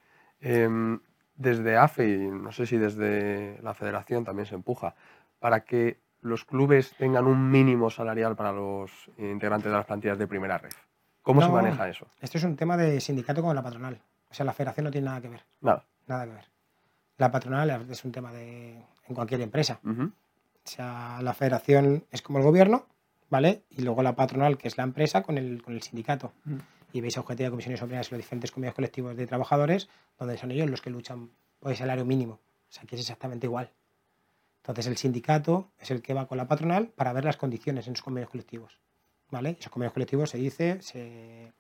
em, 0.41 0.99
desde 1.37 1.77
AFE 1.77 2.09
y 2.09 2.19
no 2.29 2.51
sé 2.53 2.67
si 2.67 2.77
desde 2.77 3.59
la 3.63 3.73
federación 3.75 4.25
también 4.25 4.47
se 4.47 4.55
empuja 4.57 4.95
para 5.39 5.61
que 5.65 5.99
los 6.23 6.45
clubes 6.45 6.95
tengan 6.97 7.27
un 7.27 7.51
mínimo 7.51 7.89
salarial 7.91 8.35
para 8.35 8.53
los 8.53 8.91
integrantes 9.19 9.71
de 9.71 9.77
las 9.77 9.87
plantillas 9.87 10.19
de 10.19 10.27
primera 10.27 10.59
red? 10.59 10.73
¿Cómo 11.23 11.41
se 11.41 11.47
No. 11.49 11.55
maneja 11.55 11.89
eso? 11.89 12.07
Esto 12.21 12.39
es 12.39 12.45
un 12.45 12.57
tema 12.57 12.77
de 12.77 13.01
sindicato 13.01 13.43
con 13.43 13.55
la 13.55 13.63
patronal. 13.63 14.01
O 14.31 14.35
sea, 14.35 14.45
la 14.45 14.53
federación 14.53 14.85
no 14.85 14.91
tiene 14.91 15.07
nada 15.07 15.21
que 15.21 15.29
ver. 15.29 15.45
Nada. 15.61 15.85
Nada 16.09 16.25
que 16.27 16.33
ver. 16.33 16.45
La 17.19 17.31
patronal 17.31 17.87
es 17.91 18.05
un 18.05 18.13
tema 18.13 18.33
de 18.33 18.73
en 19.09 19.15
cualquier 19.15 19.41
empresa. 19.41 19.79
Ujú. 19.85 20.03
O 20.05 20.69
sea, 20.69 21.21
la 21.23 21.33
federación 21.33 22.05
es 22.11 22.23
como 22.23 22.39
el 22.39 22.45
gobierno, 22.45 22.87
¿vale? 23.31 23.63
Y 23.71 23.83
luego 23.83 24.03
la 24.03 24.17
patronal, 24.17 24.59
que 24.59 24.67
es 24.69 24.77
la 24.77 24.85
empresa, 24.85 25.23
con 25.23 25.39
el, 25.39 25.63
con 25.63 25.75
el 25.75 25.83
sindicato. 25.83 26.33
Mm. 26.45 26.57
Y 26.97 27.03
veis 27.03 27.19
a 27.19 27.21
UGT, 27.21 27.43
a 27.43 27.51
comisiones 27.51 27.83
obreras 27.83 28.09
y 28.09 28.13
los 28.13 28.19
diferentes 28.19 28.51
convenios 28.51 28.75
colectivos 28.75 29.15
de 29.15 29.27
trabajadores, 29.27 29.87
donde 30.19 30.39
son 30.39 30.51
ellos 30.51 30.71
los 30.71 30.81
que 30.81 30.89
luchan 30.89 31.31
por 31.61 31.71
el 31.71 31.77
salario 31.77 32.07
mínimo. 32.07 32.41
O 32.71 32.73
sea, 32.73 32.85
que 32.85 32.95
es 32.95 33.03
exactamente 33.03 33.47
igual. 33.47 33.71
Entonces, 34.63 34.87
el 34.87 34.97
sindicato 34.97 35.71
es 35.79 35.91
el 35.91 36.01
que 36.01 36.15
va 36.15 36.27
con 36.27 36.39
la 36.39 36.49
patronal 36.49 36.89
para 36.89 37.13
ver 37.13 37.27
las 37.27 37.37
condiciones 37.37 37.87
en 37.87 37.97
sus 37.97 38.03
convenios 38.03 38.31
colectivos. 38.31 38.79
¿Vale? 39.31 39.59
Esos 39.61 39.71
convenios 39.71 39.93
colectivos 39.93 40.31
se 40.31 40.39
dice, 40.39 40.81
se, 40.81 41.53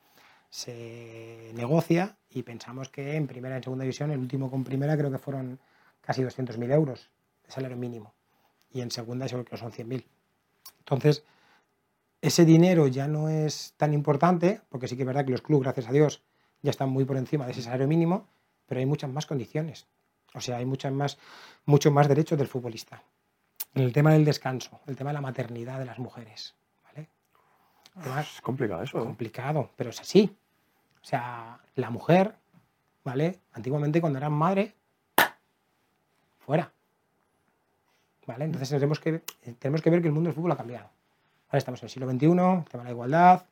se 0.48 1.52
negocia 1.54 2.16
y 2.30 2.42
pensamos 2.42 2.88
que 2.88 3.16
en 3.16 3.26
primera 3.26 3.56
y 3.56 3.58
en 3.58 3.62
segunda 3.64 3.82
división, 3.82 4.10
el 4.12 4.18
último 4.18 4.50
con 4.50 4.64
primera 4.64 4.96
creo 4.96 5.10
que 5.10 5.18
fueron 5.18 5.60
casi 6.00 6.22
200.000 6.22 6.72
euros 6.72 7.10
de 7.44 7.52
salario 7.52 7.76
mínimo. 7.76 8.14
Y 8.70 8.80
en 8.80 8.90
segunda 8.90 9.28
seguro 9.28 9.44
que 9.44 9.58
son 9.58 9.70
100.000. 9.70 10.02
Entonces, 10.78 11.24
ese 12.28 12.44
dinero 12.44 12.86
ya 12.86 13.08
no 13.08 13.28
es 13.28 13.74
tan 13.76 13.94
importante, 13.94 14.60
porque 14.68 14.88
sí 14.88 14.96
que 14.96 15.02
es 15.02 15.06
verdad 15.06 15.24
que 15.24 15.32
los 15.32 15.42
clubes, 15.42 15.64
gracias 15.64 15.88
a 15.88 15.92
Dios, 15.92 16.22
ya 16.62 16.70
están 16.70 16.90
muy 16.90 17.04
por 17.04 17.16
encima 17.16 17.46
de 17.46 17.52
ese 17.52 17.62
salario 17.62 17.86
mínimo, 17.86 18.26
pero 18.66 18.80
hay 18.80 18.86
muchas 18.86 19.10
más 19.10 19.26
condiciones. 19.26 19.86
O 20.34 20.40
sea, 20.40 20.56
hay 20.56 20.66
muchas 20.66 20.92
más, 20.92 21.18
muchos 21.64 21.92
más 21.92 22.08
derechos 22.08 22.38
del 22.38 22.48
futbolista. 22.48 23.02
En 23.74 23.82
el 23.82 23.92
tema 23.92 24.12
del 24.12 24.24
descanso, 24.24 24.80
el 24.86 24.96
tema 24.96 25.10
de 25.10 25.14
la 25.14 25.20
maternidad 25.20 25.78
de 25.78 25.84
las 25.84 25.98
mujeres. 25.98 26.54
Es 28.04 28.40
complicado 28.42 28.82
eso. 28.82 28.98
¿eh? 28.98 29.04
complicado, 29.04 29.70
pero 29.76 29.90
es 29.90 30.00
así. 30.00 30.36
O 31.02 31.04
sea, 31.04 31.58
la 31.76 31.90
mujer, 31.90 32.34
¿vale? 33.04 33.40
Antiguamente 33.52 34.00
cuando 34.00 34.18
eran 34.18 34.32
madre, 34.32 34.74
fuera. 36.38 36.72
¿Vale? 38.26 38.44
Entonces 38.44 38.68
tenemos 38.68 39.00
que, 39.00 39.22
tenemos 39.58 39.80
que 39.80 39.90
ver 39.90 40.02
que 40.02 40.08
el 40.08 40.14
mundo 40.14 40.28
del 40.28 40.34
fútbol 40.34 40.52
ha 40.52 40.56
cambiado. 40.56 40.90
Ahora 41.48 41.58
estamos 41.58 41.80
en 41.82 41.86
el 41.86 41.90
siglo 41.90 42.10
XXI, 42.10 42.26
el 42.26 42.64
tema 42.64 42.82
de 42.82 42.84
la 42.84 42.90
igualdad, 42.90 43.44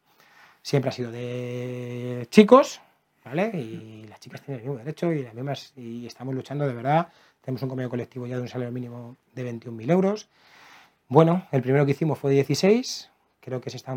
siempre 0.63 0.89
ha 0.89 0.93
sido 0.93 1.13
de 1.13 2.27
chicos, 2.31 2.81
¿vale? 3.25 3.51
Y 3.55 4.07
las 4.09 4.19
chicas 4.19 4.43
tienen 4.43 4.63
el 4.63 4.69
mismo 4.69 4.79
derecho 4.79 5.13
y 5.13 5.23
las 5.23 5.35
mismas, 5.35 5.73
y 5.77 6.07
estamos 6.07 6.35
luchando 6.35 6.67
de 6.67 6.75
verdad. 6.75 7.09
Tenemos 7.41 7.63
un 7.63 7.69
convenio 7.69 7.91
colectivo 7.91 8.27
ya 8.27 8.37
de 8.37 8.43
un 8.43 8.49
salario 8.49 8.73
mínimo 8.73 9.17
de 9.35 9.53
21.000 9.53 9.91
euros. 9.91 10.29
Bueno, 11.09 11.47
el 11.53 11.63
primero 11.63 11.85
que 11.85 11.93
hicimos 11.93 12.19
fue 12.19 12.33
16. 12.33 13.11
Creo 13.41 13.61
que 13.61 13.71
se 13.71 13.77
está, 13.77 13.95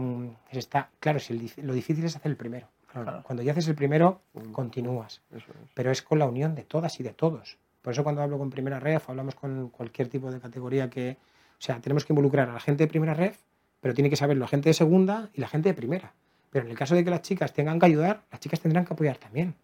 se 0.52 0.60
está 0.60 0.90
claro, 1.00 1.20
si 1.20 1.34
el 1.34 1.66
lo 1.66 1.74
difícil 1.74 2.04
es 2.04 2.16
hacer 2.16 2.30
el 2.30 2.38
primero. 2.38 2.68
Claro. 2.92 3.24
Cuando 3.24 3.44
ya 3.44 3.54
haces 3.54 3.68
el 3.68 3.76
primero, 3.76 4.22
continúas. 4.52 5.22
Eso 5.32 5.52
es. 5.52 5.70
Pero 5.74 5.92
es 5.92 6.02
con 6.02 6.20
la 6.20 6.26
unión 6.26 6.54
de 6.54 6.64
todas 6.64 7.00
y 7.00 7.04
de 7.04 7.14
todos. 7.14 7.58
Por 7.82 7.94
eso 7.94 8.04
cuando 8.04 8.22
hablo 8.22 8.38
con 8.38 8.50
Primera 8.50 8.80
Red 8.80 9.02
o 9.08 9.12
hablamos 9.12 9.36
con 9.36 9.70
cualquier 9.70 10.10
tipo 10.10 10.30
de 10.30 10.40
categoría 10.40 10.90
que 10.90 11.18
O 11.60 11.62
sea, 11.62 11.80
tenemos 11.80 12.06
que 12.06 12.14
involucrar 12.14 12.50
a 12.50 12.54
la 12.54 12.60
gente 12.60 12.84
de 12.84 12.88
primera 12.88 13.14
red, 13.14 13.34
pero 13.82 13.94
tiene 13.94 14.10
que 14.10 14.16
saberlo 14.16 14.42
la 14.42 14.48
gente 14.48 14.70
de 14.70 14.74
segunda 14.74 15.30
y 15.34 15.42
la 15.42 15.48
gente 15.48 15.70
de 15.70 15.74
primera. 15.74 16.13
Pero 16.50 16.66
en 16.66 16.72
el 16.72 16.78
caso 16.78 16.96
de 16.96 17.04
que 17.04 17.10
las 17.10 17.22
chicas 17.22 17.54
tengan 17.54 17.80
que 17.80 17.86
ayudar, 17.86 18.24
las 18.32 18.40
chicas 18.40 18.60
tendrán 18.60 18.86
que 18.86 18.94
apoyar 18.94 19.18
también. 19.18 19.56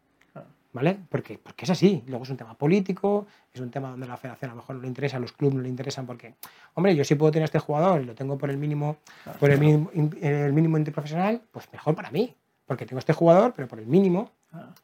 ¿Vale? 0.74 0.98
Porque, 1.08 1.38
porque 1.38 1.66
es 1.66 1.70
así. 1.70 2.04
Luego 2.08 2.24
es 2.24 2.32
un 2.32 2.38
tema 2.38 2.56
político, 2.56 3.28
es 3.54 3.62
un 3.62 3.70
tema 3.70 3.92
donde 3.92 4.08
la 4.08 4.18
federación 4.18 4.50
a 4.50 4.56
lo 4.56 4.62
mejor 4.62 4.76
no 4.76 4.82
le 4.82 4.88
interesa, 4.88 5.18
a 5.18 5.20
los 5.20 5.32
clubes 5.32 5.56
no 5.56 5.62
le 5.62 5.70
interesan 5.70 6.08
porque, 6.08 6.34
hombre, 6.74 6.96
yo 6.96 7.04
sí 7.04 7.14
puedo 7.14 7.32
tener 7.32 7.44
a 7.44 7.46
este 7.46 7.60
jugador 7.60 8.02
y 8.02 8.06
lo 8.06 8.16
tengo 8.16 8.40
por 8.40 8.50
el 8.50 8.58
mínimo, 8.58 8.98
por 9.40 9.52
el 9.52 9.60
mínimo, 9.60 9.92
el 9.94 10.52
mínimo 10.52 10.80
interprofesional, 10.80 11.44
pues 11.52 11.72
mejor 11.72 11.94
para 11.94 12.10
mí. 12.10 12.36
Porque 12.66 12.88
tengo 12.88 13.00
este 13.00 13.14
jugador, 13.14 13.54
pero 13.56 13.68
por 13.68 13.80
el 13.80 13.86
mínimo. 13.86 14.32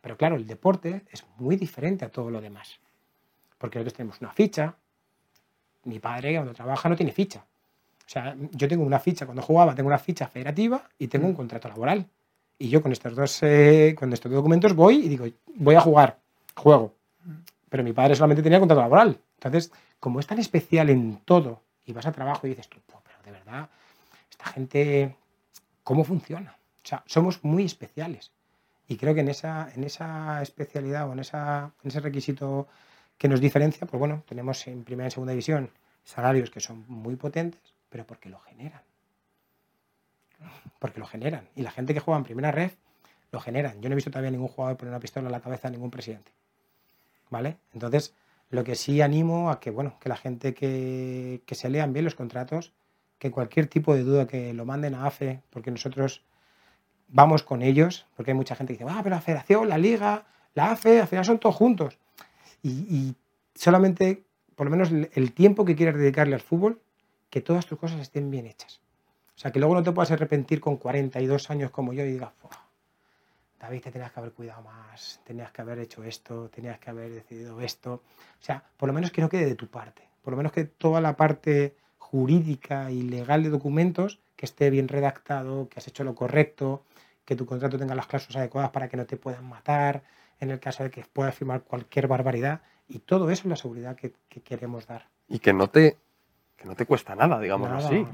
Pero 0.02 0.16
claro, 0.16 0.36
el 0.36 0.46
deporte 0.46 1.06
es 1.12 1.26
muy 1.38 1.56
diferente 1.56 2.06
a 2.06 2.10
todo 2.10 2.30
lo 2.30 2.40
demás. 2.40 2.80
Porque 3.58 3.80
nosotros 3.80 3.98
tenemos 3.98 4.22
una 4.22 4.32
ficha. 4.32 4.76
Mi 5.86 6.00
padre, 6.00 6.36
cuando 6.36 6.54
trabaja, 6.54 6.88
no 6.88 6.96
tiene 6.96 7.12
ficha. 7.12 7.44
O 8.10 8.12
sea, 8.12 8.36
yo 8.54 8.68
tengo 8.68 8.84
una 8.84 8.98
ficha, 8.98 9.28
cuando 9.28 9.44
jugaba, 9.44 9.76
tengo 9.76 9.86
una 9.86 10.00
ficha 10.00 10.28
federativa 10.28 10.82
y 10.98 11.10
tengo 11.10 11.28
un 11.28 11.36
contrato 11.36 11.68
laboral. 11.68 12.08
Y 12.58 12.68
yo 12.68 12.82
con 12.82 12.92
estos 12.92 13.16
dos, 13.16 13.44
eh, 13.44 13.96
con 13.96 14.12
estos 14.12 14.32
documentos 14.32 14.74
voy 14.74 15.06
y 15.06 15.10
digo, 15.10 15.28
voy 15.58 15.76
a 15.76 15.82
jugar, 15.82 16.18
juego. 16.56 16.96
Pero 17.70 17.84
mi 17.84 17.94
padre 17.94 18.16
solamente 18.16 18.42
tenía 18.42 18.58
contrato 18.58 18.82
laboral. 18.82 19.20
Entonces, 19.36 19.72
como 20.00 20.20
es 20.20 20.26
tan 20.26 20.40
especial 20.40 20.90
en 20.90 21.18
todo 21.18 21.62
y 21.86 21.94
vas 21.94 22.08
a 22.08 22.12
trabajo 22.12 22.48
y 22.48 22.50
dices 22.50 22.68
tú, 22.68 22.80
pero 22.88 23.22
de 23.24 23.32
verdad, 23.32 23.70
esta 24.32 24.46
gente, 24.46 25.16
¿cómo 25.84 26.04
funciona? 26.04 26.58
O 26.84 26.88
sea, 26.88 27.04
somos 27.06 27.44
muy 27.44 27.64
especiales. 27.64 28.32
Y 28.88 28.98
creo 28.98 29.14
que 29.14 29.22
en 29.22 29.30
esa, 29.30 29.72
en 29.76 29.84
esa 29.84 30.42
especialidad 30.42 31.08
o 31.08 31.14
en, 31.14 31.20
esa, 31.20 31.74
en 31.84 31.90
ese 31.90 32.00
requisito 32.00 32.68
que 33.20 33.28
nos 33.28 33.40
diferencia, 33.40 33.86
pues 33.86 34.00
bueno, 34.00 34.24
tenemos 34.28 34.66
en 34.66 34.84
primera 34.84 35.10
y 35.10 35.12
segunda 35.12 35.34
división 35.34 35.70
salarios 36.04 36.50
que 36.50 36.60
son 36.60 36.86
muy 36.88 37.16
potentes, 37.16 37.62
pero 37.90 38.06
porque 38.06 38.30
lo 38.30 38.40
generan 38.40 38.82
porque 40.80 41.00
lo 41.00 41.06
generan. 41.06 41.48
Y 41.56 41.62
la 41.62 41.72
gente 41.72 41.94
que 41.94 42.00
juega 42.00 42.18
en 42.18 42.24
primera 42.24 42.52
red 42.52 42.72
lo 43.32 43.40
generan. 43.40 43.82
Yo 43.82 43.90
no 43.90 43.94
he 43.94 43.96
visto 43.96 44.10
todavía 44.10 44.32
ningún 44.32 44.48
jugador 44.48 44.78
poner 44.78 44.92
una 44.92 45.00
pistola 45.00 45.28
en 45.28 45.32
la 45.32 45.42
cabeza 45.42 45.68
a 45.68 45.72
ningún 45.72 45.92
presidente. 45.92 46.32
¿Vale? 47.30 47.58
Entonces, 47.74 48.16
lo 48.50 48.64
que 48.64 48.76
sí 48.76 49.02
animo 49.02 49.52
a 49.52 49.60
que, 49.60 49.70
bueno, 49.70 49.98
que 50.00 50.10
la 50.10 50.18
gente 50.18 50.54
que, 50.54 51.42
que 51.46 51.56
se 51.56 51.70
lean 51.70 51.94
bien 51.94 52.06
los 52.06 52.16
contratos, 52.16 52.74
que 53.20 53.30
cualquier 53.30 53.68
tipo 53.68 53.94
de 53.94 54.04
duda 54.04 54.26
que 54.26 54.54
lo 54.54 54.66
manden 54.66 54.96
a 54.96 55.06
AFE, 55.06 55.42
porque 55.52 55.70
nosotros 55.70 56.24
vamos 57.08 57.44
con 57.44 57.62
ellos, 57.62 58.08
porque 58.16 58.32
hay 58.32 58.38
mucha 58.38 58.56
gente 58.56 58.74
que 58.74 58.84
dice, 58.84 58.96
ah, 58.96 59.02
pero 59.04 59.16
la 59.16 59.22
federación, 59.22 59.70
la 59.70 59.78
liga, 59.78 60.26
la 60.56 60.72
AFE, 60.72 61.02
al 61.02 61.08
final 61.08 61.26
son 61.26 61.40
todos 61.40 61.56
juntos. 61.56 62.00
Y, 62.64 62.70
y 62.70 63.16
solamente, 63.54 64.24
por 64.56 64.66
lo 64.66 64.72
menos 64.72 64.90
el 64.92 65.34
tiempo 65.34 65.66
que 65.66 65.76
quieras 65.76 65.96
dedicarle 65.96 66.34
al 66.34 66.42
fútbol, 66.42 66.82
que 67.30 67.42
todas 67.42 67.66
tus 67.66 67.80
cosas 67.80 68.00
estén 68.02 68.32
bien 68.32 68.46
hechas. 68.48 68.82
O 69.36 69.40
sea, 69.40 69.52
que 69.52 69.60
luego 69.60 69.76
no 69.76 69.84
te 69.84 69.92
puedas 69.92 70.12
arrepentir 70.12 70.60
con 70.60 70.78
42 70.78 71.50
años 71.50 71.72
como 71.72 71.94
yo 71.94 72.04
y 72.04 72.12
digas, 72.12 72.32
David, 73.60 73.82
te 73.82 73.92
tenías 73.92 74.12
que 74.12 74.20
haber 74.20 74.32
cuidado 74.32 74.62
más, 74.64 75.22
tenías 75.26 75.52
que 75.52 75.62
haber 75.62 75.80
hecho 75.80 76.04
esto, 76.04 76.50
tenías 76.50 76.80
que 76.80 76.90
haber 76.90 77.12
decidido 77.12 77.60
esto. 77.62 77.94
O 77.94 78.44
sea, 78.44 78.64
por 78.78 78.88
lo 78.88 78.94
menos 78.94 79.12
que 79.12 79.22
no 79.22 79.30
quede 79.30 79.46
de 79.46 79.56
tu 79.56 79.68
parte. 79.68 80.04
Por 80.22 80.32
lo 80.32 80.38
menos 80.38 80.52
que 80.52 80.66
toda 80.66 81.02
la 81.02 81.16
parte 81.16 81.76
jurídica 81.98 82.92
y 82.92 83.02
legal 83.02 83.44
de 83.44 83.50
documentos 83.50 84.20
que 84.36 84.46
esté 84.46 84.70
bien 84.70 84.88
redactado, 84.88 85.68
que 85.68 85.80
has 85.80 85.88
hecho 85.88 86.04
lo 86.04 86.16
correcto, 86.16 86.84
que 87.26 87.36
tu 87.36 87.46
contrato 87.46 87.78
tenga 87.78 87.96
las 87.96 88.08
cláusulas 88.08 88.38
adecuadas 88.38 88.72
para 88.72 88.88
que 88.88 88.98
no 88.98 89.06
te 89.06 89.18
puedan 89.18 89.48
matar, 89.48 90.04
en 90.40 90.52
el 90.52 90.60
caso 90.60 90.84
de 90.84 90.90
que 90.90 91.06
puedas 91.12 91.36
firmar 91.36 91.62
cualquier 91.62 92.08
barbaridad. 92.08 92.62
Y 92.88 93.00
todo 93.00 93.30
eso 93.30 93.44
es 93.44 93.50
la 93.50 93.56
seguridad 93.56 93.96
que, 93.96 94.14
que 94.30 94.42
queremos 94.42 94.88
dar. 94.88 95.08
Y 95.28 95.40
que 95.40 95.54
no 95.54 95.70
te 95.70 95.98
que 96.60 96.68
no 96.68 96.76
te 96.76 96.86
cuesta 96.86 97.16
nada, 97.16 97.40
digamos 97.40 97.72
así. 97.72 98.06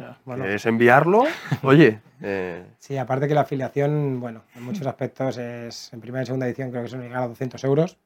es 0.45 0.65
enviarlo, 0.65 1.25
oye. 1.63 1.99
Eh, 2.27 2.65
sí, 2.79 2.97
aparte 2.97 3.27
que 3.27 3.33
la 3.35 3.41
afiliación, 3.41 4.21
bueno, 4.21 4.43
en 4.55 4.63
muchos 4.63 4.87
aspectos 4.87 5.37
es, 5.37 5.91
en 5.91 5.99
primera 5.99 6.23
y 6.23 6.25
segunda 6.25 6.47
edición 6.47 6.71
creo 6.71 6.81
que 6.81 6.89
son 6.89 7.01
llegar 7.01 7.21
a 7.21 7.27
200 7.27 7.61
euros 7.65 7.97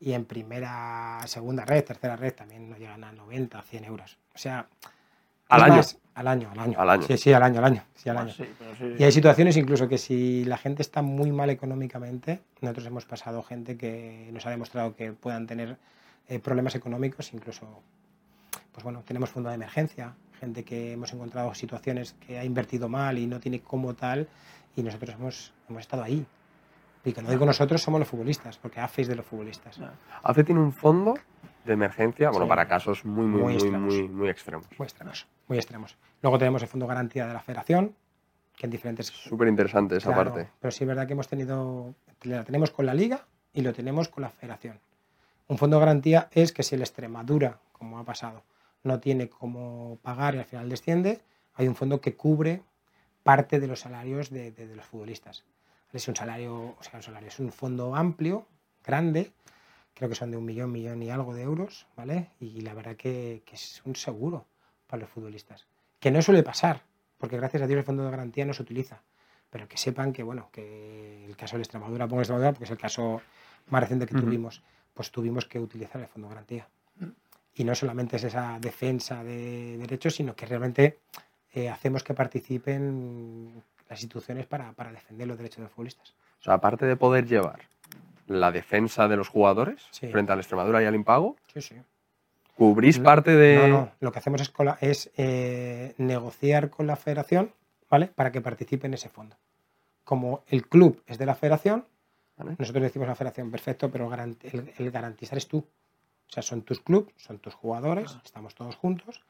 y 0.00 0.14
en 0.14 0.24
primera, 0.24 1.20
segunda 1.26 1.64
red, 1.64 1.84
tercera 1.84 2.16
red 2.16 2.32
también 2.32 2.70
nos 2.70 2.78
llegan 2.78 3.04
a 3.04 3.12
90, 3.12 3.60
100 3.60 3.84
euros. 3.84 4.18
O 4.34 4.38
sea, 4.38 4.66
al 5.48 5.62
año. 5.62 5.82
al 6.14 6.26
año, 6.26 6.50
al 6.78 6.90
año. 6.90 7.02
Sí, 7.06 7.18
sí, 7.18 7.32
al 7.32 7.42
año, 7.42 7.58
al 7.58 7.64
año. 7.66 7.82
Sí, 7.94 8.08
al 8.08 8.16
ah, 8.16 8.20
año. 8.22 8.32
Y 8.98 9.04
hay 9.04 9.12
situaciones 9.12 9.56
incluso 9.56 9.86
que 9.86 9.98
si 9.98 10.44
la 10.46 10.56
gente 10.56 10.82
está 10.82 11.02
muy 11.02 11.30
mal 11.30 11.50
económicamente, 11.50 12.40
nosotros 12.62 12.86
hemos 12.86 13.04
pasado 13.04 13.42
gente 13.42 13.76
que 13.76 14.30
nos 14.32 14.46
ha 14.46 14.50
demostrado 14.50 14.96
que 14.96 15.12
puedan 15.12 15.46
tener 15.46 15.76
eh, 16.28 16.38
problemas 16.38 16.74
económicos, 16.74 17.32
incluso 17.34 17.82
pues 18.74 18.82
bueno, 18.82 19.02
tenemos 19.06 19.30
fondo 19.30 19.48
de 19.48 19.54
emergencia, 19.54 20.14
gente 20.40 20.64
que 20.64 20.92
hemos 20.92 21.12
encontrado 21.12 21.54
situaciones 21.54 22.14
que 22.14 22.38
ha 22.38 22.44
invertido 22.44 22.88
mal 22.88 23.16
y 23.18 23.26
no 23.26 23.38
tiene 23.38 23.60
como 23.60 23.94
tal, 23.94 24.28
y 24.74 24.82
nosotros 24.82 25.14
hemos, 25.14 25.54
hemos 25.68 25.80
estado 25.80 26.02
ahí. 26.02 26.26
Y 27.04 27.12
que 27.12 27.22
no 27.22 27.30
digo 27.30 27.46
nosotros, 27.46 27.80
somos 27.80 28.00
los 28.00 28.08
futbolistas, 28.08 28.58
porque 28.58 28.80
AFE 28.80 29.02
es 29.02 29.08
de 29.08 29.14
los 29.14 29.24
futbolistas. 29.24 29.78
AFE 30.22 30.42
tiene 30.42 30.60
un 30.60 30.72
fondo 30.72 31.14
de 31.64 31.72
emergencia, 31.72 32.30
bueno, 32.30 32.48
para 32.48 32.66
casos 32.66 33.04
muy, 33.04 33.26
muy, 33.26 33.42
muy, 33.42 33.52
extremos. 33.54 33.94
Muy, 33.94 34.08
muy, 34.08 34.28
extremos. 34.28 34.66
Muy 34.76 34.86
extremos. 34.86 35.26
Muy 35.46 35.58
extremos. 35.58 35.96
Luego 36.22 36.38
tenemos 36.38 36.62
el 36.62 36.68
fondo 36.68 36.86
garantía 36.86 37.26
de 37.26 37.32
la 37.32 37.40
federación, 37.40 37.94
que 38.56 38.66
en 38.66 38.70
diferentes... 38.70 39.06
Súper 39.06 39.48
interesante 39.48 39.96
esa 39.96 40.14
parte. 40.14 40.48
Pero 40.60 40.72
sí 40.72 40.82
es 40.82 40.88
verdad 40.88 41.06
que 41.06 41.12
hemos 41.12 41.28
tenido, 41.28 41.94
la 42.22 42.42
tenemos 42.42 42.70
con 42.70 42.86
la 42.86 42.94
liga 42.94 43.26
y 43.52 43.62
lo 43.62 43.72
tenemos 43.72 44.08
con 44.08 44.22
la 44.22 44.30
federación. 44.30 44.80
Un 45.46 45.58
fondo 45.58 45.76
de 45.76 45.80
garantía 45.80 46.28
es 46.32 46.52
que 46.52 46.62
si 46.62 46.74
el 46.74 46.80
Extremadura, 46.80 47.58
como 47.72 47.98
ha 47.98 48.04
pasado, 48.04 48.42
no 48.84 49.00
tiene 49.00 49.28
cómo 49.28 49.98
pagar 50.02 50.34
y 50.34 50.38
al 50.38 50.44
final 50.44 50.68
desciende, 50.68 51.20
hay 51.54 51.66
un 51.66 51.74
fondo 51.74 52.00
que 52.00 52.14
cubre 52.14 52.62
parte 53.22 53.58
de 53.58 53.66
los 53.66 53.80
salarios 53.80 54.30
de, 54.30 54.52
los 54.76 54.84
futbolistas. 54.84 55.44
Es 55.92 56.06
un 56.08 56.16
salario, 56.16 56.76
o 56.78 56.82
sea, 56.82 56.96
un 56.96 57.02
salario, 57.02 57.28
es 57.28 57.38
un 57.38 57.50
fondo 57.50 57.96
amplio, 57.96 58.46
grande, 58.84 59.32
creo 59.94 60.08
que 60.08 60.14
son 60.14 60.30
de 60.30 60.36
un 60.36 60.44
millón, 60.44 60.70
millón 60.70 61.02
y 61.02 61.10
algo 61.10 61.34
de 61.34 61.42
euros, 61.42 61.86
¿vale? 61.96 62.30
Y 62.40 62.60
la 62.60 62.74
verdad 62.74 62.96
que, 62.96 63.42
es 63.50 63.82
un 63.84 63.96
seguro 63.96 64.46
para 64.86 65.02
los 65.02 65.10
futbolistas. 65.10 65.66
Que 66.00 66.10
no 66.10 66.20
suele 66.20 66.42
pasar, 66.42 66.82
porque 67.16 67.36
gracias 67.36 67.62
a 67.62 67.66
Dios 67.66 67.78
el 67.78 67.84
fondo 67.84 68.04
de 68.04 68.10
garantía 68.10 68.44
no 68.44 68.52
se 68.52 68.62
utiliza. 68.62 69.02
Pero 69.50 69.68
que 69.68 69.78
sepan 69.78 70.12
que, 70.12 70.24
bueno, 70.24 70.48
que 70.50 71.24
el 71.24 71.36
caso 71.36 71.56
de 71.56 71.62
Extremadura, 71.62 72.08
pongo 72.08 72.20
Extremadura 72.20 72.52
porque 72.52 72.64
es 72.64 72.70
el 72.72 72.78
caso 72.78 73.22
más 73.68 73.80
reciente 73.80 74.06
que 74.06 74.14
tuvimos, 74.16 74.62
pues 74.92 75.12
tuvimos 75.12 75.46
que 75.46 75.60
utilizar 75.60 76.02
el 76.02 76.08
fondo 76.08 76.26
de 76.28 76.34
garantía 76.34 76.68
y 77.54 77.64
no 77.64 77.74
solamente 77.74 78.16
es 78.16 78.24
esa 78.24 78.58
defensa 78.60 79.22
de 79.22 79.76
derechos, 79.78 80.16
sino 80.16 80.34
que 80.34 80.46
realmente 80.46 80.98
eh, 81.52 81.68
hacemos 81.68 82.02
que 82.02 82.14
participen 82.14 83.62
las 83.88 84.02
instituciones 84.02 84.46
para, 84.46 84.72
para, 84.72 84.90
defender 84.90 85.28
los 85.28 85.36
derechos 85.36 85.58
de 85.58 85.62
los 85.64 85.72
futbolistas. 85.72 86.14
O 86.40 86.42
sea, 86.42 86.54
aparte 86.54 86.86
de 86.86 86.96
poder 86.96 87.26
llevar 87.26 87.60
la 88.26 88.50
defensa 88.50 89.06
de 89.06 89.16
los 89.16 89.28
jugadores 89.28 89.86
frente 90.10 90.32
a 90.32 90.34
la 90.34 90.40
Extremadura 90.40 90.82
y 90.82 90.86
al 90.86 90.94
impago, 90.94 91.36
sí, 91.52 91.60
sí. 91.60 91.76
¿cubrís 92.56 92.98
parte 92.98 93.32
de...? 93.32 93.68
No, 93.68 93.68
no, 93.68 93.92
lo 94.00 94.10
que 94.10 94.18
hacemos 94.18 94.40
es, 94.40 94.52
es 94.80 95.10
eh, 95.16 95.94
negociar 95.98 96.70
con 96.70 96.86
la 96.86 96.96
federación 96.96 97.52
¿vale? 97.88 98.08
para 98.08 98.32
que 98.32 98.40
participe 98.40 98.86
en 98.86 98.94
ese 98.94 99.08
fondo. 99.08 99.36
Como 100.02 100.42
el 100.48 100.66
club 100.66 101.02
es 101.06 101.18
de 101.18 101.26
la 101.26 101.34
federación, 101.34 101.84
nosotros 102.58 102.82
decimos 102.82 103.06
a 103.06 103.12
la 103.12 103.14
federación, 103.14 103.50
perfecto, 103.50 103.90
pero 103.90 104.12
el, 104.12 104.72
el 104.76 104.90
garantizar 104.90 105.38
es 105.38 105.46
tú. 105.46 105.64
O 106.28 106.32
sea, 106.32 106.42
son 106.42 106.62
tus 106.62 106.80
clubes, 106.80 107.14
son 107.16 107.38
tus 107.38 107.54
jugadores, 107.54 108.12
ah. 108.16 108.22
estamos 108.24 108.54
todos 108.54 108.76
juntos, 108.76 109.22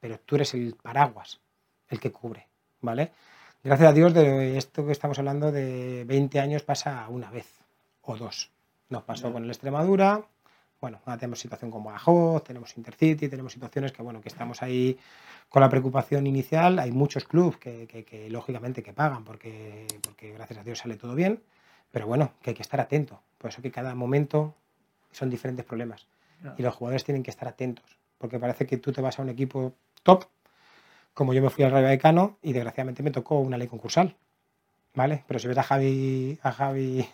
pero 0.00 0.18
tú 0.18 0.36
eres 0.36 0.54
el 0.54 0.74
paraguas, 0.74 1.40
el 1.88 2.00
que 2.00 2.12
cubre, 2.12 2.48
¿vale? 2.80 3.12
Gracias 3.62 3.90
a 3.90 3.92
Dios 3.92 4.14
de 4.14 4.56
esto 4.56 4.86
que 4.86 4.92
estamos 4.92 5.18
hablando 5.18 5.52
de 5.52 6.04
20 6.06 6.40
años 6.40 6.62
pasa 6.62 7.06
una 7.08 7.30
vez 7.30 7.46
o 8.02 8.16
dos. 8.16 8.50
Nos 8.88 9.02
pasó 9.02 9.32
con 9.32 9.44
el 9.44 9.50
Extremadura, 9.50 10.24
bueno, 10.80 10.98
ahora 11.04 11.18
tenemos 11.18 11.40
situación 11.40 11.70
con 11.70 11.84
Badajoz, 11.84 12.42
tenemos 12.42 12.76
Intercity, 12.76 13.28
tenemos 13.28 13.52
situaciones 13.52 13.92
que, 13.92 14.02
bueno, 14.02 14.22
que 14.22 14.28
estamos 14.28 14.62
ahí 14.62 14.98
con 15.50 15.60
la 15.60 15.68
preocupación 15.68 16.26
inicial. 16.26 16.78
Hay 16.78 16.90
muchos 16.90 17.24
clubes 17.24 17.58
que, 17.58 17.86
que, 17.86 18.30
lógicamente 18.30 18.82
que 18.82 18.94
pagan 18.94 19.22
porque, 19.24 19.86
porque 20.00 20.32
gracias 20.32 20.60
a 20.60 20.64
Dios 20.64 20.78
sale 20.78 20.96
todo 20.96 21.14
bien, 21.14 21.42
pero 21.90 22.06
bueno, 22.06 22.32
que 22.40 22.50
hay 22.50 22.56
que 22.56 22.62
estar 22.62 22.80
atento. 22.80 23.20
Por 23.36 23.50
eso 23.50 23.60
que 23.60 23.70
cada 23.70 23.94
momento 23.94 24.54
son 25.12 25.28
diferentes 25.28 25.66
problemas. 25.66 26.06
Y 26.56 26.62
los 26.62 26.74
jugadores 26.74 27.04
tienen 27.04 27.22
que 27.22 27.30
estar 27.30 27.48
atentos, 27.48 27.84
porque 28.18 28.38
parece 28.38 28.66
que 28.66 28.76
tú 28.78 28.92
te 28.92 29.00
vas 29.00 29.18
a 29.18 29.22
un 29.22 29.28
equipo 29.28 29.74
top, 30.02 30.24
como 31.14 31.34
yo 31.34 31.42
me 31.42 31.50
fui 31.50 31.64
al 31.64 31.70
Rayo 31.70 31.84
Vallecano 31.84 32.38
y 32.42 32.52
desgraciadamente 32.52 33.02
me 33.02 33.10
tocó 33.10 33.40
una 33.40 33.58
ley 33.58 33.68
concursal, 33.68 34.16
¿vale? 34.94 35.24
Pero 35.26 35.38
si 35.38 35.48
ves 35.48 35.58
a 35.58 35.62
Javi, 35.62 36.38
a 36.42 36.52
Javi, 36.52 37.06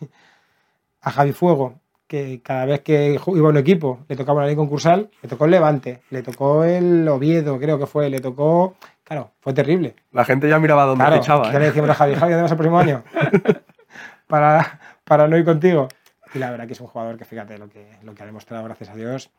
a 1.00 1.10
Javi 1.10 1.32
Fuego, 1.32 1.80
que 2.06 2.40
cada 2.42 2.66
vez 2.66 2.80
que 2.82 3.18
iba 3.26 3.46
a 3.48 3.50
un 3.50 3.56
equipo 3.56 4.04
le 4.08 4.16
tocaba 4.16 4.38
una 4.38 4.46
ley 4.46 4.56
concursal, 4.56 5.10
le 5.22 5.28
tocó 5.28 5.46
el 5.46 5.50
Levante, 5.50 6.02
le 6.10 6.22
tocó 6.22 6.64
el 6.64 7.06
Oviedo, 7.08 7.58
creo 7.58 7.78
que 7.78 7.86
fue, 7.86 8.08
le 8.10 8.20
tocó... 8.20 8.76
Claro, 9.02 9.30
fue 9.40 9.52
terrible. 9.52 9.94
La 10.12 10.24
gente 10.24 10.48
ya 10.48 10.58
miraba 10.58 10.84
dónde 10.84 11.04
claro, 11.04 11.16
echaba. 11.16 11.52
Ya 11.52 11.58
le 11.58 11.66
¿eh? 11.66 11.68
decíamos 11.68 11.90
a 11.90 11.94
Javi, 11.94 12.14
Javi, 12.14 12.32
¿dónde 12.32 12.42
vas 12.42 12.50
el 12.50 12.56
próximo 12.56 12.78
año? 12.78 13.04
para, 14.26 14.80
para 15.04 15.28
no 15.28 15.36
ir 15.36 15.44
contigo. 15.44 15.88
Y 16.36 16.38
la 16.38 16.50
verdad 16.50 16.66
que 16.66 16.74
es 16.74 16.80
un 16.80 16.86
jugador 16.86 17.16
que 17.16 17.24
fíjate 17.24 17.56
lo 17.56 17.70
que, 17.70 17.88
lo 18.02 18.14
que 18.14 18.22
ha 18.22 18.26
demostrado, 18.26 18.62
gracias 18.64 18.90
a 18.90 18.94
Dios. 18.94 19.30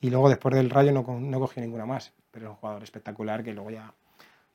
Y 0.00 0.10
luego 0.10 0.28
después 0.28 0.54
del 0.54 0.70
Rayo 0.70 0.92
no, 0.92 1.02
no 1.18 1.40
cogió 1.40 1.60
ninguna 1.60 1.86
más, 1.86 2.12
pero 2.30 2.46
es 2.46 2.50
un 2.50 2.56
jugador 2.56 2.82
espectacular 2.84 3.42
que 3.42 3.52
luego 3.52 3.70
ya 3.70 3.92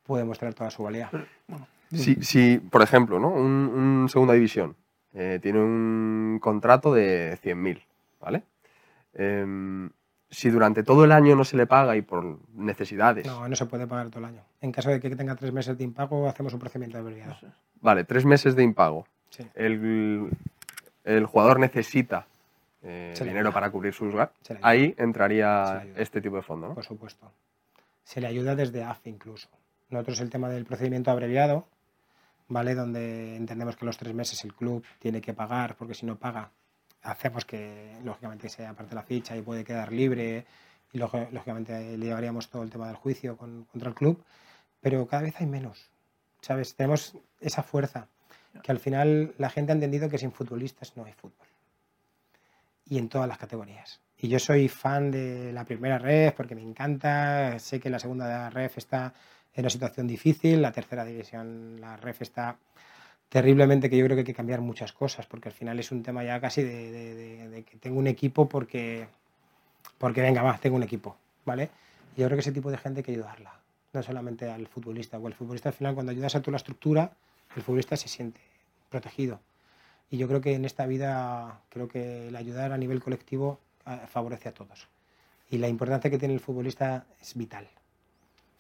puede 0.04 0.24
mostrar 0.24 0.54
toda 0.54 0.70
su 0.72 0.84
valía. 0.84 1.10
Si, 1.92 2.16
si, 2.24 2.58
por 2.60 2.82
ejemplo, 2.82 3.20
¿no? 3.20 3.28
un, 3.28 3.44
un 4.04 4.08
segunda 4.10 4.34
división 4.34 4.78
eh, 5.14 5.40
tiene 5.42 5.60
un 5.60 6.40
contrato 6.42 6.94
de 6.94 7.38
100.000, 7.44 7.82
¿vale? 8.22 8.44
Em, 9.14 9.90
si 10.30 10.50
durante 10.50 10.84
todo 10.84 11.04
el 11.04 11.12
año 11.12 11.36
no 11.36 11.44
se 11.44 11.58
le 11.58 11.68
paga 11.68 11.98
y 11.98 12.02
por 12.02 12.40
necesidades, 12.54 13.26
No, 13.28 13.50
no 13.50 13.56
se 13.58 13.66
puede 13.66 13.86
pagar 13.88 14.10
todo 14.10 14.20
el 14.20 14.26
año. 14.26 14.44
En 14.62 14.72
caso 14.72 14.90
de 14.90 15.02
que 15.02 15.14
tenga 15.18 15.36
tres 15.36 15.52
meses 15.52 15.78
de 15.78 15.84
impago, 15.84 16.30
hacemos 16.30 16.54
un 16.54 16.60
procedimiento 16.60 16.96
de 16.98 17.02
abreviado. 17.02 17.36
vale, 17.82 18.06
tres 18.06 18.24
meses 18.24 18.56
de 18.56 18.64
impago, 18.64 19.06
Sí, 19.30 19.46
el, 19.56 20.30
el 21.04 21.26
jugador 21.26 21.60
necesita 21.60 22.28
eh, 22.84 23.14
dinero 23.30 23.52
para 23.54 23.70
cubrir 23.72 23.94
sus 23.94 24.14
gastos, 24.14 24.40
ahí 24.64 24.94
entraría 24.98 25.84
este 25.98 26.22
tipo 26.22 26.36
de 26.36 26.42
fondo, 26.42 26.68
¿no? 26.70 26.74
por 26.76 26.86
supuesto. 26.86 27.32
Se 28.04 28.20
le 28.22 28.28
ayuda 28.28 28.56
desde 28.56 28.84
AFE 28.84 29.10
incluso. 29.10 29.48
Nosotros 29.90 30.20
el 30.22 30.30
tema 30.30 30.50
del 30.50 30.66
procedimiento 30.66 31.12
abreviado, 31.12 31.68
¿vale? 32.48 32.76
Donde 32.76 33.36
entendemos 33.36 33.76
que 33.76 33.86
los 33.86 33.98
tres 33.98 34.14
meses 34.14 34.44
el 34.44 34.54
club 34.54 34.84
tiene 35.00 35.22
que 35.22 35.34
pagar, 35.34 35.76
porque 35.76 35.94
si 35.94 36.06
no 36.06 36.16
paga, 36.18 36.50
hacemos 37.04 37.46
que 37.46 37.98
lógicamente 38.04 38.50
se 38.50 38.66
aparte 38.66 38.96
la 38.96 39.04
ficha 39.04 39.36
y 39.38 39.42
puede 39.42 39.64
quedar 39.64 39.92
libre 39.92 40.46
y 40.94 40.98
lógi- 41.00 41.30
lógicamente 41.32 41.98
le 41.98 42.06
llevaríamos 42.06 42.50
todo 42.50 42.64
el 42.64 42.70
tema 42.70 42.88
del 42.88 42.96
juicio 42.96 43.38
con- 43.38 43.66
contra 43.66 43.90
el 43.90 43.96
club, 43.96 44.24
pero 44.82 45.06
cada 45.08 45.24
vez 45.24 45.36
hay 45.40 45.46
menos, 45.48 45.90
¿sabes? 46.42 46.76
Tenemos 46.76 47.16
esa 47.40 47.64
fuerza 47.64 48.08
que 48.64 48.72
al 48.72 48.80
final 48.80 49.34
la 49.38 49.50
gente 49.50 49.72
ha 49.72 49.76
entendido 49.76 50.10
que 50.10 50.18
sin 50.18 50.32
futbolistas 50.32 50.96
no 50.98 51.06
hay 51.06 51.14
fútbol 51.14 51.48
y 52.86 52.98
en 52.98 53.08
todas 53.08 53.28
las 53.28 53.38
categorías. 53.38 54.02
Y 54.18 54.28
yo 54.28 54.38
soy 54.38 54.68
fan 54.68 55.12
de 55.12 55.52
la 55.54 55.64
primera 55.64 55.98
ref 55.98 56.34
porque 56.36 56.56
me 56.56 56.62
encanta, 56.62 57.58
sé 57.58 57.80
que 57.80 57.90
la 57.90 58.00
segunda 58.00 58.50
ref 58.50 58.78
está 58.78 59.14
en 59.54 59.64
una 59.64 59.70
situación 59.70 60.08
difícil, 60.08 60.62
la 60.62 60.72
tercera 60.72 61.06
división, 61.06 61.80
la 61.80 61.98
ref 61.98 62.22
está 62.22 62.58
terriblemente 63.30 63.90
que 63.90 63.98
yo 63.98 64.04
creo 64.06 64.18
que 64.18 64.22
hay 64.22 64.26
que 64.26 64.34
cambiar 64.34 64.60
muchas 64.60 64.92
cosas 64.92 65.26
porque 65.26 65.48
al 65.48 65.56
final 65.56 65.80
es 65.80 65.92
un 65.92 66.04
tema 66.04 66.24
ya 66.24 66.42
casi 66.42 66.64
de, 66.64 67.64
que 67.66 67.78
tengo 67.78 67.98
un 67.98 68.08
equipo 68.08 68.50
porque, 68.50 69.08
porque 69.98 70.22
venga, 70.22 70.44
más, 70.44 70.60
tengo 70.60 70.76
un 70.76 70.84
equipo, 70.84 71.16
¿vale? 71.46 71.70
Yo 72.18 72.26
creo 72.26 72.36
que 72.36 72.42
ese 72.42 72.52
tipo 72.52 72.70
de 72.70 72.78
gente 72.78 73.00
hay 73.00 73.04
que 73.06 73.14
ayudarla, 73.14 73.54
no 73.94 74.04
solamente 74.04 74.50
al 74.50 74.68
futbolista, 74.68 75.18
o 75.18 75.28
el 75.30 75.34
futbolista 75.34 75.70
al 75.70 75.76
final 75.76 75.94
cuando 75.94 76.12
ayudas 76.12 76.36
a 76.36 76.42
toda 76.42 76.52
la 76.52 76.58
estructura, 76.58 77.14
el 77.56 77.64
futbolista 77.64 77.98
se 77.98 78.08
siente 78.08 78.42
protegido. 78.90 79.40
Y 80.10 80.18
yo 80.18 80.28
creo 80.28 80.42
que 80.42 80.54
en 80.54 80.66
esta 80.66 80.86
vida, 80.86 81.62
creo 81.70 81.88
que 81.88 82.28
el 82.28 82.36
ayudar 82.36 82.74
a 82.74 82.78
nivel 82.78 83.02
colectivo 83.02 83.60
eh, 83.86 84.00
favorece 84.08 84.50
a 84.50 84.54
todos. 84.54 84.88
Y 85.50 85.58
la 85.58 85.68
importancia 85.68 86.12
que 86.12 86.18
tiene 86.18 86.34
el 86.34 86.40
futbolista 86.40 87.06
es 87.22 87.36
vital. 87.36 87.68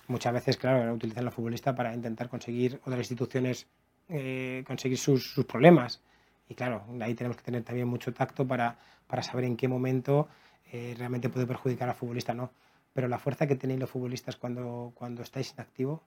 Muchas 0.08 0.34
veces, 0.34 0.58
claro, 0.58 0.94
utilizan 0.94 1.26
al 1.26 1.32
futbolista 1.32 1.76
para 1.76 1.94
intentar 1.94 2.30
conseguir 2.30 2.80
otras 2.84 3.00
instituciones, 3.00 3.68
eh, 4.10 4.64
conseguir 4.66 4.98
sus, 4.98 5.34
problemas. 5.46 6.02
Y 6.50 6.56
claro, 6.56 6.84
ahí 7.02 7.14
tenemos 7.14 7.38
que 7.38 7.44
tener 7.44 7.64
también 7.64 7.88
mucho 7.88 8.14
tacto 8.14 8.46
para, 8.48 8.78
para 9.08 9.24
saber 9.24 9.46
en 9.46 9.56
qué 9.56 9.68
momento 9.68 10.28
eh, 10.72 10.96
realmente 10.98 11.30
puede 11.30 11.46
perjudicar 11.46 11.90
al 11.90 11.96
futbolista, 11.96 12.34
no. 12.34 12.52
Pero 12.94 13.08
la 13.08 13.20
fuerza 13.20 13.48
que 13.48 13.56
tenéis 13.56 13.80
los 13.80 13.90
futbolistas 13.90 14.36
cuando, 14.36 14.92
cuando 14.96 15.22
estáis 15.22 15.54
en 15.54 15.62
activo, 15.62 16.04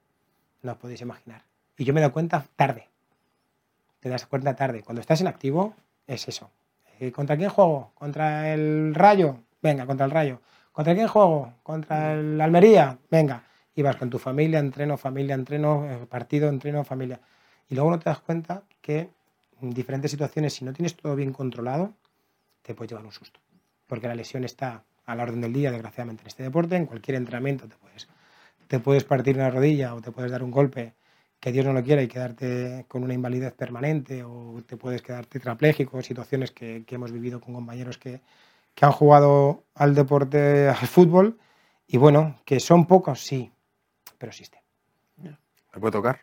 no 0.62 0.72
os 0.72 0.78
podéis 0.78 1.00
imaginar. 1.00 1.53
Y 1.76 1.84
yo 1.84 1.92
me 1.92 2.00
he 2.00 2.02
dado 2.02 2.12
cuenta 2.12 2.44
tarde. 2.56 2.88
Te 4.00 4.08
das 4.08 4.26
cuenta 4.26 4.54
tarde. 4.54 4.82
Cuando 4.82 5.00
estás 5.00 5.20
en 5.20 5.26
activo, 5.26 5.74
es 6.06 6.28
eso. 6.28 6.50
Eh, 7.00 7.10
¿Contra 7.10 7.36
quién 7.36 7.50
juego? 7.50 7.92
¿Contra 7.94 8.52
el 8.52 8.94
Rayo? 8.94 9.38
Venga, 9.62 9.86
contra 9.86 10.06
el 10.06 10.12
Rayo. 10.12 10.40
¿Contra 10.72 10.94
quién 10.94 11.08
juego? 11.08 11.54
¿Contra 11.62 12.14
el 12.14 12.40
Almería? 12.40 12.98
Venga. 13.10 13.44
Y 13.74 13.82
vas 13.82 13.96
con 13.96 14.10
tu 14.10 14.18
familia, 14.18 14.58
entreno, 14.60 14.96
familia, 14.96 15.34
entreno, 15.34 15.90
eh, 15.90 16.06
partido, 16.06 16.48
entreno, 16.48 16.84
familia. 16.84 17.20
Y 17.68 17.74
luego 17.74 17.90
no 17.90 17.98
te 17.98 18.10
das 18.10 18.20
cuenta 18.20 18.62
que 18.80 19.10
en 19.60 19.70
diferentes 19.70 20.10
situaciones, 20.10 20.52
si 20.54 20.64
no 20.64 20.72
tienes 20.72 20.94
todo 20.94 21.16
bien 21.16 21.32
controlado, 21.32 21.92
te 22.62 22.74
puedes 22.74 22.90
llevar 22.90 23.06
un 23.06 23.12
susto. 23.12 23.40
Porque 23.86 24.06
la 24.06 24.14
lesión 24.14 24.44
está 24.44 24.84
a 25.06 25.14
la 25.14 25.22
orden 25.22 25.40
del 25.40 25.52
día, 25.52 25.70
desgraciadamente, 25.70 26.22
en 26.22 26.28
este 26.28 26.42
deporte. 26.42 26.76
En 26.76 26.86
cualquier 26.86 27.16
entrenamiento 27.16 27.66
te 27.68 27.76
puedes, 27.76 28.08
te 28.68 28.78
puedes 28.78 29.04
partir 29.04 29.36
una 29.36 29.50
rodilla 29.50 29.94
o 29.94 30.00
te 30.00 30.10
puedes 30.10 30.30
dar 30.30 30.42
un 30.42 30.50
golpe 30.50 30.94
que 31.44 31.52
Dios 31.52 31.66
no 31.66 31.74
lo 31.74 31.82
quiera 31.84 32.02
y 32.02 32.08
quedarte 32.08 32.86
con 32.88 33.02
una 33.04 33.12
invalidez 33.12 33.52
permanente 33.52 34.22
o 34.24 34.62
te 34.66 34.78
puedes 34.78 35.02
quedar 35.02 35.26
tetrapléjico, 35.26 36.00
situaciones 36.00 36.50
que, 36.52 36.84
que 36.86 36.94
hemos 36.94 37.12
vivido 37.12 37.38
con 37.38 37.52
compañeros 37.52 37.98
que, 37.98 38.22
que 38.74 38.86
han 38.86 38.92
jugado 38.92 39.62
al 39.74 39.94
deporte, 39.94 40.68
al 40.68 40.86
fútbol, 40.88 41.38
y 41.86 41.98
bueno, 41.98 42.40
que 42.46 42.60
son 42.60 42.86
pocos, 42.86 43.20
sí, 43.20 43.52
pero 44.16 44.30
existen 44.30 44.62
¿Me 45.74 45.80
puede 45.80 45.92
tocar? 45.92 46.20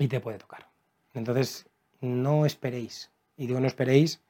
y 0.00 0.08
te 0.08 0.18
puede 0.18 0.38
tocar. 0.38 0.66
Entonces, 1.14 1.68
no 2.00 2.44
esperéis, 2.44 3.12
y 3.36 3.46
digo 3.46 3.60
no 3.60 3.68
esperéis 3.68 4.20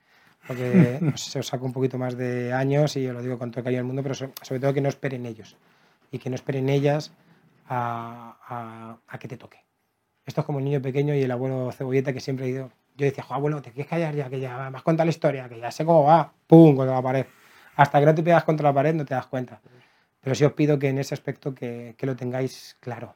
porque 0.46 1.00
os, 1.14 1.34
os 1.34 1.46
saco 1.46 1.64
un 1.64 1.72
poquito 1.72 1.96
más 1.96 2.14
de 2.14 2.52
años 2.52 2.94
y 2.98 3.06
os 3.08 3.14
lo 3.14 3.22
digo 3.22 3.38
con 3.38 3.50
todo 3.50 3.60
el 3.60 3.64
cariño 3.64 3.78
del 3.80 3.86
mundo, 3.86 4.02
pero 4.02 4.14
so- 4.14 4.32
sobre 4.42 4.60
todo 4.60 4.74
que 4.74 4.82
no 4.82 4.90
esperen 4.90 5.24
ellos 5.24 5.56
y 6.12 6.18
que 6.18 6.28
no 6.28 6.36
esperen 6.36 6.68
ellas 6.68 7.10
a, 7.68 8.36
a- 8.46 8.98
a 9.08 9.18
que 9.18 9.28
te 9.28 9.38
toque. 9.38 9.65
Esto 10.26 10.40
es 10.40 10.44
como 10.44 10.58
el 10.58 10.64
niño 10.64 10.82
pequeño 10.82 11.14
y 11.14 11.22
el 11.22 11.30
abuelo 11.30 11.70
cebolleta 11.72 12.12
que 12.12 12.20
siempre 12.20 12.46
ha 12.46 12.48
ido. 12.48 12.70
Yo 12.96 13.06
decía, 13.06 13.22
"Jo, 13.24 13.34
abuelo, 13.34 13.62
te 13.62 13.70
quieres 13.70 13.88
callar 13.88 14.14
ya, 14.14 14.28
que 14.28 14.40
ya 14.40 14.70
me 14.70 14.76
has 14.76 14.82
contado 14.82 15.06
la 15.06 15.10
historia, 15.10 15.48
que 15.48 15.60
ya 15.60 15.70
sé 15.70 15.84
cómo 15.84 16.02
va, 16.04 16.32
pum, 16.46 16.74
contra 16.74 16.96
la 16.96 17.02
pared. 17.02 17.26
Hasta 17.76 18.00
que 18.00 18.06
no 18.06 18.14
te 18.14 18.22
pegas 18.22 18.44
contra 18.44 18.68
la 18.68 18.74
pared 18.74 18.94
no 18.94 19.04
te 19.04 19.14
das 19.14 19.26
cuenta. 19.26 19.60
Pero 20.20 20.34
sí 20.34 20.44
os 20.44 20.52
pido 20.54 20.78
que 20.78 20.88
en 20.88 20.98
ese 20.98 21.14
aspecto 21.14 21.54
que, 21.54 21.94
que 21.96 22.06
lo 22.06 22.16
tengáis 22.16 22.76
claro. 22.80 23.14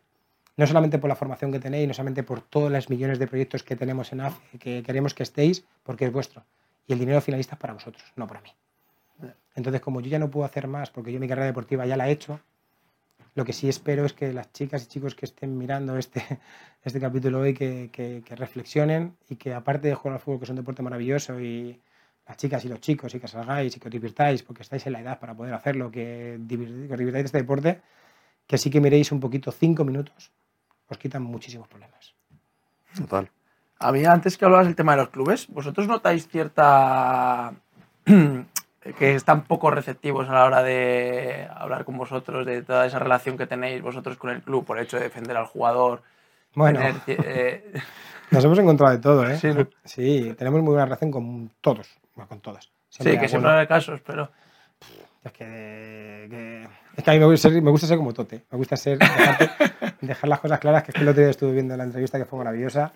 No 0.56 0.66
solamente 0.66 0.98
por 0.98 1.08
la 1.08 1.16
formación 1.16 1.50
que 1.50 1.58
tenéis, 1.58 1.88
no 1.88 1.94
solamente 1.94 2.22
por 2.22 2.42
todos 2.42 2.70
los 2.70 2.90
millones 2.90 3.18
de 3.18 3.26
proyectos 3.26 3.62
que 3.62 3.74
tenemos 3.74 4.12
en 4.12 4.20
AFE, 4.20 4.58
que 4.58 4.82
queremos 4.82 5.14
que 5.14 5.22
estéis, 5.22 5.64
porque 5.82 6.04
es 6.04 6.12
vuestro. 6.12 6.44
Y 6.86 6.92
el 6.92 6.98
dinero 6.98 7.20
finalista 7.20 7.54
es 7.54 7.60
para 7.60 7.72
vosotros, 7.72 8.04
no 8.16 8.26
para 8.26 8.42
mí. 8.42 8.50
Entonces, 9.54 9.80
como 9.80 10.00
yo 10.00 10.08
ya 10.10 10.18
no 10.18 10.30
puedo 10.30 10.44
hacer 10.46 10.68
más, 10.68 10.90
porque 10.90 11.12
yo 11.12 11.18
mi 11.18 11.28
carrera 11.28 11.46
deportiva 11.46 11.86
ya 11.86 11.96
la 11.96 12.08
he 12.08 12.12
hecho, 12.12 12.40
lo 13.34 13.44
que 13.44 13.52
sí 13.52 13.68
espero 13.68 14.04
es 14.04 14.12
que 14.12 14.32
las 14.32 14.52
chicas 14.52 14.82
y 14.84 14.86
chicos 14.86 15.14
que 15.14 15.24
estén 15.26 15.56
mirando 15.56 15.96
este, 15.96 16.22
este 16.84 17.00
capítulo 17.00 17.40
hoy, 17.40 17.54
que, 17.54 17.90
que- 17.92 18.22
que 18.24 18.36
reflexionen 18.36 19.16
y 19.28 19.36
que 19.36 19.54
aparte 19.54 19.88
de 19.88 19.94
jugar 19.94 20.14
al 20.14 20.20
fútbol, 20.20 20.38
que 20.40 20.44
es 20.44 20.50
un 20.50 20.56
deporte 20.56 20.82
maravilloso, 20.82 21.40
y 21.40 21.80
las 22.26 22.36
chicas 22.36 22.64
y 22.64 22.68
los 22.68 22.80
chicos, 22.80 23.14
y 23.14 23.20
que 23.20 23.28
salgáis 23.28 23.76
y 23.76 23.80
que 23.80 23.88
os 23.88 23.92
divirtáis, 23.92 24.42
porque 24.42 24.62
estáis 24.62 24.86
en 24.86 24.92
la 24.92 25.00
edad 25.00 25.18
para 25.18 25.34
poder 25.34 25.54
hacerlo, 25.54 25.90
que, 25.90 26.38
divir- 26.40 26.86
que 26.86 26.92
os 26.92 26.98
divirtáis 26.98 27.22
de 27.24 27.26
este 27.26 27.38
deporte, 27.38 27.80
que 28.46 28.58
sí 28.58 28.68
que 28.70 28.80
miréis 28.80 29.10
un 29.12 29.20
poquito, 29.20 29.52
cinco 29.52 29.84
minutos, 29.84 30.30
os 30.88 30.98
quitan 30.98 31.22
muchísimos 31.22 31.68
problemas. 31.68 32.14
Total. 32.96 33.30
A 33.78 33.92
mí, 33.92 34.04
antes 34.04 34.36
que 34.36 34.44
hablabas 34.44 34.66
del 34.66 34.74
tema 34.76 34.92
de 34.92 34.98
los 34.98 35.08
clubes, 35.10 35.46
¿vosotros 35.48 35.86
notáis 35.86 36.26
cierta. 36.28 37.54
que 38.98 39.14
están 39.14 39.44
poco 39.44 39.70
receptivos 39.70 40.28
a 40.28 40.32
la 40.32 40.44
hora 40.44 40.62
de 40.62 41.46
hablar 41.54 41.84
con 41.84 41.98
vosotros, 41.98 42.46
de 42.46 42.62
toda 42.62 42.86
esa 42.86 42.98
relación 42.98 43.36
que 43.36 43.46
tenéis 43.46 43.82
vosotros 43.82 44.16
con 44.16 44.30
el 44.30 44.40
club, 44.42 44.64
por 44.64 44.78
el 44.78 44.84
hecho 44.84 44.96
de 44.96 45.04
defender 45.04 45.36
al 45.36 45.46
jugador? 45.46 46.02
Bueno, 46.54 46.80
tener, 46.80 46.96
eh, 47.26 47.72
nos 48.30 48.44
hemos 48.44 48.58
encontrado 48.58 48.92
de 48.94 48.98
todo, 49.02 49.28
¿eh? 49.28 49.36
Sí. 49.38 49.50
Sí, 49.84 50.34
tenemos 50.38 50.60
muy 50.60 50.70
buena 50.70 50.84
relación 50.86 51.10
con 51.10 51.50
todos, 51.60 51.88
con 52.28 52.40
todas. 52.40 52.64
sí, 52.64 52.70
Siempre 53.02 53.18
que 53.18 53.24
hay 53.24 53.28
siempre 53.28 53.50
hay 53.50 53.66
casos, 53.66 54.00
pero. 54.04 54.30
Es 55.22 55.32
que, 55.32 56.26
que- 56.30 56.68
es 56.96 57.04
que 57.04 57.10
a 57.10 57.12
mí 57.14 57.20
me 57.20 57.26
gusta, 57.26 57.50
ser, 57.50 57.60
me 57.62 57.70
gusta 57.70 57.86
ser 57.86 57.98
como 57.98 58.14
Tote. 58.14 58.44
Me 58.50 58.56
gusta 58.56 58.76
ser, 58.76 58.98
dejarte- 58.98 59.50
dejar 60.00 60.28
las 60.30 60.40
cosas 60.40 60.58
claras, 60.58 60.82
que 60.82 60.90
es 60.92 60.94
que 60.94 61.02
el 61.02 61.08
otro 61.08 61.20
día 61.20 61.30
estuve 61.30 61.52
viendo 61.52 61.76
la 61.76 61.84
entrevista 61.84 62.16
que 62.18 62.24
fue 62.24 62.38
maravillosa. 62.38 62.90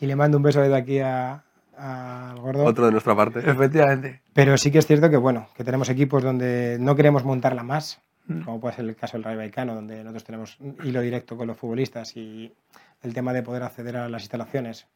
Y 0.00 0.06
le 0.06 0.16
mando 0.16 0.36
un 0.38 0.42
beso 0.42 0.60
desde 0.60 0.76
aquí 0.76 0.98
a- 0.98 1.42
al 1.80 2.38
gordo. 2.40 2.64
Otro 2.64 2.86
de 2.86 2.92
nuestra 2.92 3.14
parte. 3.16 3.38
Efectivamente. 3.40 4.22
Pero 4.32 4.56
sí 4.58 4.70
que 4.70 4.78
es 4.78 4.86
cierto 4.86 5.08
que, 5.10 5.16
bueno, 5.16 5.48
que 5.56 5.64
tenemos 5.64 5.88
equipos 5.88 6.22
donde 6.22 6.76
no 6.80 6.94
queremos 6.94 7.24
montarla 7.24 7.62
más, 7.62 8.00
Mm. 8.26 8.42
como 8.44 8.60
puede 8.60 8.76
ser 8.76 8.84
el 8.84 8.94
caso 8.94 9.16
del 9.16 9.24
Rayo 9.24 9.38
Vallecano, 9.38 9.74
donde 9.74 9.98
nosotros 10.04 10.24
tenemos 10.24 10.58
hilo 10.84 11.00
directo 11.00 11.36
con 11.36 11.48
los 11.48 11.56
futbolistas 11.56 12.16
y 12.16 12.52
el 13.02 13.14
tema 13.14 13.32
de 13.32 13.42
poder 13.42 13.62
acceder 13.62 13.96
a 13.96 14.08
las 14.08 14.22
instalaciones. 14.22 14.86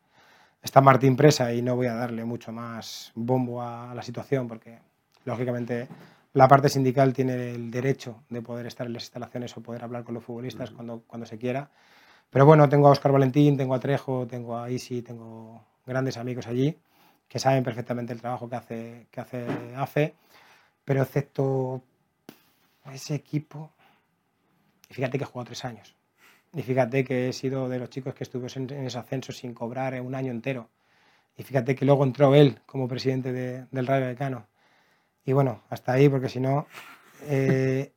Está 0.62 0.80
Martín 0.80 1.16
Presa 1.16 1.52
y 1.52 1.60
no 1.62 1.74
voy 1.74 1.86
a 1.88 1.94
darle 1.94 2.24
mucho 2.24 2.52
más 2.52 3.12
bombo 3.14 3.62
a 3.62 3.92
la 3.94 4.02
situación 4.02 4.46
porque, 4.46 4.78
lógicamente, 5.24 5.88
la 6.32 6.46
parte 6.48 6.68
sindical 6.68 7.12
tiene 7.12 7.50
el 7.52 7.70
derecho 7.70 8.22
de 8.28 8.40
poder 8.40 8.66
estar 8.66 8.86
en 8.86 8.92
las 8.92 9.04
instalaciones 9.04 9.56
o 9.56 9.62
poder 9.62 9.84
hablar 9.84 10.04
con 10.04 10.14
los 10.14 10.22
futbolistas 10.24 10.70
cuando, 10.70 11.02
cuando 11.06 11.26
se 11.26 11.38
quiera. 11.38 11.70
Pero 12.30 12.46
bueno, 12.46 12.68
tengo 12.68 12.88
a 12.88 12.92
Oscar 12.92 13.12
Valentín, 13.12 13.56
tengo 13.56 13.74
a 13.74 13.80
Trejo, 13.80 14.26
tengo 14.26 14.56
a 14.58 14.70
Isi, 14.70 15.02
tengo 15.02 15.64
grandes 15.86 16.16
amigos 16.16 16.46
allí 16.46 16.76
que 17.28 17.38
saben 17.38 17.64
perfectamente 17.64 18.12
el 18.12 18.20
trabajo 18.20 18.48
que 18.48 18.56
hace, 18.56 19.06
que 19.10 19.20
hace 19.20 19.46
AFE, 19.76 20.14
pero 20.84 21.02
excepto 21.02 21.82
ese 22.92 23.14
equipo, 23.14 23.72
y 24.90 24.94
fíjate 24.94 25.18
que 25.18 25.24
he 25.24 25.26
jugado 25.26 25.46
tres 25.46 25.64
años, 25.64 25.94
y 26.52 26.62
fíjate 26.62 27.02
que 27.04 27.28
he 27.28 27.32
sido 27.32 27.68
de 27.68 27.78
los 27.78 27.90
chicos 27.90 28.14
que 28.14 28.24
estuvo 28.24 28.46
en, 28.54 28.70
en 28.70 28.86
ese 28.86 28.98
ascenso 28.98 29.32
sin 29.32 29.54
cobrar 29.54 29.98
un 30.00 30.14
año 30.14 30.30
entero, 30.30 30.68
y 31.36 31.42
fíjate 31.42 31.74
que 31.74 31.84
luego 31.84 32.04
entró 32.04 32.34
él 32.34 32.60
como 32.66 32.86
presidente 32.86 33.32
de- 33.32 33.66
del 33.70 33.86
Rayo 33.86 34.04
Vallecano, 34.04 34.46
y 35.24 35.32
bueno, 35.32 35.62
hasta 35.70 35.92
ahí, 35.92 36.08
porque 36.08 36.28
si 36.28 36.38
no, 36.40 36.66
eh, 37.22 37.90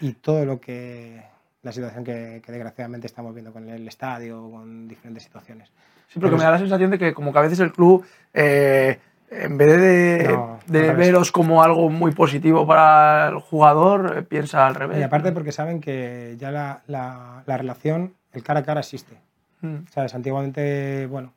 y 0.00 0.12
todo 0.14 0.44
lo 0.44 0.60
que 0.60 1.22
la 1.62 1.72
situación 1.72 2.04
que, 2.04 2.42
que 2.44 2.52
desgraciadamente 2.52 3.06
estamos 3.06 3.32
viendo 3.32 3.52
con 3.52 3.68
el 3.68 3.86
estadio, 3.88 4.50
con 4.50 4.86
diferentes 4.88 5.22
situaciones. 5.22 5.70
Sí, 6.08 6.20
porque 6.20 6.28
Pero 6.28 6.36
me 6.38 6.44
da 6.44 6.50
la 6.52 6.58
sensación 6.58 6.90
de 6.90 6.98
que 6.98 7.12
como 7.14 7.32
que 7.32 7.38
a 7.38 7.42
veces 7.42 7.60
el 7.60 7.72
club, 7.72 8.04
eh, 8.32 8.98
en 9.30 9.58
vez 9.58 9.76
de, 9.80 10.28
No, 10.28 10.60
de 10.66 10.78
al 10.80 10.86
revés. 10.88 11.06
veros 11.08 11.32
como 11.32 11.62
algo 11.62 11.90
muy 11.90 12.12
positivo 12.12 12.66
para 12.66 13.28
el 13.28 13.38
jugador, 13.40 14.16
eh, 14.18 14.22
piensa 14.22 14.66
al 14.66 14.74
revés. 14.74 14.98
Y 14.98 15.02
aparte 15.02 15.32
porque 15.32 15.52
saben 15.52 15.80
que 15.80 16.36
ya 16.38 16.50
la, 16.50 16.82
la- 16.86 17.42
la 17.46 17.56
relación, 17.58 18.14
el 18.32 18.42
cara 18.42 18.60
a 18.60 18.62
cara 18.62 18.80
existe. 18.80 19.16
Mm, 19.62 19.86
¿Sabes? 19.90 20.14
Antiguamente, 20.14 21.06
bueno, 21.06 21.34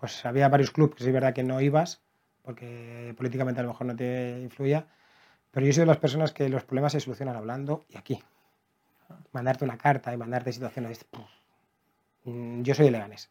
pues 0.00 0.24
había 0.26 0.48
varios 0.48 0.70
clubes 0.72 0.96
que 0.96 1.04
sí 1.04 1.08
es 1.10 1.14
verdad 1.14 1.32
que 1.32 1.44
no 1.44 1.60
ibas, 1.60 2.00
porque 2.42 3.14
políticamente 3.16 3.60
a 3.60 3.62
lo 3.64 3.70
mejor 3.70 3.86
no 3.86 3.94
te 3.96 4.40
influía, 4.40 4.86
pero 5.50 5.64
yo 5.66 5.72
soy 5.72 5.82
de 5.82 5.86
las 5.86 5.98
personas 5.98 6.32
que 6.32 6.48
los 6.48 6.64
problemas 6.64 6.92
se 6.92 7.00
solucionan 7.00 7.36
hablando 7.36 7.84
y 7.88 7.96
aquí. 7.98 8.22
Mandarte 9.32 9.64
una 9.64 9.78
carta 9.78 10.12
y 10.12 10.16
mandarte 10.16 10.52
situaciones. 10.52 11.06
Mm, 12.24 12.62
Yo 12.62 12.74
soy 12.74 12.86
de 12.86 12.90
Leganés. 12.92 13.30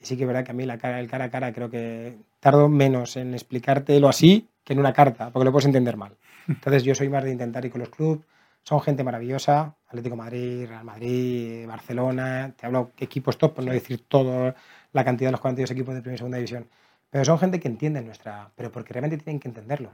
Y 0.00 0.06
sí 0.06 0.16
que 0.16 0.22
es 0.22 0.26
verdad 0.26 0.44
que 0.44 0.52
a 0.52 0.54
mí 0.54 0.64
la 0.64 0.78
cara, 0.78 0.98
el 0.98 1.08
cara 1.08 1.26
a 1.26 1.30
cara 1.30 1.52
creo 1.52 1.70
que 1.70 2.16
tardo 2.40 2.68
menos 2.68 3.16
en 3.16 3.34
explicártelo 3.34 4.08
así 4.08 4.48
que 4.64 4.72
en 4.72 4.78
una 4.78 4.92
carta, 4.92 5.30
porque 5.30 5.44
lo 5.44 5.52
puedes 5.52 5.66
entender 5.66 5.96
mal. 5.96 6.16
Entonces 6.48 6.82
yo 6.82 6.94
soy 6.94 7.08
más 7.08 7.22
de 7.24 7.32
intentar 7.32 7.64
ir 7.64 7.70
con 7.70 7.80
los 7.80 7.90
clubes. 7.90 8.20
Son 8.62 8.80
gente 8.80 9.02
maravillosa, 9.04 9.74
Atlético 9.86 10.16
de 10.16 10.22
Madrid, 10.22 10.66
Real 10.68 10.84
Madrid, 10.84 11.66
Barcelona, 11.66 12.52
te 12.56 12.66
hablo 12.66 12.90
de 12.96 13.04
equipos 13.04 13.38
top, 13.38 13.54
por 13.54 13.64
no 13.64 13.72
decir 13.72 14.04
todo 14.06 14.54
la 14.92 15.04
cantidad 15.04 15.28
de 15.28 15.32
los 15.32 15.40
42 15.40 15.70
equipos 15.70 15.94
de 15.94 16.02
primera 16.02 16.16
y 16.16 16.18
segunda 16.18 16.36
división. 16.36 16.68
Pero 17.08 17.24
son 17.24 17.38
gente 17.38 17.58
que 17.58 17.68
entiende 17.68 18.02
nuestra, 18.02 18.50
pero 18.54 18.70
porque 18.70 18.92
realmente 18.92 19.16
tienen 19.16 19.40
que 19.40 19.48
entenderlo. 19.48 19.90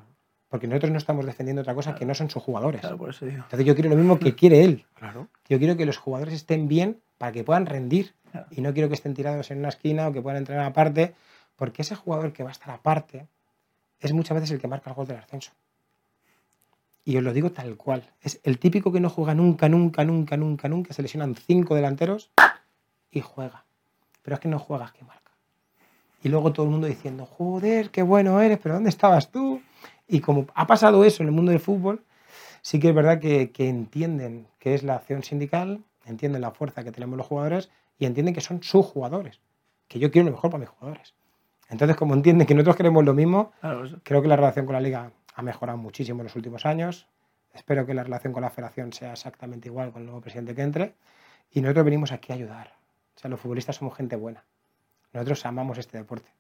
Porque 0.49 0.67
nosotros 0.67 0.93
no 0.93 0.99
estamos 0.99 1.27
defendiendo 1.27 1.63
otra 1.63 1.75
cosa 1.75 1.95
que 1.95 2.05
no 2.05 2.15
son 2.15 2.31
sus 2.31 2.43
jugadores. 2.43 2.81
claro, 2.81 2.99
por 2.99 3.11
eso 3.11 3.25
digo. 3.25 3.43
Entonces 3.43 3.67
yo 3.67 3.75
quiero 3.75 3.91
lo 3.91 3.97
mismo 3.97 4.19
que 4.19 4.35
quiere 4.35 4.63
él. 4.63 4.85
Claro. 4.95 5.29
Yo 5.49 5.59
quiero 5.59 5.77
que 5.77 5.87
los 5.87 5.97
jugadores 5.97 6.35
estén 6.35 6.69
bien 6.69 7.01
para 7.19 7.33
que 7.33 7.45
puedan 7.45 7.67
rendir. 7.67 8.15
Claro. 8.31 8.47
Y 8.51 8.61
no 8.61 8.73
quiero 8.73 8.89
que 8.89 8.95
estén 8.95 9.15
tirados 9.15 9.51
en 9.51 9.59
una 9.59 9.69
esquina 9.69 10.09
o 10.09 10.13
que 10.13 10.21
puedan 10.21 10.39
entrenar 10.39 10.67
aparte, 10.67 11.15
porque 11.57 11.83
ese 11.83 11.95
jugador 11.95 12.33
que 12.33 12.43
va 12.43 12.51
a 12.51 12.53
estar 12.53 12.71
aparte 12.71 13.27
es 14.01 14.13
muchas 14.13 14.35
veces 14.35 14.51
el 14.51 14.61
que 14.61 14.69
marca 14.69 14.91
el 14.91 14.97
gol 14.97 15.07
del 15.07 15.19
ascenso. 15.19 15.53
Y 17.05 17.17
os 17.17 17.23
lo 17.23 17.33
digo 17.33 17.53
tal 17.53 17.77
cual. 17.77 18.11
Es 18.21 18.41
el 18.43 18.59
típico 18.59 18.93
que 18.93 19.01
no 19.01 19.09
juega 19.09 19.33
nunca, 19.35 19.69
nunca, 19.69 20.05
nunca, 20.05 20.37
nunca, 20.37 20.69
nunca. 20.69 20.93
Se 20.93 21.03
lesionan 21.03 21.37
cinco 21.37 21.77
delanteros 21.77 22.31
y 23.13 23.21
juega. 23.21 23.65
Pero 24.23 24.35
es 24.35 24.41
que 24.41 24.49
no 24.49 24.59
juegas 24.59 24.93
que 24.93 25.05
marca. 25.05 25.31
Y 26.23 26.29
luego 26.29 26.53
todo 26.53 26.67
el 26.67 26.73
mundo 26.73 26.89
diciendo, 26.89 27.25
joder, 27.25 27.91
qué 27.91 28.03
bueno 28.03 28.41
eres, 28.41 28.59
pero 28.61 28.75
¿dónde 28.75 28.91
estabas 28.91 29.31
tú? 29.31 29.63
Y 30.09 30.19
como 30.19 30.47
ha 30.55 30.67
pasado 30.67 31.05
eso 31.05 31.23
en 31.23 31.29
el 31.29 31.35
mundo 31.35 31.53
del 31.53 31.61
fútbol, 31.61 32.03
sí 32.61 32.81
que 32.81 32.89
es 32.89 32.95
verdad 32.95 33.21
que, 33.21 33.53
que 33.53 33.69
entienden 33.69 34.49
qué 34.59 34.75
es 34.75 34.83
la 34.83 34.97
acción 34.97 35.23
sindical, 35.23 35.85
entienden 36.07 36.41
la 36.41 36.51
fuerza 36.51 36.85
que 36.85 36.93
tenemos 36.93 37.17
los 37.17 37.27
jugadores 37.27 37.71
y 37.99 38.07
entienden 38.07 38.35
que 38.35 38.41
son 38.41 38.63
sus 38.63 38.87
jugadores, 38.87 39.41
que 39.89 39.99
yo 39.99 40.11
quiero 40.11 40.27
lo 40.27 40.33
mejor 40.33 40.51
para 40.51 40.61
mis 40.61 40.69
jugadores. 40.69 41.15
Entonces, 41.69 41.97
como 41.97 42.15
entienden 42.15 42.47
que 42.47 42.55
nosotros 42.55 42.77
queremos 42.77 43.05
lo 43.05 43.15
mismo, 43.15 43.53
Claro, 43.61 43.85
creo 44.03 44.23
que 44.23 44.29
la 44.29 44.37
relación 44.37 44.67
con 44.67 44.75
la 44.75 44.81
liga 44.81 45.13
ha 45.35 45.43
mejorado 45.43 45.79
muchísimo 45.79 46.21
en 46.21 46.25
los 46.25 46.37
últimos 46.37 46.65
años. 46.65 47.09
Espero 47.53 47.87
que 47.87 47.95
la 47.95 48.05
relación 48.05 48.33
con 48.33 48.43
la 48.43 48.51
federación 48.51 48.93
sea 48.93 49.13
exactamente 49.13 49.69
igual 49.69 49.91
con 49.91 50.03
el 50.03 50.07
nuevo 50.07 50.21
presidente 50.21 50.55
que 50.55 50.63
entre. 50.63 50.95
Y 51.51 51.61
nosotros 51.61 51.85
venimos 51.85 52.13
aquí 52.13 52.33
a 52.33 52.37
ayudar. 52.37 52.75
O 53.17 53.19
sea, 53.19 53.31
los 53.31 53.41
futbolistas 53.41 53.77
somos 53.77 53.97
gente 53.97 54.17
buena. 54.17 54.45
Nosotros 55.13 55.45
amamos 55.47 55.79
este 55.79 55.99
deporte. 55.99 56.31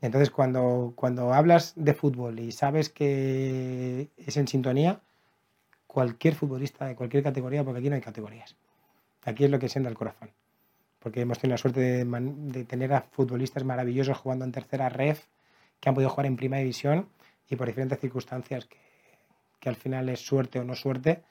Entonces, 0.00 0.30
cuando, 0.30 0.92
cuando 0.96 1.32
hablas 1.32 1.72
de 1.76 1.94
fútbol 1.94 2.38
y 2.40 2.52
sabes 2.52 2.90
que 2.90 4.10
es 4.16 4.36
en 4.36 4.48
sintonía, 4.48 5.00
cualquier 5.96 6.34
futbolista 6.34 6.84
de 6.84 6.94
cualquier 6.94 7.22
categoría, 7.22 7.64
porque 7.64 7.78
aquí 7.78 7.88
no 7.88 7.94
hay 7.94 8.02
categorías. 8.02 8.54
Aquí 9.24 9.44
es 9.44 9.50
lo 9.50 9.58
que 9.58 9.70
sienta 9.70 9.88
el 9.88 9.96
corazón. 9.96 10.28
Porque 10.98 11.22
hemos 11.22 11.38
tenido 11.38 11.54
la 11.54 11.56
suerte 11.56 11.80
de, 11.80 12.64
tener 12.64 12.92
a 12.92 13.00
futbolistas 13.00 13.64
maravillosos 13.64 14.18
jugando 14.18 14.44
en 14.44 14.52
tercera 14.52 14.90
ref, 14.90 15.24
que 15.80 15.88
han 15.88 15.94
podido 15.94 16.10
jugar 16.10 16.26
en 16.26 16.36
primera 16.36 16.60
división 16.60 17.08
y 17.48 17.56
por 17.56 17.66
diferentes 17.66 17.98
circunstancias 17.98 18.68
que, 19.58 19.70
al 19.70 19.76
final 19.76 20.10
es 20.10 20.20
suerte 20.20 20.60
o 20.60 20.64
no 20.64 20.74
suerte, 20.74 21.22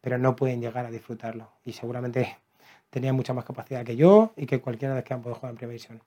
pero 0.00 0.16
no 0.16 0.34
pueden 0.34 0.62
llegar 0.62 0.86
a 0.86 0.90
disfrutarlo. 0.90 1.50
Y 1.66 1.72
seguramente 1.74 2.38
tenían 2.88 3.14
mucha 3.14 3.34
más 3.34 3.44
capacidad 3.44 3.84
que 3.84 3.96
yo 3.96 4.32
y 4.34 4.46
que 4.46 4.62
cualquiera 4.62 4.94
de 4.94 5.00
los 5.00 5.06
que 5.06 5.12
han 5.12 5.20
podido 5.20 5.34
jugar 5.34 5.50
en 5.50 5.58
primera 5.58 5.72
división. 5.72 6.00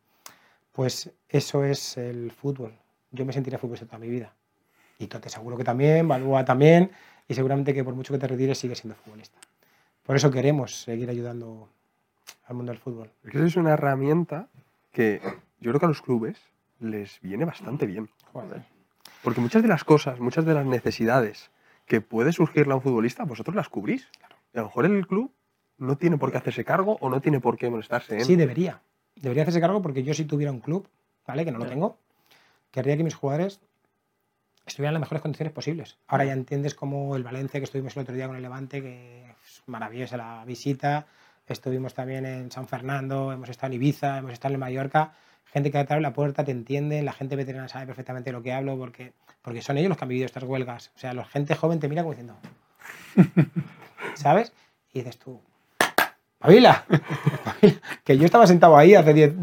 Pues 0.71 1.11
eso 1.29 1.63
es 1.63 1.95
el 1.97 2.31
fútbol. 2.31 2.73
Yo 3.11 3.23
me 3.23 3.33
sentiré 3.33 3.59
futbolista 3.59 3.85
toda 3.85 3.99
mi 3.99 4.09
vida. 4.09 4.33
Y 4.97 5.05
tú 5.05 5.19
te 5.19 5.29
seguro 5.29 5.55
que 5.55 5.63
también, 5.63 6.07
Balboa 6.07 6.43
también, 6.43 6.91
y 7.29 7.35
seguramente 7.35 7.73
que 7.73 7.83
por 7.83 7.93
mucho 7.93 8.11
que 8.11 8.19
te 8.19 8.27
retires 8.27 8.57
sigues 8.57 8.79
siendo 8.79 8.95
futbolista. 8.95 9.37
Por 10.03 10.15
eso 10.15 10.31
queremos 10.31 10.81
seguir 10.81 11.09
ayudando 11.09 11.69
al 12.47 12.55
mundo 12.55 12.71
del 12.71 12.81
fútbol. 12.81 13.11
Es 13.23 13.31
que 13.31 13.45
es 13.45 13.55
una 13.55 13.73
herramienta 13.73 14.49
que 14.91 15.21
yo 15.59 15.69
creo 15.71 15.79
que 15.79 15.85
a 15.85 15.89
los 15.89 16.01
clubes 16.01 16.37
les 16.79 17.21
viene 17.21 17.45
bastante 17.45 17.85
bien. 17.85 18.09
Joder. 18.33 18.63
Porque 19.23 19.39
muchas 19.39 19.61
de 19.61 19.67
las 19.67 19.83
cosas, 19.83 20.19
muchas 20.19 20.43
de 20.45 20.55
las 20.55 20.65
necesidades 20.65 21.51
que 21.85 22.01
puede 22.01 22.33
surgirle 22.33 22.73
a 22.73 22.77
un 22.77 22.81
futbolista, 22.81 23.25
vosotros 23.25 23.55
las 23.55 23.69
cubrís. 23.69 24.07
Y 24.53 24.57
a 24.57 24.61
lo 24.61 24.67
mejor 24.67 24.85
el 24.85 25.05
club 25.05 25.31
no 25.77 25.97
tiene 25.97 26.17
por 26.17 26.31
qué 26.31 26.37
hacerse 26.37 26.65
cargo 26.65 26.97
o 26.99 27.09
no 27.09 27.21
tiene 27.21 27.39
por 27.39 27.57
qué 27.57 27.69
molestarse 27.69 28.17
en. 28.17 28.25
Sí, 28.25 28.35
debería. 28.35 28.81
Debería 29.15 29.43
hacerse 29.43 29.61
cargo 29.61 29.83
porque 29.83 30.03
yo 30.03 30.15
si 30.15 30.25
tuviera 30.25 30.51
un 30.51 30.61
club, 30.61 30.87
¿vale? 31.27 31.45
Que 31.45 31.51
no 31.51 31.59
lo 31.59 31.67
tengo, 31.67 31.97
querría 32.71 32.97
que 32.97 33.03
mis 33.03 33.13
jugadores 33.13 33.59
estuvieran 34.69 34.91
en 34.91 35.01
las 35.01 35.07
mejores 35.07 35.21
condiciones 35.21 35.53
posibles. 35.53 35.97
Ahora 36.07 36.25
ya 36.25 36.33
entiendes 36.33 36.73
como 36.73 37.15
el 37.15 37.23
Valencia, 37.23 37.59
que 37.59 37.65
estuvimos 37.65 37.95
el 37.95 38.03
otro 38.03 38.15
día 38.15 38.27
con 38.27 38.35
el 38.35 38.41
Levante, 38.41 38.81
que 38.81 39.25
es 39.43 39.63
maravillosa 39.67 40.17
la 40.17 40.43
visita. 40.45 41.05
Estuvimos 41.47 41.93
también 41.93 42.25
en 42.25 42.51
San 42.51 42.67
Fernando, 42.67 43.31
hemos 43.31 43.49
estado 43.49 43.73
en 43.73 43.81
Ibiza, 43.81 44.19
hemos 44.19 44.33
estado 44.33 44.53
en 44.53 44.59
Mallorca. 44.59 45.13
Gente 45.45 45.71
que 45.71 45.83
te 45.83 45.93
abre 45.93 46.01
la 46.01 46.13
puerta, 46.13 46.43
te 46.43 46.51
entiende, 46.51 47.01
la 47.01 47.11
gente 47.11 47.35
veterana 47.35 47.67
sabe 47.67 47.87
perfectamente 47.87 48.31
lo 48.31 48.43
que 48.43 48.53
hablo 48.53 48.77
porque, 48.77 49.13
porque 49.41 49.63
son 49.63 49.77
ellos 49.77 49.89
los 49.89 49.97
que 49.97 50.05
han 50.05 50.09
vivido 50.09 50.27
estas 50.27 50.43
huelgas. 50.43 50.91
O 50.95 50.99
sea, 50.99 51.13
la 51.13 51.25
gente 51.25 51.55
joven 51.55 51.79
te 51.79 51.89
mira 51.89 52.03
como 52.03 52.13
diciendo, 52.13 52.37
¿sabes? 54.13 54.53
Y 54.93 54.99
dices 54.99 55.17
tú, 55.17 55.41
¡Pavila! 56.37 56.85
que 58.03 58.17
yo 58.17 58.25
estaba 58.25 58.47
sentado 58.47 58.77
ahí 58.77 58.95
hace 58.95 59.13
10, 59.13 59.33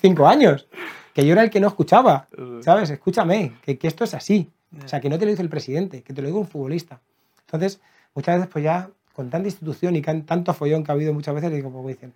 5 0.00 0.26
años, 0.28 0.66
que 1.12 1.26
yo 1.26 1.32
era 1.32 1.42
el 1.42 1.50
que 1.50 1.60
no 1.60 1.68
escuchaba, 1.68 2.28
¿sabes? 2.62 2.90
Escúchame, 2.90 3.54
que, 3.62 3.78
que 3.78 3.88
esto 3.88 4.04
es 4.04 4.14
así. 4.14 4.50
O 4.84 4.88
sea, 4.88 5.00
que 5.00 5.08
no 5.08 5.18
te 5.18 5.24
lo 5.24 5.30
dice 5.30 5.42
el 5.42 5.48
presidente, 5.48 6.02
que 6.02 6.12
te 6.12 6.20
lo 6.20 6.28
diga 6.28 6.38
un 6.38 6.46
futbolista. 6.46 7.00
Entonces, 7.40 7.80
muchas 8.14 8.36
veces, 8.36 8.50
pues 8.52 8.64
ya, 8.64 8.90
con 9.14 9.30
tanta 9.30 9.48
institución 9.48 9.96
y 9.96 10.02
can- 10.02 10.24
tanto 10.26 10.52
follón 10.54 10.84
que 10.84 10.92
ha 10.92 10.94
habido 10.94 11.12
muchas 11.14 11.34
veces, 11.34 11.50
digo, 11.52 11.70
pues 11.70 11.96
dicen, 11.96 12.12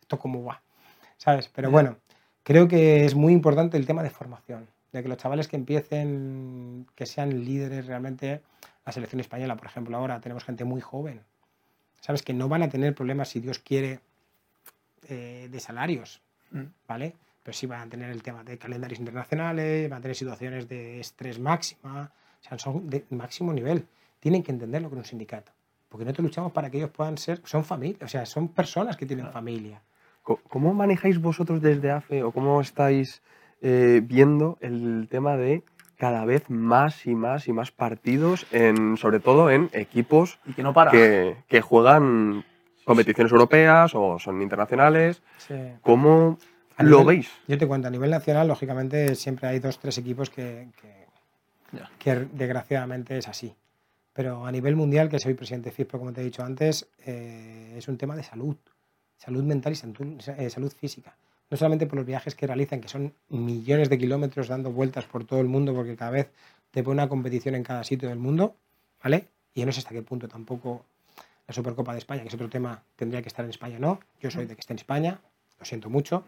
esto 0.00 0.18
cómo 0.18 0.44
va, 0.44 0.60
¿sabes? 1.16 1.48
Pero 1.54 1.70
bueno, 1.70 1.96
creo 2.42 2.68
que 2.68 3.04
es 3.04 3.14
muy 3.14 3.32
importante 3.32 3.76
el 3.76 3.86
tema 3.86 4.02
de 4.02 4.10
formación, 4.10 4.66
de 4.92 5.02
que 5.02 5.08
los 5.08 5.18
chavales 5.18 5.48
que 5.48 5.56
empiecen, 5.56 6.86
que 6.94 7.06
sean 7.06 7.44
líderes 7.44 7.86
realmente, 7.86 8.42
la 8.84 8.92
selección 8.92 9.20
española, 9.20 9.56
por 9.56 9.66
ejemplo, 9.66 9.96
ahora 9.96 10.20
tenemos 10.20 10.44
gente 10.44 10.64
muy 10.64 10.80
joven, 10.80 11.20
¿sabes? 12.02 12.22
Que 12.22 12.34
no 12.34 12.48
van 12.48 12.62
a 12.62 12.68
tener 12.68 12.94
problemas, 12.94 13.30
si 13.30 13.40
Dios 13.40 13.58
quiere, 13.58 14.00
eh, 15.08 15.48
de 15.50 15.60
salarios, 15.60 16.20
Mm. 16.52 16.62
¿vale? 16.86 17.14
Pero 17.46 17.56
sí 17.56 17.66
van 17.68 17.82
a 17.82 17.88
tener 17.88 18.10
el 18.10 18.24
tema 18.24 18.42
de 18.42 18.58
calendarios 18.58 18.98
internacionales, 18.98 19.88
van 19.88 20.00
a 20.00 20.02
tener 20.02 20.16
situaciones 20.16 20.68
de 20.68 20.98
estrés 20.98 21.38
máxima, 21.38 22.10
o 22.40 22.42
sea, 22.42 22.58
son 22.58 22.90
de 22.90 23.04
máximo 23.10 23.52
nivel. 23.52 23.86
Tienen 24.18 24.42
que 24.42 24.50
entender 24.50 24.82
lo 24.82 24.88
que 24.88 24.96
es 24.96 24.98
un 24.98 25.04
sindicato. 25.04 25.52
Porque 25.88 26.04
nosotros 26.04 26.24
luchamos 26.24 26.50
para 26.50 26.68
que 26.70 26.78
ellos 26.78 26.90
puedan 26.90 27.16
ser, 27.16 27.40
son 27.44 27.62
familia, 27.62 27.98
o 28.02 28.08
sea, 28.08 28.26
son 28.26 28.48
personas 28.48 28.96
que 28.96 29.06
tienen 29.06 29.30
familia. 29.30 29.80
¿Cómo 30.24 30.74
manejáis 30.74 31.20
vosotros 31.20 31.62
desde 31.62 31.92
AFE 31.92 32.24
o 32.24 32.32
cómo 32.32 32.60
estáis 32.60 33.22
eh, 33.62 34.00
viendo 34.02 34.58
el 34.60 35.06
tema 35.08 35.36
de 35.36 35.62
cada 35.98 36.24
vez 36.24 36.50
más 36.50 37.06
y 37.06 37.14
más 37.14 37.46
y 37.46 37.52
más 37.52 37.70
partidos, 37.70 38.44
en, 38.50 38.96
sobre 38.96 39.20
todo 39.20 39.50
en 39.50 39.70
equipos 39.72 40.40
Y 40.46 40.54
que 40.54 40.64
no 40.64 40.74
para. 40.74 40.90
que, 40.90 41.36
que 41.46 41.60
juegan 41.60 42.44
competiciones 42.84 43.30
europeas 43.30 43.92
o 43.94 44.18
son 44.18 44.42
internacionales? 44.42 45.22
¿Cómo 45.82 46.38
A 46.76 46.82
lo 46.82 47.00
nivel- 47.00 47.06
veis? 47.16 47.30
Yo 47.48 47.58
te 47.58 47.66
cuento, 47.66 47.88
a 47.88 47.90
nivel 47.90 48.10
nacional, 48.10 48.48
lógicamente, 48.48 49.14
siempre 49.14 49.48
hay 49.48 49.58
dos, 49.58 49.78
tres 49.78 49.96
equipos 49.98 50.30
que, 50.30 50.68
que- 50.80 51.06
Ya. 51.72 51.90
que 51.98 52.14
desgraciadamente 52.32 53.18
es 53.18 53.28
así. 53.28 53.54
Pero 54.12 54.46
a 54.46 54.52
nivel 54.52 54.76
mundial, 54.76 55.08
que 55.08 55.18
soy 55.18 55.34
presidente 55.34 55.70
de 55.70 55.74
FIFPro, 55.76 55.98
como 55.98 56.12
te 56.12 56.20
he 56.20 56.24
dicho 56.24 56.42
antes, 56.42 56.88
eh, 57.04 57.74
es 57.76 57.88
un 57.88 57.96
tema 57.98 58.14
de 58.16 58.22
salud. 58.22 58.56
Salud 59.18 59.42
mental 59.42 59.72
y 59.72 59.76
salud, 59.76 59.96
eh, 60.38 60.50
salud 60.50 60.72
física. 60.72 61.14
No 61.50 61.56
solamente 61.56 61.86
por 61.86 61.96
los 61.96 62.06
viajes 62.06 62.34
que 62.34 62.46
realizan, 62.46 62.80
que 62.80 62.88
son 62.88 63.12
millones 63.28 63.88
de 63.88 63.98
kilómetros 63.98 64.48
dando 64.48 64.70
vueltas 64.70 65.04
por 65.06 65.24
todo 65.24 65.40
el 65.40 65.46
mundo, 65.48 65.74
porque 65.74 65.96
cada 65.96 66.10
vez 66.10 66.28
te 66.70 66.82
pone 66.82 66.94
una 67.02 67.08
competición 67.08 67.54
en 67.54 67.62
cada 67.62 67.84
sitio 67.84 68.08
del 68.08 68.18
mundo, 68.18 68.56
¿vale? 69.02 69.26
Y 69.54 69.60
yo 69.60 69.66
no 69.66 69.72
sé 69.72 69.78
hasta 69.80 69.90
qué 69.90 70.02
punto 70.02 70.28
tampoco 70.28 70.84
la 71.46 71.54
Supercopa 71.54 71.92
de 71.92 71.98
España, 71.98 72.22
que 72.22 72.28
es 72.28 72.34
otro 72.34 72.48
tema, 72.50 72.82
tendría 72.96 73.22
que 73.22 73.28
estar 73.28 73.44
en 73.44 73.50
España 73.50 73.76
o 73.76 73.80
no. 73.80 74.00
Yo 74.20 74.30
soy 74.30 74.46
de 74.46 74.54
que 74.54 74.60
esté 74.60 74.72
en 74.72 74.78
España, 74.78 75.20
lo 75.58 75.64
siento 75.64 75.88
mucho. 75.88 76.24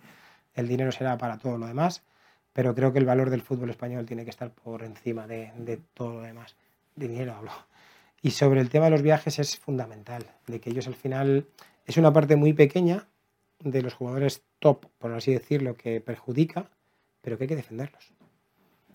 El 0.59 0.66
dinero 0.66 0.90
será 0.90 1.16
para 1.16 1.38
todo 1.38 1.56
lo 1.56 1.68
demás, 1.68 2.02
pero 2.52 2.74
creo 2.74 2.92
que 2.92 2.98
el 2.98 3.04
valor 3.04 3.30
del 3.30 3.42
fútbol 3.42 3.70
español 3.70 4.06
tiene 4.06 4.24
que 4.24 4.30
estar 4.30 4.50
por 4.50 4.82
encima 4.82 5.28
de, 5.28 5.80
todo 5.94 6.14
lo 6.14 6.22
demás. 6.22 6.56
De 6.96 7.06
dinero 7.06 7.34
hablo. 7.34 7.52
Y 8.22 8.32
sobre 8.32 8.61
el 8.61 8.68
tema 8.68 8.86
de 8.86 8.90
los 8.90 9.02
viajes 9.02 9.38
es 9.38 9.56
fundamental, 9.56 10.26
de 10.48 10.61
que 10.61 10.70
ellos 10.70 10.88
al 10.88 10.96
final 10.96 11.46
es 11.86 11.96
una 11.96 12.12
parte 12.12 12.34
muy 12.34 12.54
pequeña 12.54 13.06
de 13.61 13.82
los 13.82 13.94
jugadores 13.94 14.42
top, 14.59 14.86
por 14.98 15.12
así 15.12 15.32
decirlo, 15.32 15.76
que 15.76 16.00
perjudica, 16.00 16.68
pero 17.20 17.38
que 17.38 17.44
hay 17.44 17.48
que 17.48 17.56
defenderlos. 17.56 18.12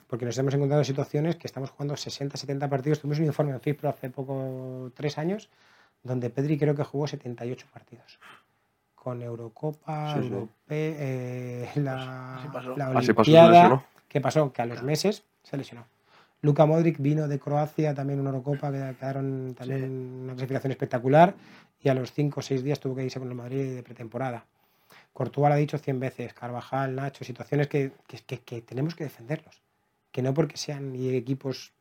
Porque 0.07 0.25
nos 0.25 0.37
hemos 0.37 0.53
encontrado 0.53 0.81
en 0.81 0.85
situaciones 0.85 1.37
que 1.37 1.47
estamos 1.47 1.69
jugando 1.69 1.95
60, 1.95 2.35
70 2.35 2.69
partidos. 2.69 2.99
Tuvimos 2.99 3.19
un 3.19 3.25
informe 3.25 3.53
en 3.53 3.61
FIPRO 3.61 3.87
hace 3.87 4.09
poco, 4.09 4.91
tres 4.93 5.17
años, 5.17 5.49
donde 6.03 6.29
Pedri 6.29 6.57
creo 6.57 6.75
que 6.75 6.83
jugó 6.83 7.07
78 7.07 7.67
partidos. 7.71 8.19
Con 9.03 9.21
Eurocopa, 9.21 10.13
Sí, 10.21 10.29
sí. 10.29 10.49
Eh, 10.69 11.69
la, 11.75 12.37
Así 12.37 12.47
pasó. 12.47 12.77
la 12.77 12.87
Así 12.87 13.13
pasó, 13.13 13.31
se 13.31 13.31
Olimpiada. 13.37 13.51
lesionó. 13.51 13.83
¿Qué 14.07 14.21
pasó? 14.21 14.53
Que 14.53 14.61
a 14.61 14.65
los 14.65 14.81
meses 14.81 15.23
se 15.43 15.57
lesionó. 15.57 15.85
Luka 16.41 16.65
Modric 16.65 16.99
vino 16.99 17.27
de 17.27 17.37
Croacia, 17.39 17.93
también 17.93 18.19
una 18.21 18.29
Eurocopa, 18.29 18.71
que 18.71 18.95
quedaron 18.99 19.55
también 19.57 19.83
una 20.23 20.33
clasificación 20.33 20.71
espectacular, 20.71 21.33
y 21.81 21.89
a 21.89 21.93
los 21.93 22.13
5 22.13 22.39
o 22.39 22.43
6 22.43 22.63
días 22.63 22.79
tuvo 22.79 22.95
que 22.95 23.03
irse 23.03 23.19
con 23.19 23.27
el 23.27 23.35
Madrid 23.35 23.75
de 23.75 23.83
pretemporada. 23.83 24.45
Courtois 25.11 25.49
lo 25.49 25.53
ha 25.53 25.57
dicho 25.57 25.77
100 25.77 25.99
veces, 25.99 26.33
Carvajal, 26.33 26.95
Nacho, 26.95 27.23
situaciones 27.25 27.67
que, 27.67 27.91
que- 28.07 28.19
que- 28.19 28.39
que 28.39 28.61
tenemos 28.61 28.95
que 28.95 29.03
defenderlos. 29.03 29.61
Que 30.11 30.21
no 30.21 30.33
porque 30.33 30.57
sean 30.57 30.95
equipos. 30.95 31.73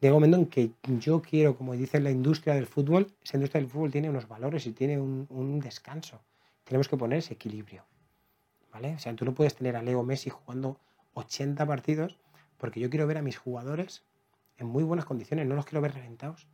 Llega 0.00 0.14
un 0.14 0.22
momento 0.22 0.36
en 0.36 0.46
que 0.46 0.70
yo 1.00 1.20
quiero, 1.20 1.56
como 1.56 1.74
dice 1.74 1.98
la 1.98 2.10
industria 2.10 2.54
del 2.54 2.66
fútbol, 2.66 3.08
esa 3.22 3.36
industria 3.36 3.60
del 3.60 3.70
fútbol 3.70 3.90
tiene 3.90 4.08
unos 4.08 4.28
valores 4.28 4.66
y 4.66 4.72
tiene 4.72 5.00
un, 5.00 5.60
descanso. 5.60 6.20
Tenemos 6.62 6.88
que 6.88 6.96
poner 6.96 7.18
ese 7.18 7.34
equilibrio. 7.34 7.84
¿Vale? 8.72 8.94
O 8.94 8.98
sea, 8.98 9.14
tú 9.16 9.24
no 9.24 9.34
puedes 9.34 9.56
tener 9.56 9.74
a 9.74 9.82
Leo 9.82 10.04
Messi 10.04 10.30
jugando 10.30 10.78
80 11.14 11.66
partidos 11.66 12.18
porque 12.58 12.78
yo 12.78 12.90
quiero 12.90 13.06
ver 13.06 13.18
a 13.18 13.22
mis 13.22 13.38
jugadores 13.38 14.04
en 14.56 14.66
muy 14.66 14.84
buenas 14.84 15.04
condiciones, 15.04 15.46
no 15.46 15.56
los 15.56 15.64
quiero 15.64 15.80
ver 15.80 15.94
reventados. 15.94 16.46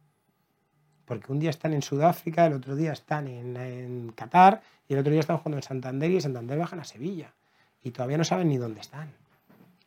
Porque 1.05 1.31
un 1.31 1.39
día 1.39 1.51
están 1.51 1.75
en 1.75 1.83
Sudáfrica, 1.83 2.47
el 2.47 2.55
otro 2.55 2.77
día 2.77 2.93
están 2.93 3.29
en, 3.29 4.13
Qatar 4.15 4.63
y 4.89 4.95
el 4.95 5.01
otro 5.01 5.11
día 5.11 5.21
están 5.21 5.37
jugando 5.37 5.59
en 5.59 5.63
Santander 5.63 6.11
y 6.11 6.21
Santander 6.21 6.59
bajan 6.59 6.81
a 6.81 6.85
Sevilla. 6.85 7.35
Y 7.83 7.91
todavía 7.91 8.17
no 8.17 8.25
saben 8.25 8.49
ni 8.49 8.57
dónde 8.57 8.81
están. 8.81 9.13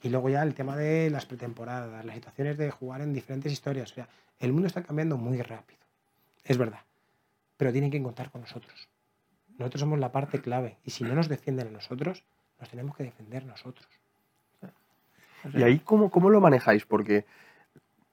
Y 0.04 0.10
luego 0.10 0.30
ya 0.30 0.44
el 0.44 0.54
tema 0.54 0.76
de 0.76 1.10
las 1.10 1.26
pretemporadas, 1.26 2.06
las 2.06 2.16
situaciones 2.16 2.58
de 2.58 2.70
jugar 2.72 3.02
en 3.02 3.14
diferentes 3.14 3.52
historias. 3.52 3.92
O 3.92 3.96
sea, 3.96 4.08
el 4.40 4.54
mundo 4.54 4.68
está 4.68 4.84
cambiando 4.84 5.18
muy 5.18 5.42
rápido. 5.42 5.80
Es 6.44 6.58
verdad. 6.58 6.80
Pero 7.58 7.72
tienen 7.72 7.90
que 7.90 8.02
contar 8.02 8.30
con 8.30 8.42
nosotros. 8.42 8.88
Nosotros 9.58 9.80
somos 9.82 10.00
la 10.00 10.12
parte 10.12 10.40
clave. 10.40 10.78
Y 10.86 10.92
si 10.92 11.04
no 11.04 11.16
nos 11.16 11.28
defienden 11.28 11.68
a 11.68 11.72
nosotros, 11.72 12.24
nos 12.60 12.70
tenemos 12.70 12.96
que 12.96 13.04
defender 13.04 13.46
nosotros. 13.46 13.88
¿Y 15.54 15.64
ahí 15.64 15.80
cómo, 15.80 16.10
cómo 16.10 16.30
lo 16.30 16.42
manejáis? 16.42 16.86
Porque 16.86 17.26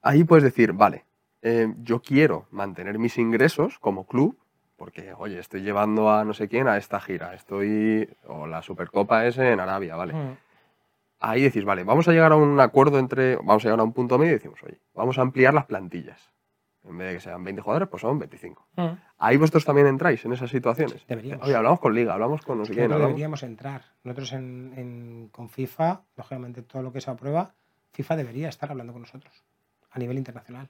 ahí 0.03 0.25
puedes 0.25 0.45
decir, 0.45 0.73
vale, 0.73 1.05
eh, 1.43 1.73
yo 1.83 2.01
quiero 2.01 2.47
mantener 2.51 2.99
mis 2.99 3.19
ingresos 3.19 3.79
como 3.79 4.07
club, 4.07 4.39
porque, 4.77 5.13
oye, 5.15 5.39
estoy 5.39 5.63
llevando 5.63 6.11
a 6.11 6.25
no 6.25 6.35
sé 6.35 6.49
quién 6.49 6.69
a 6.69 6.77
esta 6.77 7.01
gira, 7.01 7.35
estoy, 7.35 8.09
o 8.27 8.47
la 8.47 8.63
Supercopa 8.63 9.27
es 9.27 9.39
en 9.39 9.61
Arabia, 9.61 9.97
¿vale? 9.97 10.15
Mm. 10.15 10.37
Ahí 11.31 11.43
decís, 11.43 11.65
vale, 11.65 11.85
vamos 11.85 12.07
a 12.09 12.13
llegar 12.13 12.33
a 12.33 12.37
un 12.37 12.61
acuerdo 12.61 12.99
entre, 12.99 13.37
vamos 13.37 13.65
a 13.65 13.69
llegar 13.69 13.81
a 13.81 13.85
un 13.85 13.93
punto 13.93 14.19
medio 14.19 14.33
y 14.33 14.35
decimos, 14.35 14.63
oye, 14.63 14.79
vamos 14.95 15.19
a 15.19 15.23
ampliar 15.23 15.55
las 15.55 15.65
plantillas. 15.67 16.33
En 16.87 16.99
vez 16.99 17.09
de 17.09 17.15
que 17.15 17.21
sean 17.21 17.43
20 17.43 17.63
jugadores, 17.63 17.89
pues 17.89 18.03
son 18.03 18.19
25. 18.19 18.69
Mm. 18.77 18.89
Ahí 19.17 19.39
vosotros 19.39 19.65
también 19.65 19.87
entráis 19.87 20.23
en 20.27 20.35
esas 20.35 20.51
situaciones. 20.51 21.07
Deberíamos. 21.07 21.47
Oye, 21.47 21.57
hablamos 21.57 21.81
con 21.81 21.95
Liga, 21.95 22.13
hablamos 22.13 22.43
con 22.43 22.59
no 22.59 22.67
sé 22.67 22.75
quién. 22.75 22.91
Deberíamos 22.91 23.43
entrar. 23.43 23.83
Nosotros 24.03 24.33
en, 24.35 24.73
en- 24.77 25.29
con 25.33 25.49
FIFA, 25.49 26.03
lógicamente 26.17 26.61
todo 26.63 26.83
lo 26.83 26.93
que 26.93 27.01
se 27.01 27.11
aprueba, 27.11 27.55
FIFA 27.93 28.17
debería 28.17 28.51
estar 28.51 28.71
hablando 28.71 28.93
con 28.93 29.01
nosotros 29.01 29.33
a 29.91 29.99
nivel 29.99 30.19
internacional. 30.19 30.69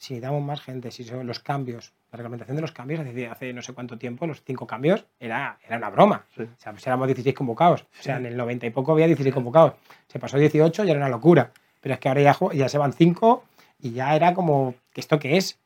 Si 0.00 0.14
necesitamos 0.14 0.42
más 0.42 0.62
gente, 0.62 0.90
si 0.90 1.04
son 1.04 1.26
los 1.26 1.40
cambios, 1.40 1.92
la 2.10 2.16
reglamentación 2.16 2.56
de 2.56 2.62
los 2.62 2.72
cambios, 2.72 3.00
hace, 3.00 3.26
hace 3.28 3.52
no 3.52 3.60
sé 3.60 3.74
cuánto 3.74 3.98
tiempo, 3.98 4.26
los 4.26 4.42
cinco 4.42 4.66
cambios, 4.66 5.04
era, 5.20 5.58
era 5.66 5.76
una 5.76 5.90
broma. 5.90 6.24
Sí. 6.34 6.42
O 6.44 6.48
sea, 6.56 6.72
pues 6.72 6.86
éramos 6.86 7.06
16 7.06 7.34
convocados. 7.36 7.82
O 7.82 8.02
sea, 8.02 8.16
en 8.16 8.24
el 8.24 8.34
90 8.34 8.64
y 8.66 8.70
poco 8.70 8.92
había 8.92 9.06
16 9.06 9.34
convocados. 9.34 9.74
Se 10.08 10.18
pasó 10.18 10.38
18 10.38 10.84
y 10.84 10.90
era 10.90 10.98
una 10.98 11.10
locura. 11.10 11.50
Pero 11.82 11.92
es 11.94 12.00
que 12.00 12.08
ahora 12.08 12.22
ya, 12.22 12.36
ya 12.54 12.68
se 12.70 12.78
van 12.78 12.94
5 12.94 13.44
y 13.80 13.90
ya 13.92 14.16
era 14.16 14.32
como, 14.32 14.74
¿que 14.94 15.02
¿esto 15.02 15.18
qué 15.18 15.36
es? 15.36 15.58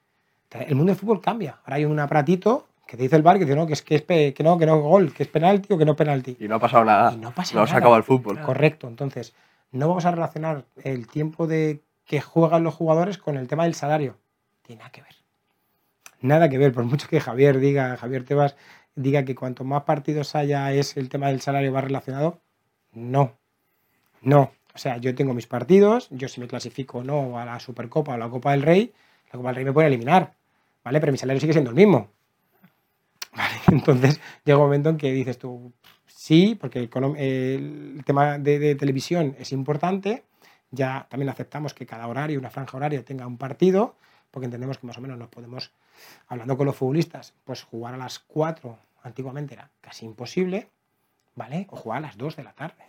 El 0.50 0.74
mundo 0.74 0.90
del 0.90 0.98
fútbol 0.98 1.20
cambia. 1.20 1.58
Ahora 1.64 1.76
hay 1.76 1.84
un 1.84 1.98
aparatito 2.00 2.66
que 2.88 2.96
te 2.96 3.04
dice 3.04 3.14
el 3.14 3.22
bar 3.22 3.38
que 3.38 3.44
dice 3.44 3.56
no, 3.56 3.68
que 3.68 3.72
es 3.74 3.82
que, 3.82 3.94
es 3.94 4.02
pe- 4.02 4.34
que 4.34 4.42
no, 4.42 4.58
que 4.58 4.66
no 4.66 4.74
es 4.76 4.82
gol, 4.82 5.12
que 5.14 5.22
es 5.22 5.28
penalti 5.28 5.72
o 5.72 5.78
que 5.78 5.84
no 5.84 5.92
es 5.92 5.98
penalti. 5.98 6.36
Y 6.40 6.48
no 6.48 6.56
ha 6.56 6.58
pasado 6.60 6.84
nada. 6.84 7.12
Y 7.12 7.18
no 7.18 7.30
pasa 7.32 7.54
no 7.56 7.66
se 7.66 7.72
nada. 7.72 7.78
acaba 7.86 7.96
el 7.96 8.02
fútbol. 8.02 8.40
Correcto. 8.40 8.88
Entonces, 8.88 9.32
no 9.70 9.86
vamos 9.88 10.04
a 10.06 10.10
relacionar 10.10 10.64
el 10.82 11.06
tiempo 11.06 11.46
de 11.46 11.80
que 12.04 12.20
juegan 12.20 12.62
los 12.64 12.74
jugadores 12.74 13.16
con 13.18 13.36
el 13.36 13.46
tema 13.48 13.62
del 13.64 13.74
salario. 13.74 14.16
Tiene 14.64 14.80
nada 14.80 14.90
que 14.90 15.02
ver. 15.02 15.14
Nada 16.20 16.48
que 16.48 16.58
ver. 16.58 16.72
Por 16.72 16.84
mucho 16.84 17.06
que 17.08 17.20
Javier 17.20 17.58
diga, 17.58 17.96
Javier 17.96 18.24
Tebas 18.24 18.56
diga 18.94 19.24
que 19.24 19.34
cuanto 19.34 19.64
más 19.64 19.82
partidos 19.82 20.34
haya 20.34 20.72
es 20.72 20.96
el 20.96 21.08
tema 21.08 21.28
del 21.28 21.40
salario 21.40 21.72
va 21.72 21.82
relacionado. 21.82 22.40
No. 22.92 23.36
No. 24.22 24.52
O 24.74 24.78
sea, 24.78 24.96
yo 24.96 25.14
tengo 25.14 25.34
mis 25.34 25.46
partidos, 25.46 26.08
yo 26.10 26.28
si 26.28 26.40
me 26.40 26.48
clasifico 26.48 26.98
o 26.98 27.04
no 27.04 27.38
a 27.38 27.44
la 27.44 27.60
Supercopa 27.60 28.12
o 28.12 28.14
a 28.14 28.18
la 28.18 28.28
Copa 28.28 28.52
del 28.52 28.62
Rey, 28.62 28.92
la 29.26 29.32
Copa 29.32 29.48
del 29.48 29.56
Rey 29.56 29.64
me 29.64 29.72
puede 29.72 29.88
eliminar. 29.88 30.34
¿Vale? 30.82 31.00
Pero 31.00 31.12
mi 31.12 31.18
salario 31.18 31.40
sigue 31.40 31.52
siendo 31.52 31.70
el 31.70 31.76
mismo. 31.76 32.08
Vale, 33.36 33.54
Entonces 33.68 34.20
llega 34.44 34.58
un 34.58 34.64
momento 34.64 34.88
en 34.90 34.96
que 34.96 35.12
dices 35.12 35.38
tú, 35.38 35.72
sí, 36.06 36.56
porque 36.58 36.78
el 36.78 38.02
tema 38.04 38.38
de, 38.38 38.58
de 38.58 38.74
televisión 38.76 39.36
es 39.38 39.52
importante, 39.52 40.24
ya 40.70 41.06
también 41.10 41.28
aceptamos 41.28 41.74
que 41.74 41.86
cada 41.86 42.06
horario, 42.06 42.38
una 42.38 42.50
franja 42.50 42.76
horaria 42.76 43.04
tenga 43.04 43.26
un 43.26 43.38
partido, 43.38 43.96
porque 44.34 44.46
entendemos 44.46 44.78
que 44.78 44.86
más 44.88 44.98
o 44.98 45.00
menos 45.00 45.16
nos 45.16 45.28
podemos, 45.28 45.70
hablando 46.26 46.56
con 46.56 46.66
los 46.66 46.74
futbolistas, 46.76 47.34
pues 47.44 47.62
jugar 47.62 47.94
a 47.94 47.96
las 47.96 48.18
4, 48.18 48.76
antiguamente 49.04 49.54
era 49.54 49.70
casi 49.80 50.04
imposible, 50.04 50.68
¿vale? 51.36 51.68
O 51.70 51.76
jugar 51.76 51.98
a 51.98 52.00
las 52.08 52.16
2 52.18 52.34
de 52.34 52.42
la 52.42 52.52
tarde, 52.52 52.82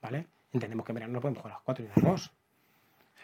¿vale? 0.00 0.26
Entendemos 0.52 0.86
que 0.86 0.92
en 0.92 0.94
verano 0.94 1.12
no 1.12 1.20
podemos 1.20 1.40
jugar 1.42 1.52
a 1.52 1.56
las 1.56 1.64
4 1.64 1.84
y 1.84 1.88
a 1.88 1.90
las 1.94 2.04
2. 2.04 2.32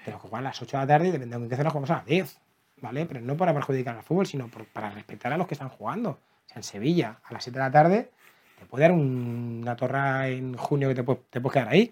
Tenemos 0.05 0.23
que 0.23 0.29
jugar 0.29 0.41
a 0.43 0.45
las 0.45 0.61
8 0.63 0.77
de 0.77 0.83
la 0.83 0.87
tarde 0.87 1.09
y 1.09 1.11
depende 1.13 1.39
de 1.39 1.49
qué 1.49 1.57
zona 1.57 1.71
jugamos 1.71 1.91
a 1.91 1.95
las 1.97 2.05
10. 2.07 2.39
¿vale? 2.83 3.07
Pero 3.07 3.21
no 3.21 3.37
para 3.37 3.53
perjudicar 3.55 3.97
al 3.97 4.03
fútbol, 4.03 4.27
sino 4.27 4.49
para 4.73 4.91
respetar 4.91 5.33
a 5.33 5.37
los 5.37 5.47
que 5.47 5.55
están 5.55 5.69
jugando. 5.69 6.11
O 6.11 6.19
sea, 6.49 6.57
en 6.57 6.63
Sevilla, 6.63 7.21
a 7.25 7.33
las 7.33 7.45
7 7.45 7.59
de 7.59 7.65
la 7.65 7.71
tarde, 7.71 8.11
te 8.59 8.65
puede 8.67 8.83
dar 8.85 8.93
un- 8.93 9.61
una 9.63 9.77
torra 9.77 10.29
en 10.29 10.55
junio 10.57 10.89
que 10.89 10.95
te, 10.95 11.03
te 11.31 11.41
puedes 11.41 11.53
quedar 11.55 11.69
ahí. 11.69 11.91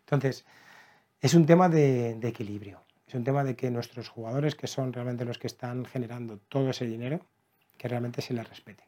Entonces, 0.00 0.44
es 1.20 1.34
un 1.34 1.44
tema 1.46 1.68
de 1.68 2.10
equilibrio. 2.22 2.80
Es 3.08 3.14
un 3.14 3.24
tema 3.24 3.42
de 3.42 3.56
que 3.56 3.70
nuestros 3.70 4.10
jugadores, 4.10 4.54
que 4.54 4.66
son 4.66 4.92
realmente 4.92 5.24
los 5.24 5.38
que 5.38 5.46
están 5.46 5.86
generando 5.86 6.38
todo 6.50 6.68
ese 6.68 6.84
dinero, 6.84 7.20
que 7.78 7.88
realmente 7.88 8.20
se 8.20 8.34
les 8.34 8.46
respete. 8.46 8.84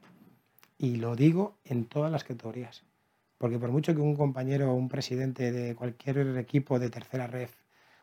Y 0.76 0.96
lo 0.96 1.16
digo 1.16 1.56
en 1.64 1.86
todas 1.86 2.12
las 2.12 2.24
categorías. 2.24 2.84
Porque 3.38 3.58
por 3.58 3.70
mucho 3.70 3.94
que 3.94 4.02
un 4.02 4.14
compañero 4.14 4.70
o 4.70 4.74
un 4.74 4.90
presidente 4.90 5.50
de 5.52 5.74
cualquier 5.74 6.36
equipo 6.36 6.78
de 6.78 6.90
tercera 6.90 7.26
ref, 7.28 7.54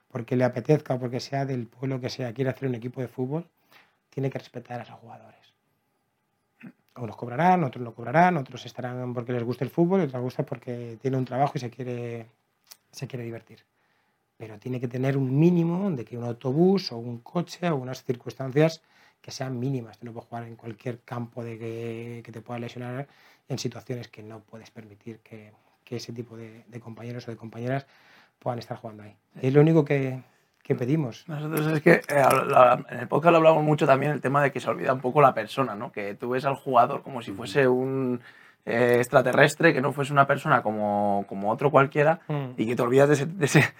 porque 0.08 0.36
le 0.36 0.44
apetezca 0.44 0.96
o 0.96 1.00
porque 1.00 1.20
sea 1.20 1.46
del 1.46 1.68
pueblo 1.68 2.02
que 2.02 2.10
sea, 2.10 2.34
quiere 2.34 2.50
hacer 2.50 2.68
un 2.68 2.74
equipo 2.74 3.00
de 3.00 3.08
fútbol, 3.08 3.48
tiene 4.10 4.32
que 4.32 4.40
respetar 4.40 4.82
a 4.82 4.86
los 4.86 5.00
jugadores. 5.00 5.54
Unos 6.96 7.16
cobrarán, 7.16 7.64
otros 7.64 7.84
no 7.84 7.94
cobrarán, 7.94 8.38
otros 8.38 8.66
estarán 8.66 9.14
porque 9.14 9.34
les 9.34 9.44
gusta 9.44 9.64
el 9.64 9.70
fútbol, 9.70 10.00
otros 10.00 10.14
les 10.14 10.22
gusta 10.24 10.44
porque 10.44 10.98
tiene 11.00 11.18
un 11.18 11.26
trabajo 11.26 11.54
y 11.56 11.60
se 11.60 11.70
quiere, 11.70 12.26
se 12.92 13.06
quiere 13.06 13.24
divertir. 13.24 13.60
Pero 14.38 14.60
tiene 14.60 14.80
que 14.80 14.88
tener 14.88 15.18
un 15.18 15.40
mínimo 15.40 15.90
de 15.92 16.06
que 16.06 16.18
un 16.18 16.24
autobús 16.24 16.92
o 16.92 16.98
un 16.98 17.20
coche 17.20 17.70
o 17.70 17.76
unas 17.76 18.04
circunstancias 18.04 18.82
que 19.22 19.32
sean 19.32 19.60
mínimas. 19.60 19.98
Tú 19.98 20.06
no 20.06 20.14
puedes 20.14 20.30
jugar 20.30 20.44
en 20.44 20.56
cualquier 20.56 21.00
campo 21.02 21.44
de 21.44 21.58
que, 21.58 22.22
que 22.24 22.32
te 22.32 22.42
pueda 22.42 22.60
lesionar 22.60 23.08
en 23.50 23.58
situaciones 23.58 24.08
que 24.10 24.22
no 24.24 24.42
puedes 24.42 24.70
permitir 24.70 25.20
que, 25.20 25.52
que 25.84 25.96
ese 25.98 26.14
tipo 26.14 26.38
de, 26.38 26.64
de 26.68 26.80
compañeros 26.80 27.28
o 27.28 27.32
de 27.32 27.38
compañeras 27.38 27.88
puedan 28.40 28.60
estar 28.60 28.78
jugando 28.78 29.04
ahí. 29.04 29.16
Es 29.42 29.52
lo 29.54 29.62
único 29.62 29.84
que, 29.84 30.22
que 30.62 30.76
pedimos. 30.76 31.28
Nosotros 31.28 31.66
es 31.68 31.82
que 31.82 31.94
eh, 31.94 32.02
la- 32.48 32.86
en 32.90 33.00
el 33.00 33.08
podcast 33.08 33.32
lo 33.32 33.38
hablamos 33.38 33.64
mucho 33.64 33.88
también 33.88 34.12
el 34.12 34.22
tema 34.22 34.44
de 34.44 34.52
que 34.52 34.60
se 34.60 34.70
olvida 34.70 34.94
un 34.94 35.02
poco 35.02 35.20
la 35.22 35.34
persona, 35.34 35.74
¿no? 35.76 35.92
Que 35.92 36.14
tú 36.14 36.30
ves 36.30 36.46
al 36.46 36.56
jugador 36.56 37.02
como 37.02 37.22
si 37.24 37.32
fuese 37.32 37.68
un 37.68 38.22
eh, 38.66 38.98
extraterrestre, 39.00 39.74
que 39.74 39.82
no 39.82 39.94
fuese 39.94 40.14
una 40.14 40.28
persona 40.28 40.62
como, 40.62 41.26
como 41.28 41.50
otro 41.52 41.72
cualquiera 41.72 42.20
y 42.58 42.68
que 42.68 42.76
te 42.76 42.82
olvidas 42.84 43.08
de, 43.08 43.14
ese- 43.16 43.26
de 43.26 43.46
ese- 43.46 43.74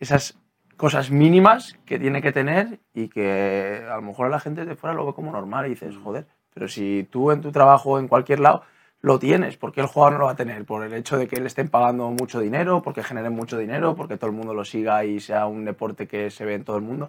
esas 0.00 0.38
cosas 0.76 1.10
mínimas 1.10 1.78
que 1.86 1.98
tiene 1.98 2.20
que 2.20 2.32
tener 2.32 2.80
y 2.92 3.08
que 3.08 3.82
a 3.90 3.96
lo 3.96 4.02
mejor 4.02 4.30
la 4.30 4.40
gente 4.40 4.64
de 4.64 4.76
fuera 4.76 4.94
lo 4.94 5.06
ve 5.06 5.14
como 5.14 5.32
normal 5.32 5.66
y 5.66 5.70
dices, 5.70 5.96
joder, 5.96 6.26
pero 6.52 6.68
si 6.68 7.06
tú 7.10 7.30
en 7.30 7.40
tu 7.40 7.50
trabajo 7.52 7.98
en 7.98 8.08
cualquier 8.08 8.40
lado 8.40 8.62
lo 9.00 9.18
tienes, 9.18 9.56
¿por 9.56 9.72
qué 9.72 9.80
el 9.80 9.86
jugador 9.86 10.14
no 10.14 10.18
lo 10.20 10.24
va 10.26 10.32
a 10.32 10.36
tener? 10.36 10.64
¿Por 10.64 10.84
el 10.84 10.92
hecho 10.94 11.16
de 11.16 11.28
que 11.28 11.40
le 11.40 11.46
estén 11.46 11.68
pagando 11.68 12.10
mucho 12.10 12.40
dinero? 12.40 12.82
¿Porque 12.82 13.02
generen 13.02 13.34
mucho 13.34 13.58
dinero? 13.58 13.94
¿Porque 13.94 14.16
todo 14.16 14.30
el 14.30 14.36
mundo 14.36 14.54
lo 14.54 14.64
siga 14.64 15.04
y 15.04 15.20
sea 15.20 15.46
un 15.46 15.64
deporte 15.64 16.06
que 16.06 16.30
se 16.30 16.44
ve 16.44 16.54
en 16.54 16.64
todo 16.64 16.76
el 16.76 16.82
mundo? 16.82 17.08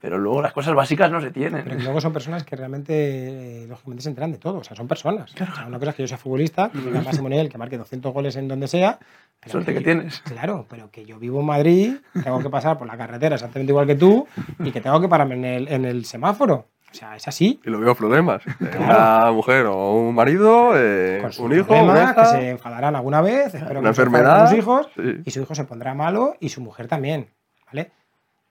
Pero 0.00 0.16
luego 0.18 0.40
las 0.40 0.52
cosas 0.52 0.74
básicas 0.74 1.10
no 1.10 1.20
se 1.20 1.30
tienen. 1.32 1.64
Pero 1.64 1.76
que 1.76 1.82
luego 1.82 2.00
son 2.00 2.12
personas 2.12 2.44
que 2.44 2.54
realmente, 2.54 3.64
eh, 3.64 3.66
lógicamente, 3.66 4.02
se 4.04 4.08
enteran 4.10 4.30
de 4.30 4.38
todo. 4.38 4.58
O 4.58 4.64
sea, 4.64 4.76
son 4.76 4.86
personas. 4.86 5.32
O 5.34 5.36
sea, 5.36 5.64
una 5.66 5.78
cosa 5.78 5.90
es 5.90 5.96
que 5.96 6.02
yo 6.04 6.08
sea 6.08 6.18
futbolista, 6.18 6.70
que 6.70 6.78
tenga 6.78 7.00
máximo 7.02 7.28
nivel, 7.28 7.48
que 7.48 7.58
marque 7.58 7.76
200 7.78 8.12
goles 8.14 8.36
en 8.36 8.46
donde 8.46 8.68
sea. 8.68 8.98
pero 9.40 9.52
Suerte 9.52 9.72
que 9.74 9.80
yo- 9.80 9.84
tienes. 9.84 10.20
Claro, 10.20 10.66
pero 10.70 10.90
que 10.92 11.04
yo 11.04 11.18
vivo 11.18 11.40
en 11.40 11.46
Madrid, 11.46 11.94
tengo 12.22 12.38
que 12.40 12.48
pasar 12.50 12.78
por 12.78 12.86
la 12.86 12.96
carretera 12.96 13.34
exactamente 13.34 13.72
igual 13.72 13.86
que 13.86 13.96
tú 13.96 14.26
y 14.60 14.70
que 14.70 14.80
tengo 14.80 15.00
que 15.00 15.08
pararme 15.08 15.34
en 15.34 15.44
el, 15.44 15.68
en 15.68 15.84
el 15.84 16.04
semáforo. 16.04 16.66
O 16.90 16.94
sea, 16.94 17.16
es 17.16 17.28
así. 17.28 17.60
Y 17.66 17.68
los 17.68 17.80
mismos 17.80 17.98
problemas. 17.98 18.42
de 18.60 18.78
Una 18.78 19.30
mujer 19.32 19.66
o 19.66 19.94
un 19.94 20.14
marido, 20.14 20.72
eh, 20.74 21.20
Con 21.36 21.46
un 21.46 21.52
hijo, 21.58 21.66
problemas, 21.66 22.14
que 22.14 22.24
se 22.24 22.50
enfadarán 22.50 22.96
alguna 22.96 23.20
vez, 23.20 23.52
espero 23.54 23.74
que 23.74 23.78
Una 23.80 23.92
se 23.92 24.02
enfaden 24.02 24.22
enfermedad, 24.24 24.38
con 24.38 24.48
sus 24.48 24.58
hijos, 24.58 24.88
sí. 24.96 25.22
y 25.24 25.30
su 25.32 25.40
hijo 25.42 25.54
se 25.54 25.64
pondrá 25.64 25.92
malo 25.94 26.36
y 26.40 26.48
su 26.48 26.60
mujer 26.62 26.86
también, 26.88 27.28
¿vale? 27.66 27.90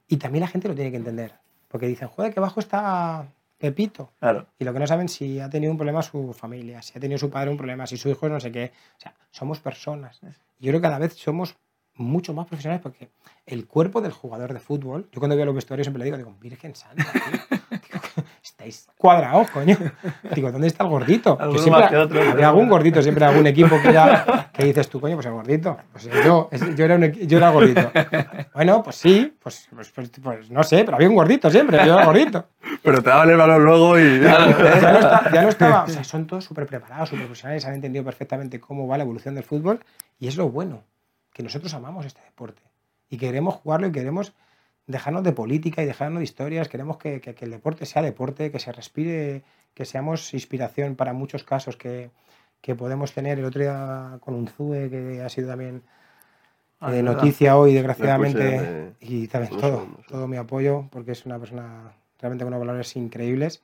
Y 0.07 0.17
también 0.17 0.41
la 0.41 0.47
gente 0.47 0.67
lo 0.67 0.75
tiene 0.75 0.91
que 0.91 0.97
entender, 0.97 1.33
porque 1.67 1.87
dicen, 1.87 2.07
joder, 2.07 2.33
que 2.33 2.39
bajo 2.39 2.59
está 2.59 3.27
Pepito. 3.57 4.11
Claro. 4.19 4.47
Y 4.59 4.63
lo 4.63 4.73
que 4.73 4.79
no 4.79 4.87
saben 4.87 5.09
si 5.09 5.39
ha 5.39 5.49
tenido 5.49 5.71
un 5.71 5.77
problema 5.77 6.01
su 6.01 6.33
familia, 6.33 6.81
si 6.81 6.97
ha 6.97 7.01
tenido 7.01 7.17
su 7.17 7.29
padre 7.29 7.49
un 7.49 7.57
problema, 7.57 7.87
si 7.87 7.97
su 7.97 8.09
hijo 8.09 8.29
no 8.29 8.39
sé 8.39 8.51
qué. 8.51 8.71
O 8.97 8.99
sea, 8.99 9.15
somos 9.31 9.59
personas. 9.59 10.19
Yo 10.59 10.69
creo 10.69 10.73
que 10.73 10.81
cada 10.81 10.99
vez 10.99 11.15
somos 11.15 11.55
mucho 11.95 12.33
más 12.33 12.45
profesionales 12.45 12.81
porque 12.81 13.09
el 13.45 13.65
cuerpo 13.65 14.01
del 14.01 14.11
jugador 14.11 14.53
de 14.53 14.59
fútbol, 14.59 15.09
yo 15.11 15.19
cuando 15.19 15.35
veo 15.35 15.45
los 15.45 15.55
vestuarios 15.55 15.85
siempre 15.85 15.99
le 15.99 16.05
digo, 16.05 16.17
digo, 16.17 16.35
Virgen 16.39 16.75
Santa, 16.75 17.05
tío". 17.11 17.57
Estáis 18.57 18.87
cuadrados, 18.97 19.51
coño. 19.51 19.77
Digo, 20.35 20.51
¿dónde 20.51 20.65
está 20.65 20.83
el 20.83 20.89
gordito? 20.89 21.37
Que 21.37 21.43
Alguno 21.43 21.59
siempre 21.61 21.81
más 21.83 21.91
que 21.91 21.97
otro, 21.97 22.21
había 22.31 22.47
algún 22.49 22.67
gordito, 22.67 23.03
siempre 23.03 23.23
algún 23.23 23.45
equipo 23.45 23.79
que, 23.79 23.93
ya, 23.93 24.49
que 24.51 24.65
dices 24.65 24.89
tú, 24.89 24.99
coño, 24.99 25.13
pues 25.13 25.27
el 25.27 25.33
gordito. 25.33 25.77
Pues 25.91 26.09
yo, 26.25 26.49
es- 26.51 26.75
yo, 26.75 26.85
era 26.85 26.95
un 26.95 27.11
yo 27.11 27.37
era 27.37 27.51
gordito. 27.51 27.91
Bueno, 28.55 28.81
pues 28.81 28.95
sí, 28.95 29.37
pues, 29.43 29.67
pues, 29.75 29.91
pues- 29.91 30.09
pues 30.23 30.49
no 30.49 30.63
sé, 30.63 30.83
pero 30.83 30.95
había 30.95 31.07
un 31.07 31.13
gordito 31.15 31.51
siempre, 31.51 31.77
yo 31.85 31.93
era 31.93 32.05
gordito. 32.05 32.47
Pero 32.81 33.03
te 33.03 33.09
daban 33.11 33.29
el 33.29 33.37
balón 33.37 33.63
luego 33.63 33.99
y. 33.99 34.21
ya 34.21 34.39
no, 34.39 34.49
está- 34.49 35.31
ya 35.31 35.41
no 35.43 35.49
estaba. 35.49 35.83
O 35.83 35.87
sea, 35.89 36.03
son 36.03 36.25
todos 36.25 36.43
súper 36.43 36.65
preparados, 36.65 37.09
súper 37.09 37.25
profesionales, 37.25 37.63
han 37.67 37.75
entendido 37.75 38.03
perfectamente 38.03 38.59
cómo 38.59 38.87
va 38.87 38.97
la 38.97 39.03
evolución 39.03 39.35
del 39.35 39.43
fútbol 39.43 39.81
y 40.19 40.27
es 40.27 40.35
lo 40.35 40.49
bueno, 40.49 40.81
que 41.31 41.43
nosotros 41.43 41.75
amamos 41.75 42.07
este 42.07 42.21
deporte 42.23 42.63
y 43.07 43.17
queremos 43.17 43.53
jugarlo 43.53 43.85
y 43.85 43.91
queremos 43.91 44.33
dejarnos 44.87 45.23
de 45.23 45.33
política 45.33 45.83
y 45.83 45.85
dejarnos 45.85 46.19
de 46.19 46.23
historias, 46.23 46.69
queremos 46.69 46.97
que, 46.97 47.21
que- 47.21 47.35
que 47.35 47.45
el 47.45 47.51
deporte 47.51 47.85
sea 47.85 48.01
deporte, 48.01 48.51
que 48.51 48.59
se 48.59 48.71
respire, 48.71 49.43
que 49.73 49.85
seamos 49.85 50.33
inspiración 50.33 50.95
para 50.95 51.13
muchos 51.13 51.43
casos 51.43 51.75
que, 51.77 52.09
que 52.61 52.73
podemos 52.75 53.13
tener. 53.13 53.37
El 53.37 53.45
otro 53.45 53.61
día 53.61 54.17
con 54.21 54.33
un 54.33 54.47
ZUE 54.47 54.89
que 54.89 55.21
ha 55.21 55.29
sido 55.29 55.49
también 55.49 55.83
Ah, 56.79 56.95
eh, 56.95 57.03
noticia 57.03 57.57
hoy, 57.57 57.73
desgraciadamente, 57.73 58.45
y 58.99 59.27
también 59.27 59.53
todo, 59.61 59.87
todo 60.07 60.27
mi 60.27 60.37
apoyo, 60.37 60.87
porque 60.91 61.11
es 61.11 61.25
una 61.25 61.39
persona 61.39 61.91
realmente 62.19 62.45
con 62.45 62.53
unos 62.53 62.65
valores 62.67 62.95
increíbles, 62.95 63.63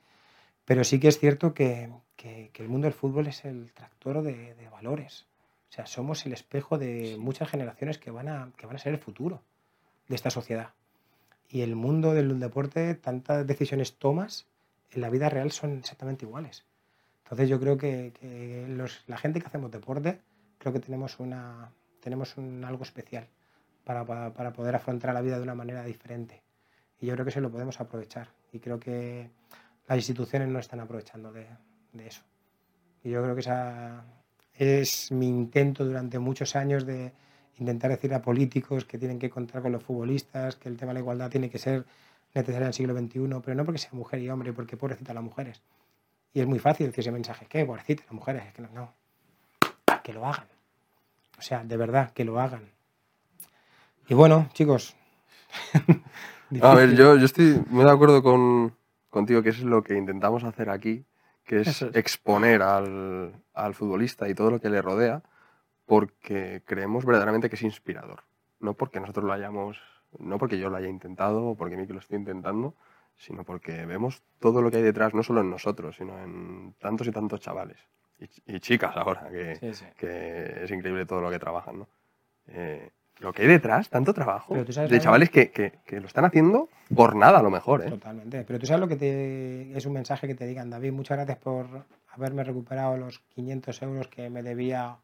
pero 0.64 0.82
sí 0.84 0.98
que 0.98 1.08
es 1.08 1.18
cierto 1.18 1.54
que, 1.54 1.90
que- 2.16 2.50
que 2.52 2.62
el 2.62 2.68
mundo 2.68 2.86
del 2.86 2.92
fútbol 2.94 3.26
es 3.28 3.44
el 3.44 3.72
tractor 3.72 4.22
de, 4.22 4.54
de 4.54 4.68
valores. 4.68 5.26
O 5.70 5.72
sea, 5.74 5.86
somos 5.86 6.26
el 6.26 6.32
espejo 6.32 6.76
de 6.76 7.16
muchas 7.18 7.48
generaciones 7.48 7.98
que 7.98 8.10
van, 8.10 8.28
a, 8.28 8.50
que 8.56 8.66
van 8.66 8.76
a 8.76 8.78
ser 8.80 8.92
el 8.94 8.98
futuro 9.00 9.40
de 10.08 10.16
esta 10.16 10.30
sociedad. 10.30 10.70
Y 11.48 11.60
el 11.62 11.76
mundo 11.76 12.14
del 12.14 12.38
deporte, 12.40 12.94
tantas 12.94 13.46
decisiones 13.46 13.96
tomas, 13.96 14.46
en 14.90 15.00
la 15.00 15.10
vida 15.10 15.28
real 15.28 15.52
son 15.52 15.78
exactamente 15.78 16.24
iguales. 16.24 16.64
Entonces 17.24 17.48
yo 17.48 17.58
creo 17.60 17.76
que, 17.76 18.12
que 18.18 18.66
los- 18.68 19.02
la 19.06 19.16
gente 19.18 19.40
que 19.40 19.46
hacemos 19.46 19.70
deporte, 19.70 20.20
creo 20.58 20.72
que 20.72 20.80
tenemos, 20.80 21.18
una, 21.20 21.70
tenemos 22.00 22.36
un, 22.36 22.64
algo 22.64 22.82
especial 22.82 23.26
para, 23.84 24.04
para- 24.04 24.32
para 24.32 24.52
poder 24.52 24.74
afrontar 24.74 25.14
la 25.14 25.20
vida 25.20 25.36
de 25.36 25.42
una 25.42 25.54
manera 25.54 25.84
diferente. 25.84 26.42
Y 27.00 27.06
yo 27.06 27.14
creo 27.14 27.24
que 27.24 27.30
eso 27.30 27.40
lo 27.40 27.50
podemos 27.50 27.80
aprovechar. 27.80 28.28
Y 28.52 28.58
creo 28.60 28.78
que 28.78 29.30
las 29.86 29.98
instituciones 29.98 30.48
no 30.48 30.58
están 30.58 30.80
aprovechando 30.80 31.32
de, 31.32 31.46
de 31.92 32.06
eso. 32.06 32.22
Y 33.02 33.10
yo 33.10 33.22
creo 33.22 33.34
que 33.34 33.40
esa 33.40 34.04
es 34.54 35.10
mi 35.12 35.28
intento 35.28 35.84
durante 35.84 36.18
muchos 36.18 36.56
años 36.56 36.86
de 36.86 37.12
intentar 37.58 37.90
decir 37.90 38.12
a 38.14 38.22
políticos 38.22 38.84
que 38.84 38.98
tienen 38.98 39.18
que 39.18 39.30
contar 39.30 39.62
con 39.62 39.72
los 39.72 39.82
futbolistas, 39.82 40.56
que 40.56 40.68
el 40.68 40.76
tema 40.76 40.90
de 40.90 40.94
la 40.94 41.00
igualdad 41.00 41.30
tiene 41.30 41.50
que 41.50 41.58
ser 41.58 41.84
necesaria 42.34 42.62
en 42.62 42.68
el 42.68 42.74
siglo 42.74 42.98
XXI, 42.98 43.40
pero 43.44 43.54
no 43.54 43.64
porque 43.64 43.78
sea 43.78 43.90
mujer 43.92 44.20
y 44.20 44.28
hombre, 44.28 44.52
porque 44.52 44.76
pobrecita 44.76 45.14
las 45.14 45.22
mujeres. 45.22 45.62
Y 46.32 46.40
es 46.40 46.46
muy 46.46 46.58
fácil 46.58 46.86
decir 46.86 47.00
ese 47.02 47.12
mensaje, 47.12 47.46
¿qué? 47.48 47.64
Pobrecita 47.64 48.02
las 48.04 48.12
mujeres, 48.12 48.44
es 48.46 48.52
que 48.52 48.62
no, 48.62 48.68
no. 48.74 48.92
Que 50.02 50.12
lo 50.12 50.26
hagan. 50.26 50.48
O 51.38 51.42
sea, 51.42 51.62
de 51.62 51.76
verdad, 51.76 52.12
que 52.12 52.24
lo 52.24 52.40
hagan. 52.40 52.70
Y 54.08 54.14
bueno, 54.14 54.48
chicos. 54.52 54.96
A 56.62 56.74
ver, 56.74 56.94
yo, 56.94 57.16
yo 57.16 57.24
estoy 57.24 57.62
muy 57.68 57.84
de 57.84 57.90
acuerdo 57.90 58.22
con, 58.22 58.76
contigo 59.10 59.42
que 59.42 59.48
eso 59.50 59.60
es 59.60 59.64
lo 59.64 59.82
que 59.82 59.96
intentamos 59.96 60.44
hacer 60.44 60.70
aquí, 60.70 61.04
que 61.44 61.60
es. 61.60 61.82
exponer 61.94 62.62
al, 62.62 63.32
al 63.54 63.74
futbolista 63.74 64.28
y 64.28 64.34
todo 64.34 64.50
lo 64.50 64.60
que 64.60 64.68
le 64.68 64.82
rodea, 64.82 65.22
porque 65.86 66.62
creemos 66.64 67.04
verdaderamente 67.04 67.48
que 67.48 67.56
es 67.56 67.62
inspirador. 67.62 68.22
No 68.60 68.74
porque 68.74 69.00
nosotros 69.00 69.24
lo 69.24 69.32
hayamos, 69.32 69.78
no 70.18 70.38
porque 70.38 70.58
yo 70.58 70.70
lo 70.70 70.76
haya 70.76 70.88
intentado 70.88 71.44
o 71.48 71.54
porque 71.56 71.76
Miki 71.76 71.92
lo 71.92 71.98
esté 71.98 72.16
intentando, 72.16 72.74
sino 73.16 73.44
porque 73.44 73.84
vemos 73.86 74.22
todo 74.40 74.62
lo 74.62 74.70
que 74.70 74.78
hay 74.78 74.82
detrás, 74.82 75.14
no 75.14 75.22
solo 75.22 75.40
en 75.42 75.50
nosotros, 75.50 75.96
sino 75.96 76.18
en 76.22 76.74
tantos 76.78 77.06
y 77.06 77.12
tantos 77.12 77.40
chavales. 77.40 77.78
Y, 78.18 78.54
y 78.56 78.60
chicas 78.60 78.96
ahora, 78.96 79.28
que, 79.30 79.56
Sí, 79.56 79.74
sí. 79.74 79.84
que 79.96 80.64
es 80.64 80.70
increíble 80.70 81.04
todo 81.04 81.20
lo 81.20 81.30
que 81.30 81.38
trabajan, 81.38 81.80
¿no? 81.80 81.88
Eh, 82.48 82.90
lo 83.18 83.32
que 83.32 83.42
hay 83.42 83.48
detrás, 83.48 83.88
tanto 83.90 84.12
trabajo, 84.12 84.54
de 84.54 84.60
algo- 84.62 84.98
chavales 84.98 85.30
que, 85.30 85.50
que- 85.50 85.72
que 85.86 86.00
lo 86.00 86.06
están 86.06 86.24
haciendo 86.24 86.68
por 86.94 87.14
nada 87.14 87.38
a 87.38 87.42
lo 87.42 87.50
mejor, 87.50 87.82
¿eh? 87.84 87.90
Totalmente. 87.90 88.42
Pero 88.44 88.58
tú 88.58 88.66
sabes 88.66 88.80
lo 88.80 88.88
que 88.88 88.96
te, 88.96 89.76
es 89.76 89.86
un 89.86 89.92
mensaje 89.92 90.26
que 90.26 90.34
te 90.34 90.46
digan, 90.46 90.68
David, 90.70 90.92
muchas 90.92 91.16
gracias 91.18 91.38
por 91.38 91.66
haberme 92.12 92.42
recuperado 92.44 92.96
los 92.96 93.20
500 93.34 93.82
euros 93.82 94.08
que 94.08 94.30
me 94.30 94.42
debía 94.42 94.96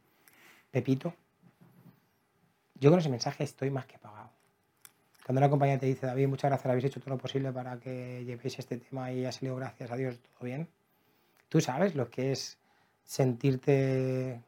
Pepito. 0.70 1.14
Yo 2.74 2.90
con 2.90 2.98
ese 2.98 3.08
mensaje 3.08 3.44
estoy 3.44 3.70
más 3.70 3.86
que 3.86 3.98
pagado. 3.98 4.30
Cuando 5.24 5.40
una 5.40 5.50
compañía 5.50 5.78
te 5.78 5.86
dice, 5.86 6.06
David, 6.06 6.28
muchas 6.28 6.50
gracias, 6.50 6.70
habéis 6.70 6.86
hecho 6.86 7.00
todo 7.00 7.10
lo 7.10 7.18
posible 7.18 7.52
para 7.52 7.78
que 7.78 8.24
llevéis 8.24 8.58
este 8.58 8.78
tema 8.78 9.12
y 9.12 9.24
ha 9.26 9.32
salido, 9.32 9.56
gracias 9.56 9.90
a 9.90 9.96
Dios, 9.96 10.18
todo 10.18 10.46
bien. 10.46 10.66
Tú 11.48 11.60
sabes 11.60 11.94
lo 11.94 12.10
que 12.10 12.32
es 12.32 12.58
sentirte 13.04 14.40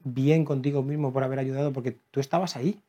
bien 0.00 0.44
contigo 0.44 0.82
mismo 0.82 1.12
por 1.12 1.22
haber 1.22 1.38
ayudado, 1.38 1.72
porque 1.72 1.96
tú 2.10 2.20
estabas 2.20 2.56
ahí, 2.56 2.80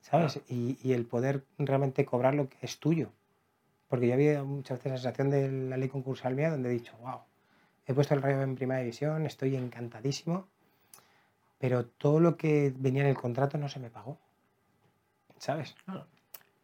¿sabes? 0.00 0.40
Y, 0.48 0.78
y 0.82 0.92
el 0.92 1.06
poder 1.06 1.44
realmente 1.58 2.04
cobrar 2.04 2.34
lo 2.34 2.48
que 2.48 2.58
es 2.62 2.78
tuyo. 2.78 3.10
Porque 3.88 4.08
yo 4.08 4.14
había 4.14 4.42
muchas 4.42 4.78
veces 4.78 4.92
la 4.92 4.98
sensación 4.98 5.30
de 5.30 5.50
la 5.50 5.76
ley 5.76 5.88
concursal 5.88 6.34
mía 6.34 6.50
donde 6.50 6.68
he 6.68 6.72
dicho, 6.72 6.96
wow, 7.00 7.20
he 7.86 7.94
puesto 7.94 8.14
el 8.14 8.22
rayo 8.22 8.40
en 8.42 8.54
primera 8.54 8.80
división, 8.80 9.26
estoy 9.26 9.56
encantadísimo, 9.56 10.46
pero 11.60 11.84
todo 11.84 12.20
lo 12.20 12.36
que 12.38 12.72
venía 12.74 13.02
en 13.02 13.08
el 13.10 13.16
contrato 13.16 13.58
no 13.58 13.68
se 13.68 13.78
me 13.78 13.90
pagó. 13.90 14.18
¿Sabes? 15.38 15.76
Claro. 15.84 16.06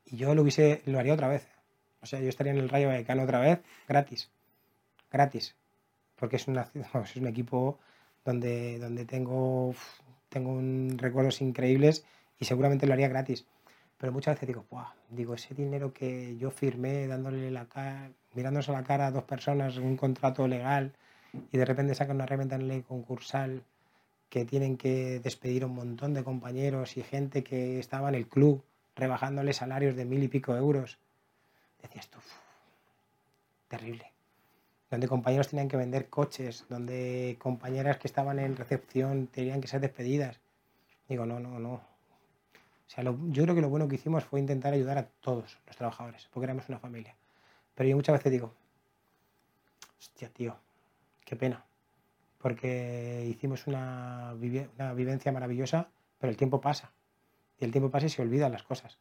Y 0.07 0.17
yo 0.17 0.35
lo 0.35 0.41
hubiese, 0.43 0.83
lo 0.87 0.99
haría 0.99 1.13
otra 1.15 1.29
vez. 1.29 1.47
O 2.01 2.07
sea, 2.07 2.19
yo 2.21 2.29
estaría 2.31 2.53
en 2.53 2.59
el 2.59 2.69
Rayo 2.71 2.89
Vallecano 2.89 3.23
otra 3.23 3.41
vez, 3.41 3.61
gratis. 3.87 4.31
Gratis. 5.11 5.55
Porque 6.17 6.37
es, 6.37 6.49
una, 6.49 6.69
vamos, 6.95 7.11
es 7.11 7.17
un 7.17 7.27
equipo 7.27 7.79
donde, 8.25 8.79
donde 8.79 9.05
tengo, 9.05 9.75
tengo 10.31 10.51
un- 10.53 10.97
recuerdos 10.99 11.43
increíbles 11.43 12.05
y 12.39 12.47
seguramente 12.47 12.87
lo 12.87 12.95
haría 12.95 13.09
gratis. 13.09 13.47
Pero 13.99 14.13
muchas 14.13 14.35
veces 14.37 14.47
digo, 14.49 14.65
"Buah", 14.71 14.93
digo, 15.11 15.35
ese 15.35 15.55
dinero 15.55 15.93
que 15.93 16.37
yo 16.39 16.51
firmé 16.51 17.07
dándole 17.07 17.51
la 17.51 17.67
cara, 17.67 18.11
mirándose 18.35 18.71
a 18.71 18.75
la 18.75 18.85
cara 18.85 19.07
a 19.07 19.11
dos 19.11 19.25
personas, 19.25 19.77
un 19.79 19.97
contrato 19.97 20.49
legal, 20.49 20.93
y 21.53 21.59
de 21.59 21.65
repente 21.67 21.95
sacan 21.95 22.17
una 22.17 22.25
herramienta 22.25 22.57
en 22.57 22.69
ley 22.69 22.83
concursal 22.83 23.63
que 24.29 24.45
tienen 24.45 24.77
que 24.77 25.21
despedir 25.21 25.63
a 25.63 25.67
un 25.67 25.75
montón 25.75 26.15
de 26.15 26.25
compañeros 26.25 26.97
y 26.97 27.03
gente 27.03 27.45
que 27.45 27.79
estaba 27.79 28.09
en 28.09 28.15
el 28.17 28.27
club 28.27 28.63
rebajándole 28.97 29.53
salarios 29.53 29.95
de 29.97 30.05
mil 30.05 30.23
y 30.23 30.29
pico 30.29 30.57
euros. 30.57 30.99
Decías 31.83 32.09
tú, 32.09 32.19
"Uf, 32.19 32.33
terrible. 33.69 34.13
Donde 34.91 35.09
compañeros 35.09 35.49
tenían 35.49 35.69
que 35.69 35.77
vender 35.77 36.09
coches, 36.09 36.65
donde 36.69 37.37
compañeras 37.41 37.99
que 37.99 38.07
estaban 38.07 38.39
en 38.39 38.57
recepción 38.57 39.27
tenían 39.27 39.61
que 39.61 39.69
ser 39.69 39.81
despedidas. 39.81 40.41
Digo, 41.09 41.27
no, 41.27 41.41
no, 41.41 41.59
no. 41.59 41.75
O 41.75 41.83
sea, 42.89 43.05
yo 43.05 43.43
creo 43.43 43.55
que 43.55 43.61
lo 43.61 43.69
bueno 43.69 43.89
que 43.89 43.97
hicimos 43.97 44.25
fue 44.25 44.41
intentar 44.41 44.73
ayudar 44.73 44.99
a 44.99 45.07
todos 45.07 45.59
los 45.67 45.77
trabajadores, 45.77 46.29
porque 46.33 46.45
éramos 46.45 46.69
una 46.69 46.79
familia. 46.79 47.17
Pero 47.75 47.89
yo 47.89 47.97
muchas 47.97 48.17
veces 48.17 48.33
digo, 48.33 48.55
hostia, 49.99 50.29
tío, 50.31 50.57
qué 51.25 51.37
pena. 51.37 51.66
Porque 52.47 53.27
hicimos 53.29 53.67
una, 53.67 54.33
vive- 54.37 54.69
una 54.79 54.95
vivencia 54.95 55.33
maravillosa, 55.33 55.89
pero 56.21 56.31
el 56.31 56.37
tiempo 56.37 56.61
pasa. 56.61 56.93
Y 57.59 57.65
el 57.65 57.73
tiempo 57.73 57.91
pasa 57.91 58.07
y 58.07 58.09
se 58.09 58.23
olvidan 58.23 58.53
las 58.53 58.63
cosas. 58.63 58.99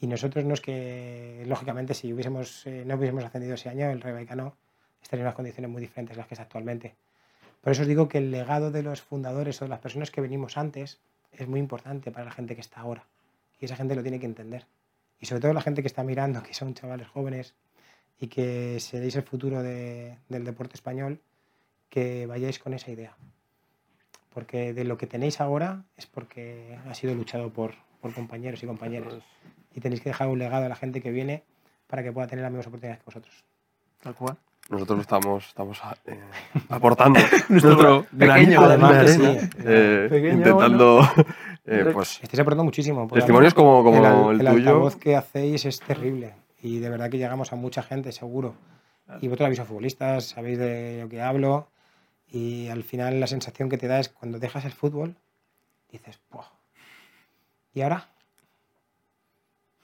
Y 0.00 0.08
nosotros 0.08 0.44
no 0.44 0.54
es 0.54 0.60
que, 0.60 1.44
lógicamente, 1.46 1.94
si 1.94 2.08
eh, 2.10 2.82
no 2.84 2.94
hubiésemos 2.96 3.22
ascendido 3.22 3.54
ese 3.54 3.68
año, 3.68 3.88
el 3.90 4.00
Rey 4.00 4.12
Vallecano 4.12 4.56
estaría 5.00 5.20
en 5.22 5.26
unas 5.26 5.36
condiciones 5.36 5.70
muy 5.70 5.80
diferentes 5.80 6.16
a 6.16 6.18
las 6.18 6.26
que 6.26 6.34
está 6.34 6.42
actualmente. 6.42 6.96
Por 7.60 7.70
eso 7.70 7.82
os 7.82 7.88
digo 7.88 8.08
que 8.08 8.18
el 8.18 8.32
legado 8.32 8.72
de 8.72 8.82
los 8.82 9.02
fundadores 9.02 9.62
o 9.62 9.64
de 9.64 9.68
las 9.68 9.78
personas 9.78 10.10
que 10.10 10.20
venimos 10.20 10.56
antes 10.58 10.98
es 11.30 11.46
muy 11.46 11.60
importante 11.60 12.10
para 12.10 12.24
la 12.24 12.32
gente 12.32 12.56
que 12.56 12.60
está 12.60 12.80
ahora. 12.80 13.04
Y 13.60 13.66
esa 13.66 13.76
gente 13.76 13.94
lo 13.94 14.02
tiene 14.02 14.18
que 14.18 14.26
entender. 14.26 14.66
y 15.20 15.26
sobre 15.26 15.42
todo 15.42 15.52
la 15.52 15.60
gente 15.60 15.82
que 15.82 15.88
está 15.88 16.02
mirando, 16.02 16.42
que 16.42 16.54
son 16.54 16.74
chavales 16.74 17.06
jóvenes 17.06 17.54
y 18.20 18.26
que 18.26 18.78
seréis 18.80 19.14
el 19.14 19.22
futuro 19.22 19.62
de- 19.62 20.16
del 20.28 20.44
deporte 20.44 20.74
español, 20.74 21.20
que 21.88 22.26
vayáis 22.26 22.58
con 22.58 22.74
esa 22.74 22.90
idea. 22.90 23.16
Porque 24.34 24.72
de 24.72 24.84
lo 24.84 24.98
que 24.98 25.06
tenéis 25.06 25.40
ahora 25.40 25.84
es 25.96 26.06
porque 26.06 26.78
ha 26.88 26.94
sido 26.94 27.14
luchado 27.14 27.50
por, 27.50 27.74
por 28.00 28.12
compañeros 28.14 28.62
y 28.62 28.66
compañeras. 28.66 29.14
Y 29.74 29.80
tenéis 29.80 30.00
que 30.00 30.10
dejar 30.10 30.28
un 30.28 30.38
legado 30.38 30.66
a 30.66 30.68
la 30.68 30.76
gente 30.76 31.00
que 31.00 31.10
viene 31.10 31.44
para 31.86 32.02
que 32.02 32.12
pueda 32.12 32.26
tener 32.26 32.42
las 32.42 32.50
mismas 32.52 32.66
oportunidades 32.66 33.00
que 33.00 33.06
vosotros. 33.06 33.44
Tal 34.02 34.14
cual. 34.14 34.36
Nosotros 34.70 35.00
estamos, 35.00 35.46
estamos 35.46 35.80
eh, 36.04 36.20
aportando 36.68 37.18
Nuestro 37.48 38.04
granito 38.12 38.60
de 38.60 38.66
Además 38.66 39.10
sí. 39.10 39.22
eh, 39.64 40.06
Pequeño, 40.10 40.34
intentando 40.36 41.00
eh, 41.64 41.90
pues, 41.92 42.20
Estáis 42.22 42.40
aprendiendo 42.40 42.64
muchísimo. 42.64 43.08
testimonios 43.08 43.54
como, 43.54 43.82
como 43.82 44.30
el, 44.30 44.40
el, 44.42 44.46
el 44.46 44.52
tuyo. 44.52 44.68
altavoz 44.68 44.96
que 44.96 45.16
hacéis 45.16 45.64
es 45.64 45.80
terrible 45.80 46.34
y 46.62 46.80
de 46.80 46.90
verdad 46.90 47.08
que 47.08 47.16
llegamos 47.16 47.52
a 47.52 47.56
mucha 47.56 47.82
gente, 47.82 48.12
seguro. 48.12 48.54
Y 49.22 49.28
vosotros 49.28 49.46
habéis 49.46 49.56
sido 49.56 49.66
futbolistas, 49.68 50.24
sabéis 50.24 50.58
de 50.58 50.98
lo 51.02 51.08
que 51.08 51.22
hablo 51.22 51.68
y 52.30 52.68
al 52.68 52.82
final 52.84 53.20
la 53.20 53.26
sensación 53.26 53.68
que 53.68 53.78
te 53.78 53.88
da 53.88 53.98
es 54.00 54.08
cuando 54.08 54.38
dejas 54.38 54.64
el 54.64 54.72
fútbol, 54.72 55.16
dices, 55.90 56.20
"Buah, 56.30 56.46
¿y 57.74 57.80
ahora? 57.82 58.08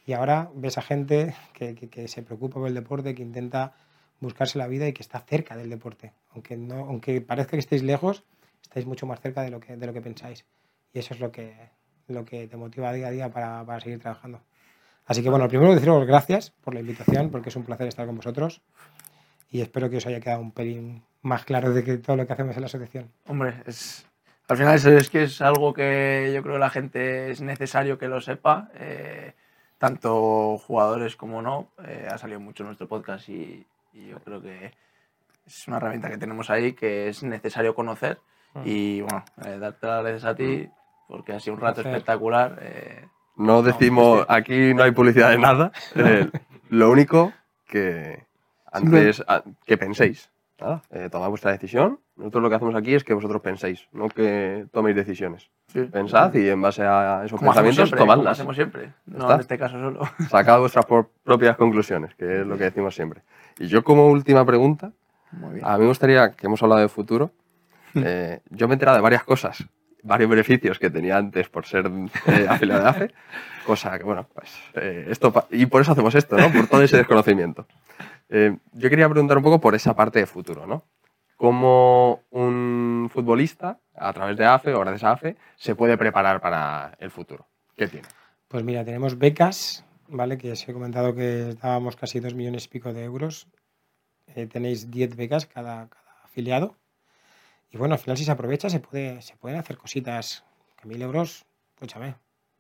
Y 0.07 0.13
ahora 0.13 0.51
ves 0.55 0.77
a 0.79 0.83
gente 0.83 1.35
que, 1.55 1.75
que- 1.75 1.89
que 1.89 2.09
se 2.09 2.23
preocupa 2.23 2.55
por 2.61 2.69
el 2.69 2.75
deporte, 2.75 3.15
que 3.15 3.23
intenta 3.23 3.73
buscarse 4.21 4.59
la 4.59 4.67
vida 4.67 4.87
y 4.87 4.93
que 4.93 5.03
está 5.03 5.21
cerca 5.21 5.57
del 5.57 5.71
deporte. 5.71 6.13
Aunque, 6.33 6.57
no, 6.57 6.77
aunque 6.87 7.21
parezca 7.21 7.53
que 7.53 7.59
estéis 7.59 7.83
lejos, 7.83 8.25
estáis 8.63 8.87
mucho 8.87 9.07
más 9.07 9.21
cerca 9.21 9.43
de 9.43 9.51
lo 9.51 9.61
que, 9.61 9.77
de 9.77 9.87
lo 9.87 9.93
que 9.93 10.03
pensáis. 10.03 10.45
Y 10.93 10.99
eso 10.99 11.15
es 11.15 11.21
lo 11.21 11.33
que, 11.33 11.55
lo 12.09 12.25
que 12.25 12.47
te 12.49 12.57
motiva 12.57 12.93
día 12.93 13.09
a 13.09 13.11
día 13.11 13.31
para, 13.33 13.65
para 13.65 13.81
seguir 13.81 13.99
trabajando. 14.01 14.41
Así 15.07 15.23
que 15.23 15.31
bueno, 15.31 15.49
primero 15.49 15.75
deciros 15.75 16.07
gracias 16.07 16.51
por 16.51 16.75
la 16.75 16.81
invitación, 16.81 17.31
porque 17.31 17.49
es 17.51 17.57
un 17.57 17.65
placer 17.65 17.89
estar 17.89 18.07
con 18.07 18.17
vosotros. 18.17 18.61
Y 19.55 19.61
espero 19.61 19.89
que 19.89 19.99
os 19.99 20.07
haya 20.07 20.19
quedado 20.19 20.41
un 20.41 20.51
pelín 20.51 21.05
más 21.23 21.45
claro 21.45 21.73
de 21.73 21.85
que 21.85 21.99
todo 21.99 22.17
lo 22.17 22.27
que 22.27 22.33
hacemos 22.33 22.57
en 22.57 22.63
la 22.63 22.67
asociación. 22.67 23.09
Hombre, 23.29 23.55
es, 23.67 24.05
al 24.49 24.57
final 24.57 24.75
es, 24.75 24.85
es 24.85 25.09
que 25.11 25.23
es 25.23 25.41
algo 25.41 25.73
que 25.73 26.33
yo 26.35 26.43
creo 26.43 26.55
que 26.55 26.59
la 26.59 26.71
gente 26.71 27.31
es 27.31 27.41
necesario 27.41 27.97
que 27.97 28.09
lo 28.09 28.21
sepa. 28.21 28.69
eh, 28.75 29.33
tanto 29.79 30.59
jugadores 30.59 31.15
como 31.15 31.41
no. 31.41 31.69
eh, 31.87 32.09
ha 32.11 32.19
salido 32.19 32.41
mucho 32.41 32.65
en 32.65 32.69
nuestro 32.69 32.89
podcast 32.89 33.29
y, 33.29 33.65
y 33.93 34.09
yo 34.09 34.19
creo 34.25 34.43
que 34.43 34.73
es 35.47 35.69
una 35.69 35.77
herramienta 35.77 36.11
que 36.11 36.19
tenemos 36.19 36.51
ahí 36.51 36.73
que 36.73 37.09
es 37.09 37.23
necesario 37.23 37.77
conocer. 37.77 38.19
Y 38.65 39.03
bueno, 39.03 39.25
eh, 39.45 39.59
darte 39.61 39.87
las 39.87 40.03
gracias 40.03 40.25
a 40.25 40.35
ti 40.35 40.69
porque 41.07 41.33
ha 41.33 41.39
sido 41.39 41.55
un 41.55 41.61
rato 41.61 41.81
espectacular. 41.81 42.59
eh, 42.61 43.05
No 43.37 43.63
decimos, 43.63 44.27
aquí 44.29 44.75
no 44.75 44.83
hay 44.83 44.91
publicidad 44.91 45.31
de 45.31 45.39
nada. 45.39 45.71
eh, 45.95 46.29
lo 46.71 46.91
único 46.91 47.33
que 47.69 48.25
antes 48.75 49.23
a- 49.27 49.43
que 49.67 49.77
penséis. 49.79 50.31
Nada, 50.61 50.83
eh, 50.91 51.09
tomad 51.11 51.29
vuestra 51.31 51.51
decisión. 51.51 51.99
Nosotros 52.17 52.43
lo 52.45 52.49
que 52.49 52.55
hacemos 52.55 52.75
aquí 52.77 52.95
es 52.95 53.03
que 53.03 53.13
vosotros 53.13 53.43
penséis, 53.43 53.89
no 53.93 54.09
que 54.09 54.67
toméis 54.73 54.95
decisiones. 54.95 55.51
sí. 55.67 55.81
Pensad 55.83 56.33
y 56.35 56.49
en 56.49 56.63
base 56.63 56.83
a 56.85 57.23
esos 57.25 57.39
como 57.41 57.51
pensamientos 57.51 57.89
siempre, 57.89 57.99
como 57.99 58.13
tomadlas. 58.13 58.33
hacemos 58.39 58.55
siempre. 58.55 58.93
No 59.07 59.19
está. 59.19 59.35
en 59.35 59.41
este 59.41 59.59
caso 59.59 59.81
solo. 59.81 60.01
Sacad 60.31 60.61
vuestras 60.61 60.87
por- 60.87 61.11
propias 61.25 61.57
conclusiones, 61.57 62.15
que 62.15 62.41
es 62.43 62.47
lo 62.47 62.57
que 62.57 62.65
decimos 62.65 62.95
siempre. 62.95 63.23
Y 63.59 63.67
yo 63.67 63.83
como 63.83 64.07
última 64.09 64.45
pregunta, 64.47 64.93
Muy 65.33 65.55
bien. 65.55 65.67
a 65.67 65.75
mí 65.75 65.81
me 65.83 65.89
gustaría, 65.89 66.31
que 66.31 66.47
hemos 66.47 66.63
hablado 66.63 66.81
de 66.83 66.89
futuro, 66.89 67.33
eh, 67.97 68.41
yo 68.51 68.69
me 68.69 68.75
he 68.75 68.77
enterado 68.77 68.97
de 68.99 69.03
varias 69.03 69.25
cosas, 69.25 69.65
varios 70.05 70.31
beneficios 70.31 70.79
que 70.79 70.91
tenía 70.91 71.17
antes 71.17 71.49
por 71.49 71.67
ser 71.67 71.91
eh, 72.27 72.47
afiliado 72.49 72.83
de 72.83 72.89
AFE, 72.89 73.15
cosa 73.67 73.99
que, 73.99 74.05
bueno, 74.05 74.29
pues 74.33 74.55
eh, 74.75 75.07
esto, 75.09 75.33
y 75.51 75.67
por 75.67 75.81
eso 75.81 75.93
hacemos 75.93 76.15
esto, 76.15 76.37
¿no? 76.37 76.53
Por 76.53 76.67
todo 76.69 76.83
ese 76.83 76.99
desconocimiento. 76.99 77.67
Eh, 78.29 78.57
yo 78.73 78.91
quería 78.91 79.09
preguntar 79.09 79.39
un 79.39 79.43
poco 79.43 79.61
por 79.61 79.75
esa 79.75 79.97
parte 79.97 80.21
de 80.21 80.27
futuro, 80.27 80.67
¿no? 80.67 80.85
¿Cómo 81.37 82.23
un 82.31 83.11
futbolista, 83.13 83.81
a 83.95 84.13
través 84.13 84.37
de 84.37 84.45
AFE 84.45 84.75
o 84.75 84.81
gracias 84.81 85.05
a 85.05 85.13
AFE, 85.13 85.37
se 85.57 85.75
puede 85.75 85.99
preparar 85.99 86.41
para 86.41 86.97
el 87.01 87.11
futuro? 87.11 87.49
¿Qué 87.75 87.89
tiene? 87.89 88.07
Pues 88.47 88.63
mira, 88.63 88.85
tenemos 88.85 89.19
becas, 89.19 89.85
¿vale? 90.07 90.39
Que 90.39 90.53
os 90.53 90.69
he 90.69 90.73
comentado 90.73 91.15
que 91.15 91.57
dábamos 91.61 91.97
casi 91.97 92.21
dos 92.21 92.35
millones 92.35 92.67
y 92.67 92.69
pico 92.69 92.93
de 92.93 93.05
euros. 93.05 93.49
Tenéis 94.53 94.91
10 94.91 95.17
becas 95.17 95.47
cada, 95.47 95.89
cada 95.89 96.23
afiliado. 96.25 96.77
Y 97.75 97.77
bueno, 97.77 97.95
al 97.95 97.99
final 97.99 98.17
si 98.17 98.25
se 98.25 98.31
aprovecha 98.31 98.71
se, 98.71 98.79
puede, 98.79 99.21
se 99.21 99.35
pueden 99.35 99.59
hacer 99.59 99.77
cositas. 99.77 100.45
Que 100.81 100.87
mil 100.87 101.03
euros, 101.03 101.45
escúchame, 101.75 102.15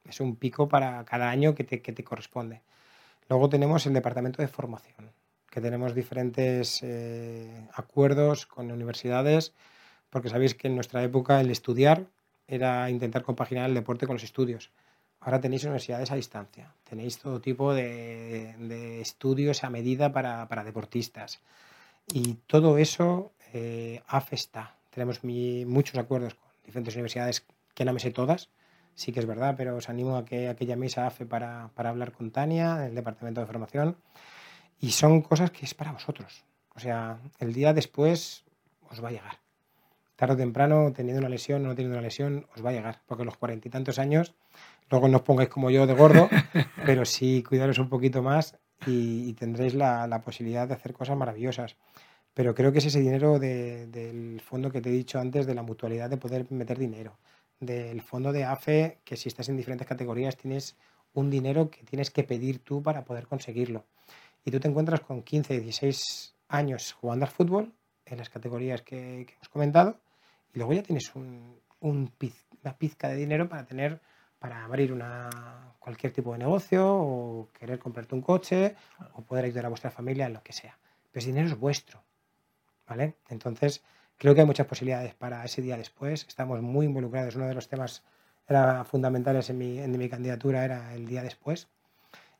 es 0.04 0.18
un 0.18 0.34
pico 0.34 0.68
para 0.68 1.04
cada 1.04 1.30
año 1.30 1.54
que 1.54 1.62
te, 1.62 1.80
que 1.80 1.92
te 1.92 2.02
corresponde. 2.02 2.62
Luego 3.28 3.48
tenemos 3.48 3.86
el 3.86 3.94
departamento 3.94 4.42
de 4.42 4.48
formación, 4.48 5.12
que 5.48 5.60
tenemos 5.60 5.94
diferentes 5.94 6.80
eh, 6.82 7.68
acuerdos 7.74 8.46
con 8.46 8.72
universidades, 8.72 9.52
porque 10.10 10.30
sabéis 10.30 10.56
que 10.56 10.66
en 10.66 10.74
nuestra 10.74 11.04
época 11.04 11.40
el 11.40 11.52
estudiar 11.52 12.06
era 12.48 12.90
intentar 12.90 13.22
compaginar 13.22 13.68
el 13.68 13.74
deporte 13.74 14.08
con 14.08 14.16
los 14.16 14.24
estudios. 14.24 14.72
Ahora 15.20 15.40
tenéis 15.40 15.62
universidades 15.62 16.10
a 16.10 16.16
distancia, 16.16 16.74
tenéis 16.82 17.18
todo 17.18 17.40
tipo 17.40 17.72
de, 17.72 18.56
de 18.58 19.00
estudios 19.00 19.62
a 19.62 19.70
medida 19.70 20.12
para, 20.12 20.48
para 20.48 20.64
deportistas. 20.64 21.40
Y 22.12 22.34
todo 22.48 22.78
eso, 22.78 23.30
eh. 23.52 24.02
Tenemos 24.94 25.24
mi- 25.24 25.64
muchos 25.66 25.98
acuerdos 25.98 26.34
con 26.36 26.48
diferentes 26.64 26.94
universidades 26.94 27.44
que 27.74 27.84
no 27.84 27.92
me 27.92 27.98
sé 28.00 28.10
todas, 28.12 28.50
sí 28.94 29.10
que 29.12 29.18
es 29.20 29.26
verdad, 29.26 29.54
pero 29.56 29.76
os 29.76 29.88
animo 29.88 30.16
a 30.16 30.24
que, 30.24 30.48
a 30.48 30.54
que 30.54 30.66
llaméis 30.66 30.96
a 30.98 31.06
AFE 31.08 31.26
para, 31.26 31.70
para 31.74 31.90
hablar 31.90 32.12
con 32.12 32.30
Tania, 32.30 32.76
del 32.76 32.94
departamento 32.94 33.40
de 33.40 33.46
formación. 33.46 33.96
Y 34.80 34.90
son 34.92 35.22
cosas 35.22 35.50
que 35.50 35.64
es 35.66 35.74
para 35.74 35.92
vosotros. 35.92 36.44
O 36.76 36.80
sea, 36.80 37.18
el 37.40 37.52
día 37.52 37.72
después 37.72 38.44
os 38.90 39.02
va 39.02 39.08
a 39.08 39.12
llegar. 39.12 39.38
Tarde 40.16 40.34
o 40.34 40.36
temprano, 40.36 40.92
teniendo 40.92 41.20
una 41.20 41.28
lesión 41.28 41.64
o 41.64 41.68
no 41.68 41.74
teniendo 41.74 41.98
una 41.98 42.06
lesión, 42.06 42.46
os 42.54 42.64
va 42.64 42.70
a 42.70 42.72
llegar. 42.72 43.00
Porque 43.06 43.24
los 43.24 43.36
cuarenta 43.36 43.66
y 43.66 43.70
tantos 43.70 43.98
años, 43.98 44.34
luego 44.90 45.08
no 45.08 45.16
os 45.18 45.22
pongáis 45.24 45.48
como 45.48 45.70
yo 45.70 45.86
de 45.88 45.94
gordo, 45.94 46.28
pero 46.86 47.04
sí 47.04 47.42
cuidaros 47.42 47.78
un 47.78 47.88
poquito 47.88 48.22
más 48.22 48.56
y, 48.86 49.28
y 49.28 49.32
tendréis 49.34 49.74
la, 49.74 50.06
la 50.06 50.20
posibilidad 50.20 50.68
de 50.68 50.74
hacer 50.74 50.92
cosas 50.92 51.16
maravillosas. 51.16 51.76
Pero 52.34 52.54
creo 52.54 52.72
que 52.72 52.78
es 52.78 52.86
ese 52.86 53.00
dinero 53.00 53.38
de- 53.38 53.86
del 53.86 54.40
fondo 54.40 54.70
que 54.70 54.80
te 54.80 54.90
he 54.90 54.92
dicho 54.92 55.18
antes, 55.18 55.46
de 55.46 55.54
la 55.54 55.62
mutualidad 55.62 56.10
de 56.10 56.16
poder 56.16 56.50
meter 56.50 56.78
dinero. 56.78 57.16
Del 57.60 58.02
fondo 58.02 58.32
de 58.32 58.44
AFE, 58.44 58.98
que 59.04 59.16
si 59.16 59.28
estás 59.28 59.48
en 59.48 59.56
diferentes 59.56 59.86
categorías 59.86 60.36
tienes 60.36 60.76
un 61.14 61.30
dinero 61.30 61.70
que 61.70 61.84
tienes 61.84 62.10
que 62.10 62.24
pedir 62.24 62.58
tú 62.58 62.82
para 62.82 63.04
poder 63.04 63.26
conseguirlo. 63.28 63.84
Y 64.44 64.50
tú 64.50 64.60
te 64.60 64.68
encuentras 64.68 65.00
con 65.00 65.22
15, 65.22 65.60
16 65.60 66.34
años 66.48 66.92
jugando 66.92 67.24
al 67.24 67.30
fútbol 67.30 67.72
en 68.04 68.18
las 68.18 68.28
categorías 68.28 68.82
que, 68.82 69.22
hemos 69.22 69.48
comentado 69.48 70.00
y 70.52 70.58
luego 70.58 70.72
ya 70.72 70.82
tienes 70.82 71.14
un, 71.14 71.60
una 71.80 72.76
pizca 72.76 73.08
de 73.08 73.16
dinero 73.16 73.48
para 73.48 73.64
tener 73.64 74.00
para 74.38 74.62
abrir 74.62 74.94
cualquier 75.78 76.12
tipo 76.12 76.32
de 76.32 76.38
negocio 76.38 76.84
o 76.86 77.48
querer 77.58 77.78
comprarte 77.78 78.14
un 78.14 78.20
coche 78.20 78.76
o 79.14 79.22
poder 79.22 79.46
ayudar 79.46 79.64
a 79.64 79.68
vuestra 79.70 79.90
familia 79.90 80.26
en 80.26 80.34
lo 80.34 80.42
que 80.42 80.52
sea. 80.52 80.76
Pero 81.10 81.20
ese 81.20 81.28
dinero 81.28 81.48
es 81.48 81.58
vuestro. 81.58 82.02
¿Vale? 82.86 83.14
Entonces, 83.28 83.82
creo 84.18 84.34
que 84.34 84.40
hay 84.40 84.46
muchas 84.46 84.66
posibilidades 84.66 85.14
para 85.14 85.44
ese 85.44 85.62
día 85.62 85.76
después. 85.76 86.26
Estamos 86.28 86.60
muy 86.62 86.86
involucrados. 86.86 87.36
Uno 87.36 87.46
de 87.46 87.54
los 87.54 87.68
temas 87.68 88.02
era 88.48 88.84
fundamentales 88.84 89.48
en 89.50 89.58
mi, 89.58 89.78
en 89.78 89.96
mi 89.96 90.08
candidatura 90.08 90.64
era 90.64 90.94
el 90.94 91.06
día 91.06 91.22
después. 91.22 91.68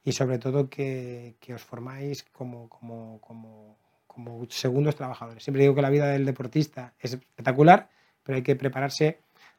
Y 0.04 0.12
sobre 0.12 0.38
todo 0.38 0.68
que, 0.68 1.36
que 1.40 1.54
os 1.54 1.62
formáis 1.62 2.24
como, 2.24 2.68
como, 2.68 3.20
como, 3.22 3.78
como 4.06 4.44
segundos 4.50 4.96
trabajadores. 4.96 5.42
Siempre 5.42 5.62
digo 5.62 5.74
que 5.74 5.82
la 5.82 5.90
vida 5.90 6.08
del 6.08 6.26
deportista 6.26 6.92
es 7.00 7.14
espectacular, 7.14 7.88
pero 8.22 8.36
hay 8.36 8.42
que 8.42 8.54
prepararse 8.54 9.18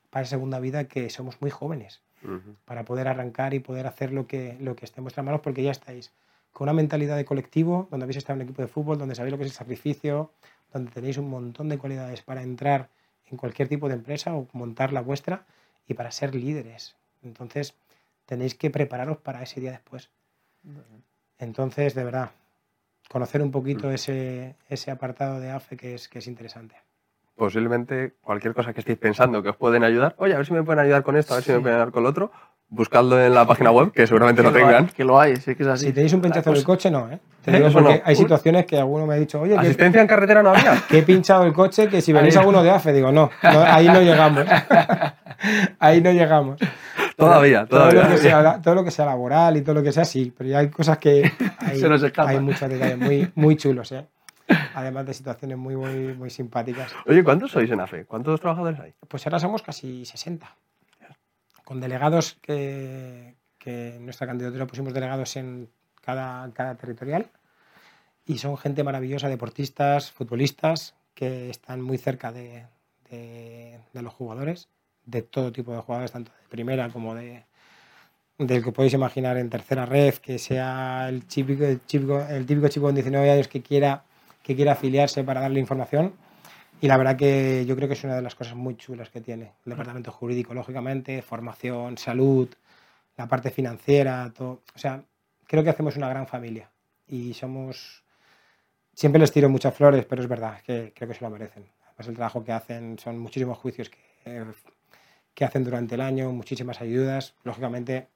para 0.10 0.24
esa 0.24 0.32
segunda 0.32 0.60
vida 0.60 0.88
que 0.88 1.10
somos 1.10 1.42
muy 1.42 1.50
jóvenes 1.50 2.02
Ujú. 2.24 2.56
para 2.64 2.86
poder 2.86 3.08
arrancar 3.08 3.54
y 3.54 3.60
poder 3.60 3.88
hacer 3.88 4.14
lo 4.14 4.28
que, 4.28 4.58
lo 4.62 4.76
que 4.76 4.86
esté 4.86 5.00
en 5.00 5.04
vuestras 5.04 5.26
manos, 5.26 5.42
porque 5.42 5.64
ya 5.64 5.72
estáis 5.72 6.14
con 6.54 6.66
una 6.66 6.74
mentalidad 6.74 7.18
de 7.18 7.26
colectivo, 7.26 7.88
donde 7.92 8.06
habéis 8.06 8.18
estado 8.18 8.36
en 8.36 8.44
un 8.44 8.44
equipo 8.48 8.62
de 8.62 8.70
fútbol, 8.70 8.98
donde 8.98 9.14
sabéis 9.14 9.34
lo 9.34 9.38
que 9.38 9.44
es 9.44 9.52
el 9.52 9.58
sacrificio, 9.58 10.32
donde 10.74 10.92
tenéis 10.92 11.18
un 11.18 11.30
montón 11.30 11.70
de 11.70 11.78
cualidades 11.78 12.22
para 12.22 12.44
entrar 12.44 12.90
en 13.26 13.38
cualquier 13.38 13.68
tipo 13.68 13.88
de 13.88 13.96
empresa 13.96 14.36
o 14.36 14.48
montar 14.54 14.94
la 14.94 15.02
vuestra 15.02 15.46
y 15.88 15.94
para 15.94 16.12
ser 16.12 16.36
líderes. 16.36 16.96
Entonces, 17.24 17.76
tenéis 18.26 18.56
que 18.56 18.70
prepararos 18.70 19.18
para 19.18 19.42
ese 19.42 19.62
día 19.62 19.72
después. 19.72 20.10
Entonces, 21.38 21.94
de 21.96 22.04
verdad, 22.04 22.32
conocer 23.10 23.42
un 23.42 23.52
poquito 23.52 23.92
ese, 23.92 24.56
ese 24.70 24.92
apartado 24.92 25.40
de 25.40 25.52
AFE 25.52 25.78
que 25.78 25.96
es, 25.96 26.10
que 26.10 26.20
es 26.20 26.28
interesante. 26.28 26.76
Posiblemente 27.36 28.14
cualquier 28.22 28.54
cosa 28.54 28.74
que 28.74 28.80
estéis 28.80 28.98
pensando 28.98 29.44
que 29.44 29.50
os 29.50 29.58
pueden 29.58 29.84
ayudar, 29.84 30.16
oye, 30.18 30.34
a 30.34 30.38
ver 30.38 30.46
si 30.46 30.54
me 30.54 30.64
pueden 30.64 30.80
ayudar 30.80 31.04
con 31.04 31.18
esto, 31.18 31.34
a 31.34 31.38
ver 31.38 31.44
si 31.44 31.52
me 31.52 31.60
pueden 31.60 31.76
ayudar 31.76 31.92
con 31.92 32.04
lo 32.04 32.10
otro, 32.10 32.32
buscadlo 32.70 33.24
en 33.24 33.34
la 33.34 33.46
página 33.46 33.72
web, 33.72 33.92
que 33.92 34.06
seguramente 34.08 34.42
lo 34.44 34.52
Que 34.52 34.60
lo 34.60 34.66
hay, 34.68 34.74
tengan. 34.74 34.88
que 34.94 35.04
lo 35.04 35.20
hay, 35.20 35.36
sí 35.38 35.56
que 35.56 35.64
es 35.64 35.70
así. 35.70 35.86
Si 35.88 35.94
tenéis 35.94 36.14
un 36.14 36.22
pinchazo 36.22 36.50
en 36.52 36.56
el 36.58 36.64
coche, 36.64 36.90
no, 36.92 37.10
¿eh? 37.12 37.20
Te 37.44 37.52
¿Eh? 37.52 37.58
digo 37.58 37.70
porque 37.72 37.96
no. 37.98 38.02
hay 38.04 38.16
situaciones 38.16 38.66
que 38.66 38.78
alguno 38.78 39.06
me 39.06 39.14
ha 39.14 39.18
dicho, 39.18 39.40
oye, 39.40 39.54
que, 39.54 39.60
¿Asistencia 39.60 40.02
en 40.02 40.08
carretera 40.08 40.42
no 40.44 40.50
había? 40.50 40.82
que 40.90 41.00
he 41.00 41.04
pinchado 41.04 41.44
el 41.46 41.54
coche, 41.54 41.88
que 41.88 42.02
si 42.02 42.12
venís 42.12 42.36
alguno 42.38 42.64
de 42.64 42.72
AFE, 42.72 42.92
digo, 42.92 43.12
no, 43.12 43.30
no, 43.44 43.62
ahí 43.64 43.88
no 43.88 44.02
llegamos. 44.02 44.46
ahí 45.80 46.02
no 46.02 46.12
llegamos. 46.12 46.60
Todavía, 47.16 47.66
Todo 47.66 47.86
lo, 47.86 47.92
todavía. 47.92 48.12
que 48.16 48.18
sea, 48.22 48.62
todo 48.62 48.76
lo 48.76 48.84
que 48.84 48.92
sea 48.92 49.06
laboral 49.06 49.56
y 49.58 49.62
todo 49.62 49.76
lo 49.76 49.84
que 49.84 49.92
sea, 49.94 50.04
sí, 50.04 50.34
pero 50.38 50.50
ya 50.50 50.60
hay 50.60 50.70
cosas 50.70 50.98
que 50.98 51.32
hay, 51.60 51.80
Se 51.80 51.88
nos 51.88 52.04
escapan. 52.04 52.36
hay 52.36 52.40
muchos 52.42 52.68
detalles 52.70 52.98
muy, 52.98 53.32
muy 53.36 53.56
chulos, 53.56 53.92
¿eh? 53.94 54.06
Además 54.76 55.06
de 55.06 55.14
situaciones 55.14 55.58
muy, 55.58 55.76
muy, 55.76 56.14
muy 56.14 56.30
simpáticas. 56.30 56.92
Oye, 57.08 57.24
¿cuántos 57.24 57.52
sois 57.52 57.72
en 57.72 57.80
AFE? 57.80 58.06
¿Cuántos 58.06 58.40
trabajadores 58.42 58.80
hay? 58.80 58.94
Pues 59.08 59.26
ahora 59.26 59.40
somos 59.40 59.62
casi 59.64 60.06
60. 60.06 60.46
Con 61.66 61.82
delegados 61.82 62.38
que, 62.42 63.36
en 63.66 64.06
nuestra 64.06 64.28
candidatura 64.28 64.68
pusimos 64.68 64.94
delegados 64.94 65.36
en 65.36 65.70
cada, 66.02 66.50
cada 66.54 66.76
territorial. 66.76 67.32
Y 68.26 68.38
son 68.38 68.58
gente 68.58 68.84
maravillosa, 68.84 69.28
deportistas, 69.30 70.12
futbolistas, 70.12 70.96
que 71.14 71.50
están 71.50 71.82
muy 71.82 71.98
cerca 71.98 72.32
de, 72.32 72.66
de- 73.10 73.80
de 73.94 74.02
los 74.02 74.14
jugadores, 74.14 74.70
de 75.06 75.22
todo 75.22 75.52
tipo 75.52 75.74
de 75.74 75.82
jugadores, 75.82 76.12
tanto 76.12 76.32
de 76.42 76.48
primera 76.50 76.90
como 76.90 77.16
de 77.16 77.44
del 78.38 78.64
que 78.64 78.72
podéis 78.72 78.94
imaginar 78.94 79.38
en 79.38 79.50
tercera 79.50 79.86
red, 79.86 80.14
que 80.16 80.40
sea 80.40 81.08
el 81.10 81.26
típico, 81.26 81.64
el 81.64 81.80
típico, 81.80 82.20
el 82.22 82.46
típico 82.46 82.68
chico 82.68 82.86
con 82.88 82.96
19 82.96 83.32
años 83.32 83.48
que 83.48 83.62
quiera, 83.62 84.04
que 84.44 84.56
quiera 84.56 84.74
afiliarse 84.74 85.24
para 85.24 85.42
darle 85.42 85.60
información. 85.62 86.14
Y 86.82 86.88
la 86.88 86.98
verdad 86.98 87.16
que 87.16 87.66
yo 87.66 87.76
creo 87.76 87.88
que 87.88 87.94
es 87.94 88.04
una 88.04 88.16
de 88.16 88.22
las 88.22 88.36
cosas 88.36 88.56
muy 88.56 88.76
chulas 88.76 89.10
que 89.10 89.22
tiene 89.22 89.54
el 89.66 89.72
departamento 89.72 90.12
jurídico, 90.12 90.54
lógicamente, 90.54 91.22
formación, 91.22 91.98
salud, 91.98 92.50
la 93.18 93.28
parte 93.28 93.50
financiera, 93.50 94.32
todo. 94.36 94.62
O 94.76 94.80
sea, 94.80 95.04
creo 95.48 95.64
que 95.64 95.70
hacemos 95.70 95.96
una 95.98 96.10
gran 96.10 96.28
familia 96.28 96.70
y 97.08 97.34
somos. 97.34 98.04
Siempre 98.94 99.20
les 99.20 99.32
tiro 99.32 99.50
muchas 99.50 99.74
flores, 99.76 100.06
pero 100.06 100.22
es 100.22 100.28
verdad 100.28 100.62
que 100.62 100.94
creo 100.96 101.08
que 101.08 101.16
se 101.16 101.24
lo 101.24 101.30
merecen. 101.30 101.66
Además, 101.86 102.08
el 102.08 102.16
trabajo 102.16 102.44
que 102.44 102.52
hacen 102.52 102.98
son 103.00 103.20
muchísimos 103.20 103.58
juicios 103.58 103.90
que, 103.90 104.44
que 105.34 105.46
hacen 105.46 105.64
durante 105.64 105.96
el 105.96 106.02
año, 106.02 106.32
muchísimas 106.32 106.82
ayudas. 106.82 107.36
Lógicamente, 107.44 108.08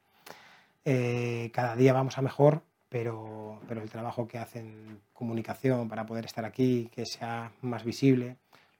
eh, 0.85 1.51
cada 1.53 1.75
día 1.75 1.93
vamos 1.93 2.17
a 2.17 2.21
mejor, 2.21 2.61
pero, 2.87 3.59
pero 3.67 3.81
el 3.81 3.89
trabajo 3.89 4.27
que 4.27 4.37
hacen 4.37 5.01
comunicación 5.13 5.89
para 5.89 6.05
poder 6.05 6.25
estar 6.25 6.45
aquí, 6.45 6.89
que 6.93 7.05
sea 7.05 7.51
más 7.61 7.83
visible, 7.83 8.37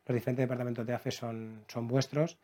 los 0.10 0.16
diferentes 0.16 0.44
departamentos 0.44 0.86
de 0.86 0.94
AFE 0.94 1.12
son, 1.12 1.64
son 1.68 1.88
vuestros, 1.88 2.38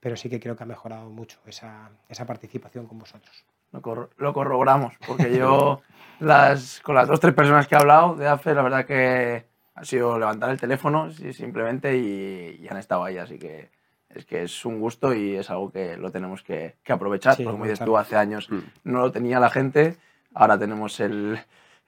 pero 0.00 0.16
sí 0.16 0.28
que 0.30 0.40
creo 0.40 0.56
que 0.56 0.62
ha 0.62 0.66
mejorado 0.66 1.10
mucho 1.10 1.38
esa, 1.46 1.90
esa 2.08 2.24
participación 2.26 2.86
con 2.86 2.98
vosotros. 2.98 3.44
Lo, 3.72 3.82
corro- 3.82 4.08
lo 4.16 4.32
corroboramos, 4.32 4.94
porque 5.06 5.34
yo 5.36 5.82
las, 6.18 6.80
con 6.80 6.94
las 6.94 7.06
dos 7.08 7.20
tres 7.20 7.34
personas 7.34 7.66
que 7.68 7.74
he 7.74 7.78
hablado 7.78 8.14
de 8.16 8.26
AFE, 8.26 8.54
la 8.54 8.62
verdad 8.62 8.86
que 8.86 9.44
ha 9.74 9.84
sido 9.84 10.18
levantar 10.18 10.50
el 10.50 10.58
teléfono 10.60 11.10
sí, 11.10 11.32
simplemente 11.32 11.96
y, 11.96 12.58
y 12.62 12.68
han 12.68 12.78
estado 12.78 13.04
ahí, 13.04 13.18
así 13.18 13.38
que 13.38 13.70
es 14.08 14.24
que 14.26 14.42
es 14.42 14.64
un 14.64 14.80
gusto 14.80 15.14
y 15.14 15.36
es 15.36 15.50
algo 15.50 15.70
que 15.70 15.96
lo 15.96 16.10
tenemos 16.10 16.42
que, 16.42 16.76
que 16.82 16.92
aprovechar, 16.92 17.36
Sí, 17.36 17.44
porque 17.44 17.54
como 17.54 17.64
dices 17.66 17.84
tú, 17.84 17.96
hace 17.98 18.16
años 18.16 18.48
Mm. 18.50 18.58
no 18.84 19.00
lo 19.00 19.12
tenía 19.12 19.38
la 19.38 19.50
gente, 19.50 19.96
ahora 20.34 20.58
tenemos 20.58 20.98
el, 21.00 21.38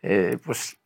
eh, 0.02 0.38
pues, 0.44 0.76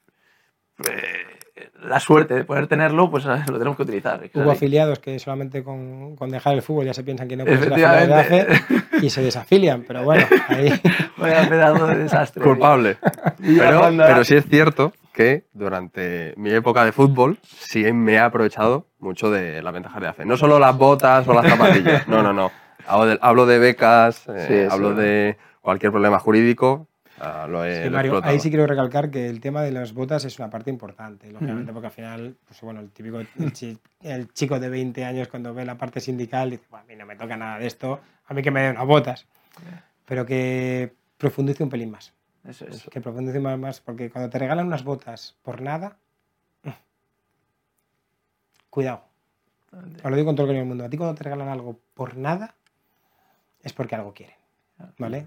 eh, 0.89 1.39
la 1.83 2.01
suerte 2.01 2.35
de 2.35 2.45
poder 2.45 2.67
tenerlo, 2.67 3.11
pues 3.11 3.25
lo 3.25 3.59
tenemos 3.59 3.77
que 3.77 3.83
utilizar. 3.83 4.21
Hubo 4.35 4.51
afiliados 4.51 4.99
que 4.99 5.19
solamente 5.19 5.63
con, 5.63 6.17
con 6.17 6.31
dejar 6.31 6.55
el 6.55 6.63
fútbol 6.63 6.87
ya 6.87 6.95
se 6.95 7.03
piensan 7.03 7.29
que 7.29 7.37
no 7.37 7.45
pueden 7.45 7.61
ser 7.61 7.73
afiliados 7.73 8.09
de 8.09 8.15
Efectivamente. 8.15 8.65
AFE 8.77 9.07
y 9.07 9.11
se 9.11 9.23
desafilian, 9.23 9.85
pero 9.87 10.05
bueno, 10.05 10.27
ahí 10.49 10.73
Vaya 11.17 11.49
pedazo 11.49 11.87
de 11.87 11.97
desastre. 11.97 12.43
Culpable. 12.43 12.97
Pero, 13.39 13.91
pero 13.97 14.25
sí 14.25 14.35
es 14.35 14.47
cierto 14.47 14.93
que 15.13 15.45
durante 15.53 16.35
mi 16.37 16.51
época 16.51 16.85
de 16.85 16.93
fútbol 16.93 17.39
sí 17.43 17.93
me 17.93 18.15
he 18.15 18.19
aprovechado 18.19 18.87
mucho 18.99 19.31
de 19.31 19.63
las 19.63 19.73
ventajas 19.73 20.01
de 20.01 20.09
AFE. 20.09 20.25
No 20.25 20.37
solo 20.37 20.59
las 20.59 20.77
botas 20.77 21.29
o 21.29 21.35
las 21.35 21.47
zapatillas. 21.47 22.09
No, 22.09 22.23
no, 22.23 22.33
no. 22.33 22.51
Hablo 22.87 23.07
de, 23.07 23.19
hablo 23.21 23.47
de 23.47 23.59
becas, 23.59 24.27
eh, 24.29 24.47
Sí, 24.49 24.75
hablo 24.75 24.95
de 24.95 25.37
cualquier 25.61 25.93
problema 25.93 26.19
jurídico. 26.19 26.89
Ah, 27.21 27.47
lo 27.49 27.65
he, 27.65 27.75
Sí, 27.75 27.81
lo 27.83 27.87
he 27.87 27.91
Mario, 27.91 28.21
ahí 28.25 28.41
sí 28.41 28.49
quiero 28.51 28.67
recalcar 28.67 29.11
que 29.11 29.29
el 29.29 29.41
tema 29.41 29.63
de 29.63 29.73
las 29.73 29.93
botas 29.93 30.25
es 30.25 30.39
una 30.39 30.51
parte 30.51 30.71
importante, 30.71 31.31
lógicamente, 31.33 31.73
porque 31.73 31.87
al 31.89 31.93
final, 31.93 32.37
pues 32.47 32.61
bueno, 32.61 32.81
el 32.81 32.91
típico 32.91 33.19
el, 33.21 33.53
chi- 33.53 33.79
el 34.03 34.33
chico 34.33 34.59
de 34.61 34.69
20 34.69 35.05
años 35.05 35.29
cuando 35.29 35.53
ve 35.55 35.65
la 35.65 35.77
parte 35.77 36.01
sindical 36.01 36.51
dice, 36.51 36.65
"Buah, 36.71 36.81
a 36.81 36.85
mí 36.85 36.95
no 36.97 37.07
me 37.07 37.17
toca 37.17 37.37
nada 37.37 37.59
de 37.59 37.67
esto, 37.67 38.01
a 38.27 38.35
mí 38.35 38.43
que 38.43 38.51
me 38.51 38.63
den 38.63 38.73
unas 38.77 38.87
botas. 38.87 39.27
Pero 40.05 40.25
que 40.25 40.95
profundice 41.19 41.65
un 41.65 41.71
pelín 41.71 41.91
más, 41.91 42.13
Eso 42.45 42.67
es. 42.67 42.87
que 42.91 43.01
profundice 43.01 43.41
más, 43.41 43.59
más, 43.59 43.81
porque 43.81 44.11
cuando 44.11 44.31
te 44.31 44.39
regalan 44.39 44.67
unas 44.67 44.85
botas 44.85 45.37
por 45.43 45.61
nada, 45.63 45.97
cuidado. 48.71 49.05
Os 50.03 50.11
lo 50.11 50.17
digo 50.17 50.27
con 50.27 50.37
todo 50.37 50.51
el 50.51 50.65
mundo. 50.65 50.85
A 50.85 50.89
ti 50.89 50.97
cuando 50.97 51.15
te 51.15 51.25
regalan 51.25 51.49
algo 51.49 51.79
por 51.95 52.17
nada, 52.17 52.55
es 53.63 53.73
porque 53.73 53.95
algo 53.95 54.15
quieren. 54.15 54.37
¿Vale? 54.99 55.27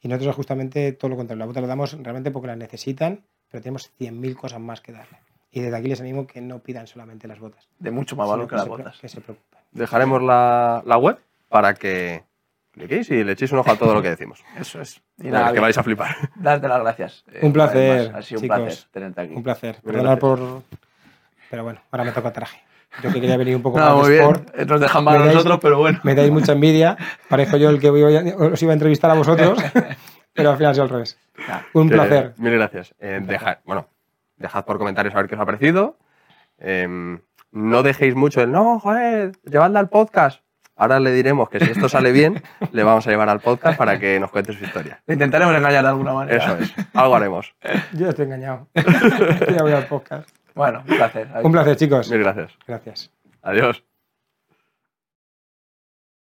Y 0.00 0.08
nosotros 0.08 0.36
justamente 0.36 0.92
todo 0.92 1.10
lo 1.10 1.16
contrario. 1.16 1.40
La 1.40 1.46
bota 1.46 1.60
lo 1.60 1.66
damos 1.66 1.92
realmente 2.00 2.30
porque 2.30 2.46
la 2.48 2.56
necesitan, 2.56 3.24
pero 3.50 3.62
tenemos 3.62 3.90
100.000 3.98 4.34
cosas 4.36 4.60
más 4.60 4.80
que 4.80 4.92
darle. 4.92 5.18
Y 5.50 5.60
desde 5.60 5.76
aquí 5.76 5.88
les 5.88 6.00
animo 6.00 6.26
que 6.26 6.40
no 6.40 6.58
pidan 6.60 6.86
solamente 6.86 7.26
las 7.26 7.38
botas. 7.40 7.68
De 7.78 7.90
mucho 7.90 8.14
más 8.16 8.28
valor 8.28 8.46
que 8.48 8.56
las 8.56 8.68
botas. 8.68 8.98
Que 9.00 9.08
se 9.08 9.20
preocupen. 9.20 9.58
Dejaremos 9.72 10.22
la, 10.22 10.82
la 10.86 10.98
web 10.98 11.18
para 11.48 11.74
que 11.74 12.22
cliquéis 12.72 13.10
y 13.10 13.24
le 13.24 13.32
echéis 13.32 13.50
un 13.52 13.58
ojo 13.58 13.70
a 13.72 13.76
todo 13.76 13.94
lo 13.94 14.02
que 14.02 14.10
decimos. 14.10 14.44
Eso 14.60 14.80
es. 14.80 15.00
Y 15.18 15.28
nada, 15.28 15.52
que 15.52 15.60
vais 15.60 15.76
a 15.76 15.82
flipar. 15.82 16.14
darte 16.36 16.68
las 16.68 16.80
gracias. 16.80 17.24
eh, 17.32 17.40
Un 17.42 17.52
placer. 17.52 18.12
Ha 18.14 18.22
sido 18.22 18.38
un 18.40 18.42
chicos. 18.44 18.58
placer 18.60 18.88
tenerte 18.92 19.20
aquí. 19.22 19.34
Un 19.34 19.42
placer. 19.42 19.78
Gracias. 19.82 20.18
por... 20.18 20.62
Pero 21.50 21.64
bueno, 21.64 21.80
ahora 21.90 22.04
me 22.04 22.12
toca 22.12 22.32
traje. 22.32 22.60
Yo 23.02 23.12
que 23.12 23.20
quería 23.20 23.36
venir 23.36 23.54
un 23.56 23.62
poco 23.62 23.78
No, 23.78 23.84
más 23.84 23.94
muy 23.96 24.04
de 24.08 24.10
bien. 24.14 24.22
sport. 24.24 24.48
Eh, 24.58 24.64
Nos 24.66 24.80
dejan 24.80 25.04
mal 25.04 25.16
a 25.16 25.24
dais- 25.24 25.34
nosotros, 25.34 25.58
pero 25.62 25.78
bueno. 25.78 26.00
Me 26.02 26.14
dais 26.14 26.30
mucha 26.30 26.52
envidia. 26.52 26.96
Parezco 27.28 27.56
yo 27.56 27.70
el 27.70 27.78
que 27.78 27.90
os 27.90 28.62
iba 28.62 28.72
a 28.72 28.74
entrevistar 28.74 29.10
a 29.10 29.14
vosotros, 29.14 29.58
pero 30.32 30.50
al 30.50 30.56
final 30.56 30.74
sido 30.74 30.84
al 30.84 30.90
revés. 30.90 31.18
Nah, 31.46 31.58
Un 31.74 31.88
Que- 31.88 31.94
placer. 31.94 32.34
Mil 32.38 32.52
gracias. 32.54 32.94
Eh, 32.98 33.20
dejad, 33.22 33.58
bueno, 33.64 33.86
dejad 34.36 34.64
por 34.64 34.78
comentarios 34.78 35.14
a 35.14 35.18
ver 35.18 35.28
qué 35.28 35.34
os 35.36 35.40
ha 35.40 35.46
parecido. 35.46 35.96
Em, 36.58 37.20
no 37.52 37.82
dejéis 37.82 38.14
mucho 38.16 38.40
el 38.42 38.50
no, 38.50 38.80
joder, 38.80 39.32
llevadla 39.44 39.78
al 39.80 39.88
podcast. 39.88 40.40
Ahora 40.74 41.00
le 41.00 41.10
diremos 41.12 41.48
que 41.48 41.58
si 41.58 41.70
esto 41.72 41.88
sale 41.88 42.12
bien, 42.12 42.40
le 42.72 42.82
vamos 42.84 43.06
a 43.06 43.10
llevar 43.10 43.28
al 43.28 43.40
podcast 43.40 43.76
para 43.78 43.98
que 43.98 44.18
nos 44.20 44.30
cuente 44.30 44.52
su 44.52 44.64
historia. 44.64 45.00
Le 45.06 45.14
intentaremos 45.14 45.54
engañar 45.56 45.82
de 45.82 45.88
alguna 45.88 46.12
manera. 46.14 46.36
Eso 46.44 46.56
es. 46.58 46.72
Algo 46.94 47.14
haremos. 47.16 47.54
Yo 47.94 48.08
estoy 48.08 48.26
engañado. 48.26 48.68
ya 48.74 49.62
voy 49.62 49.72
al 49.72 49.86
podcast. 49.86 50.28
Bueno, 50.58 50.80
un 50.80 50.96
placer. 50.96 51.28
Un 51.44 51.52
placer, 51.52 51.76
chicos. 51.76 52.10
Mil 52.10 52.20
gracias. 52.20 52.52
Gracias. 52.66 53.10
Adiós. 53.42 53.84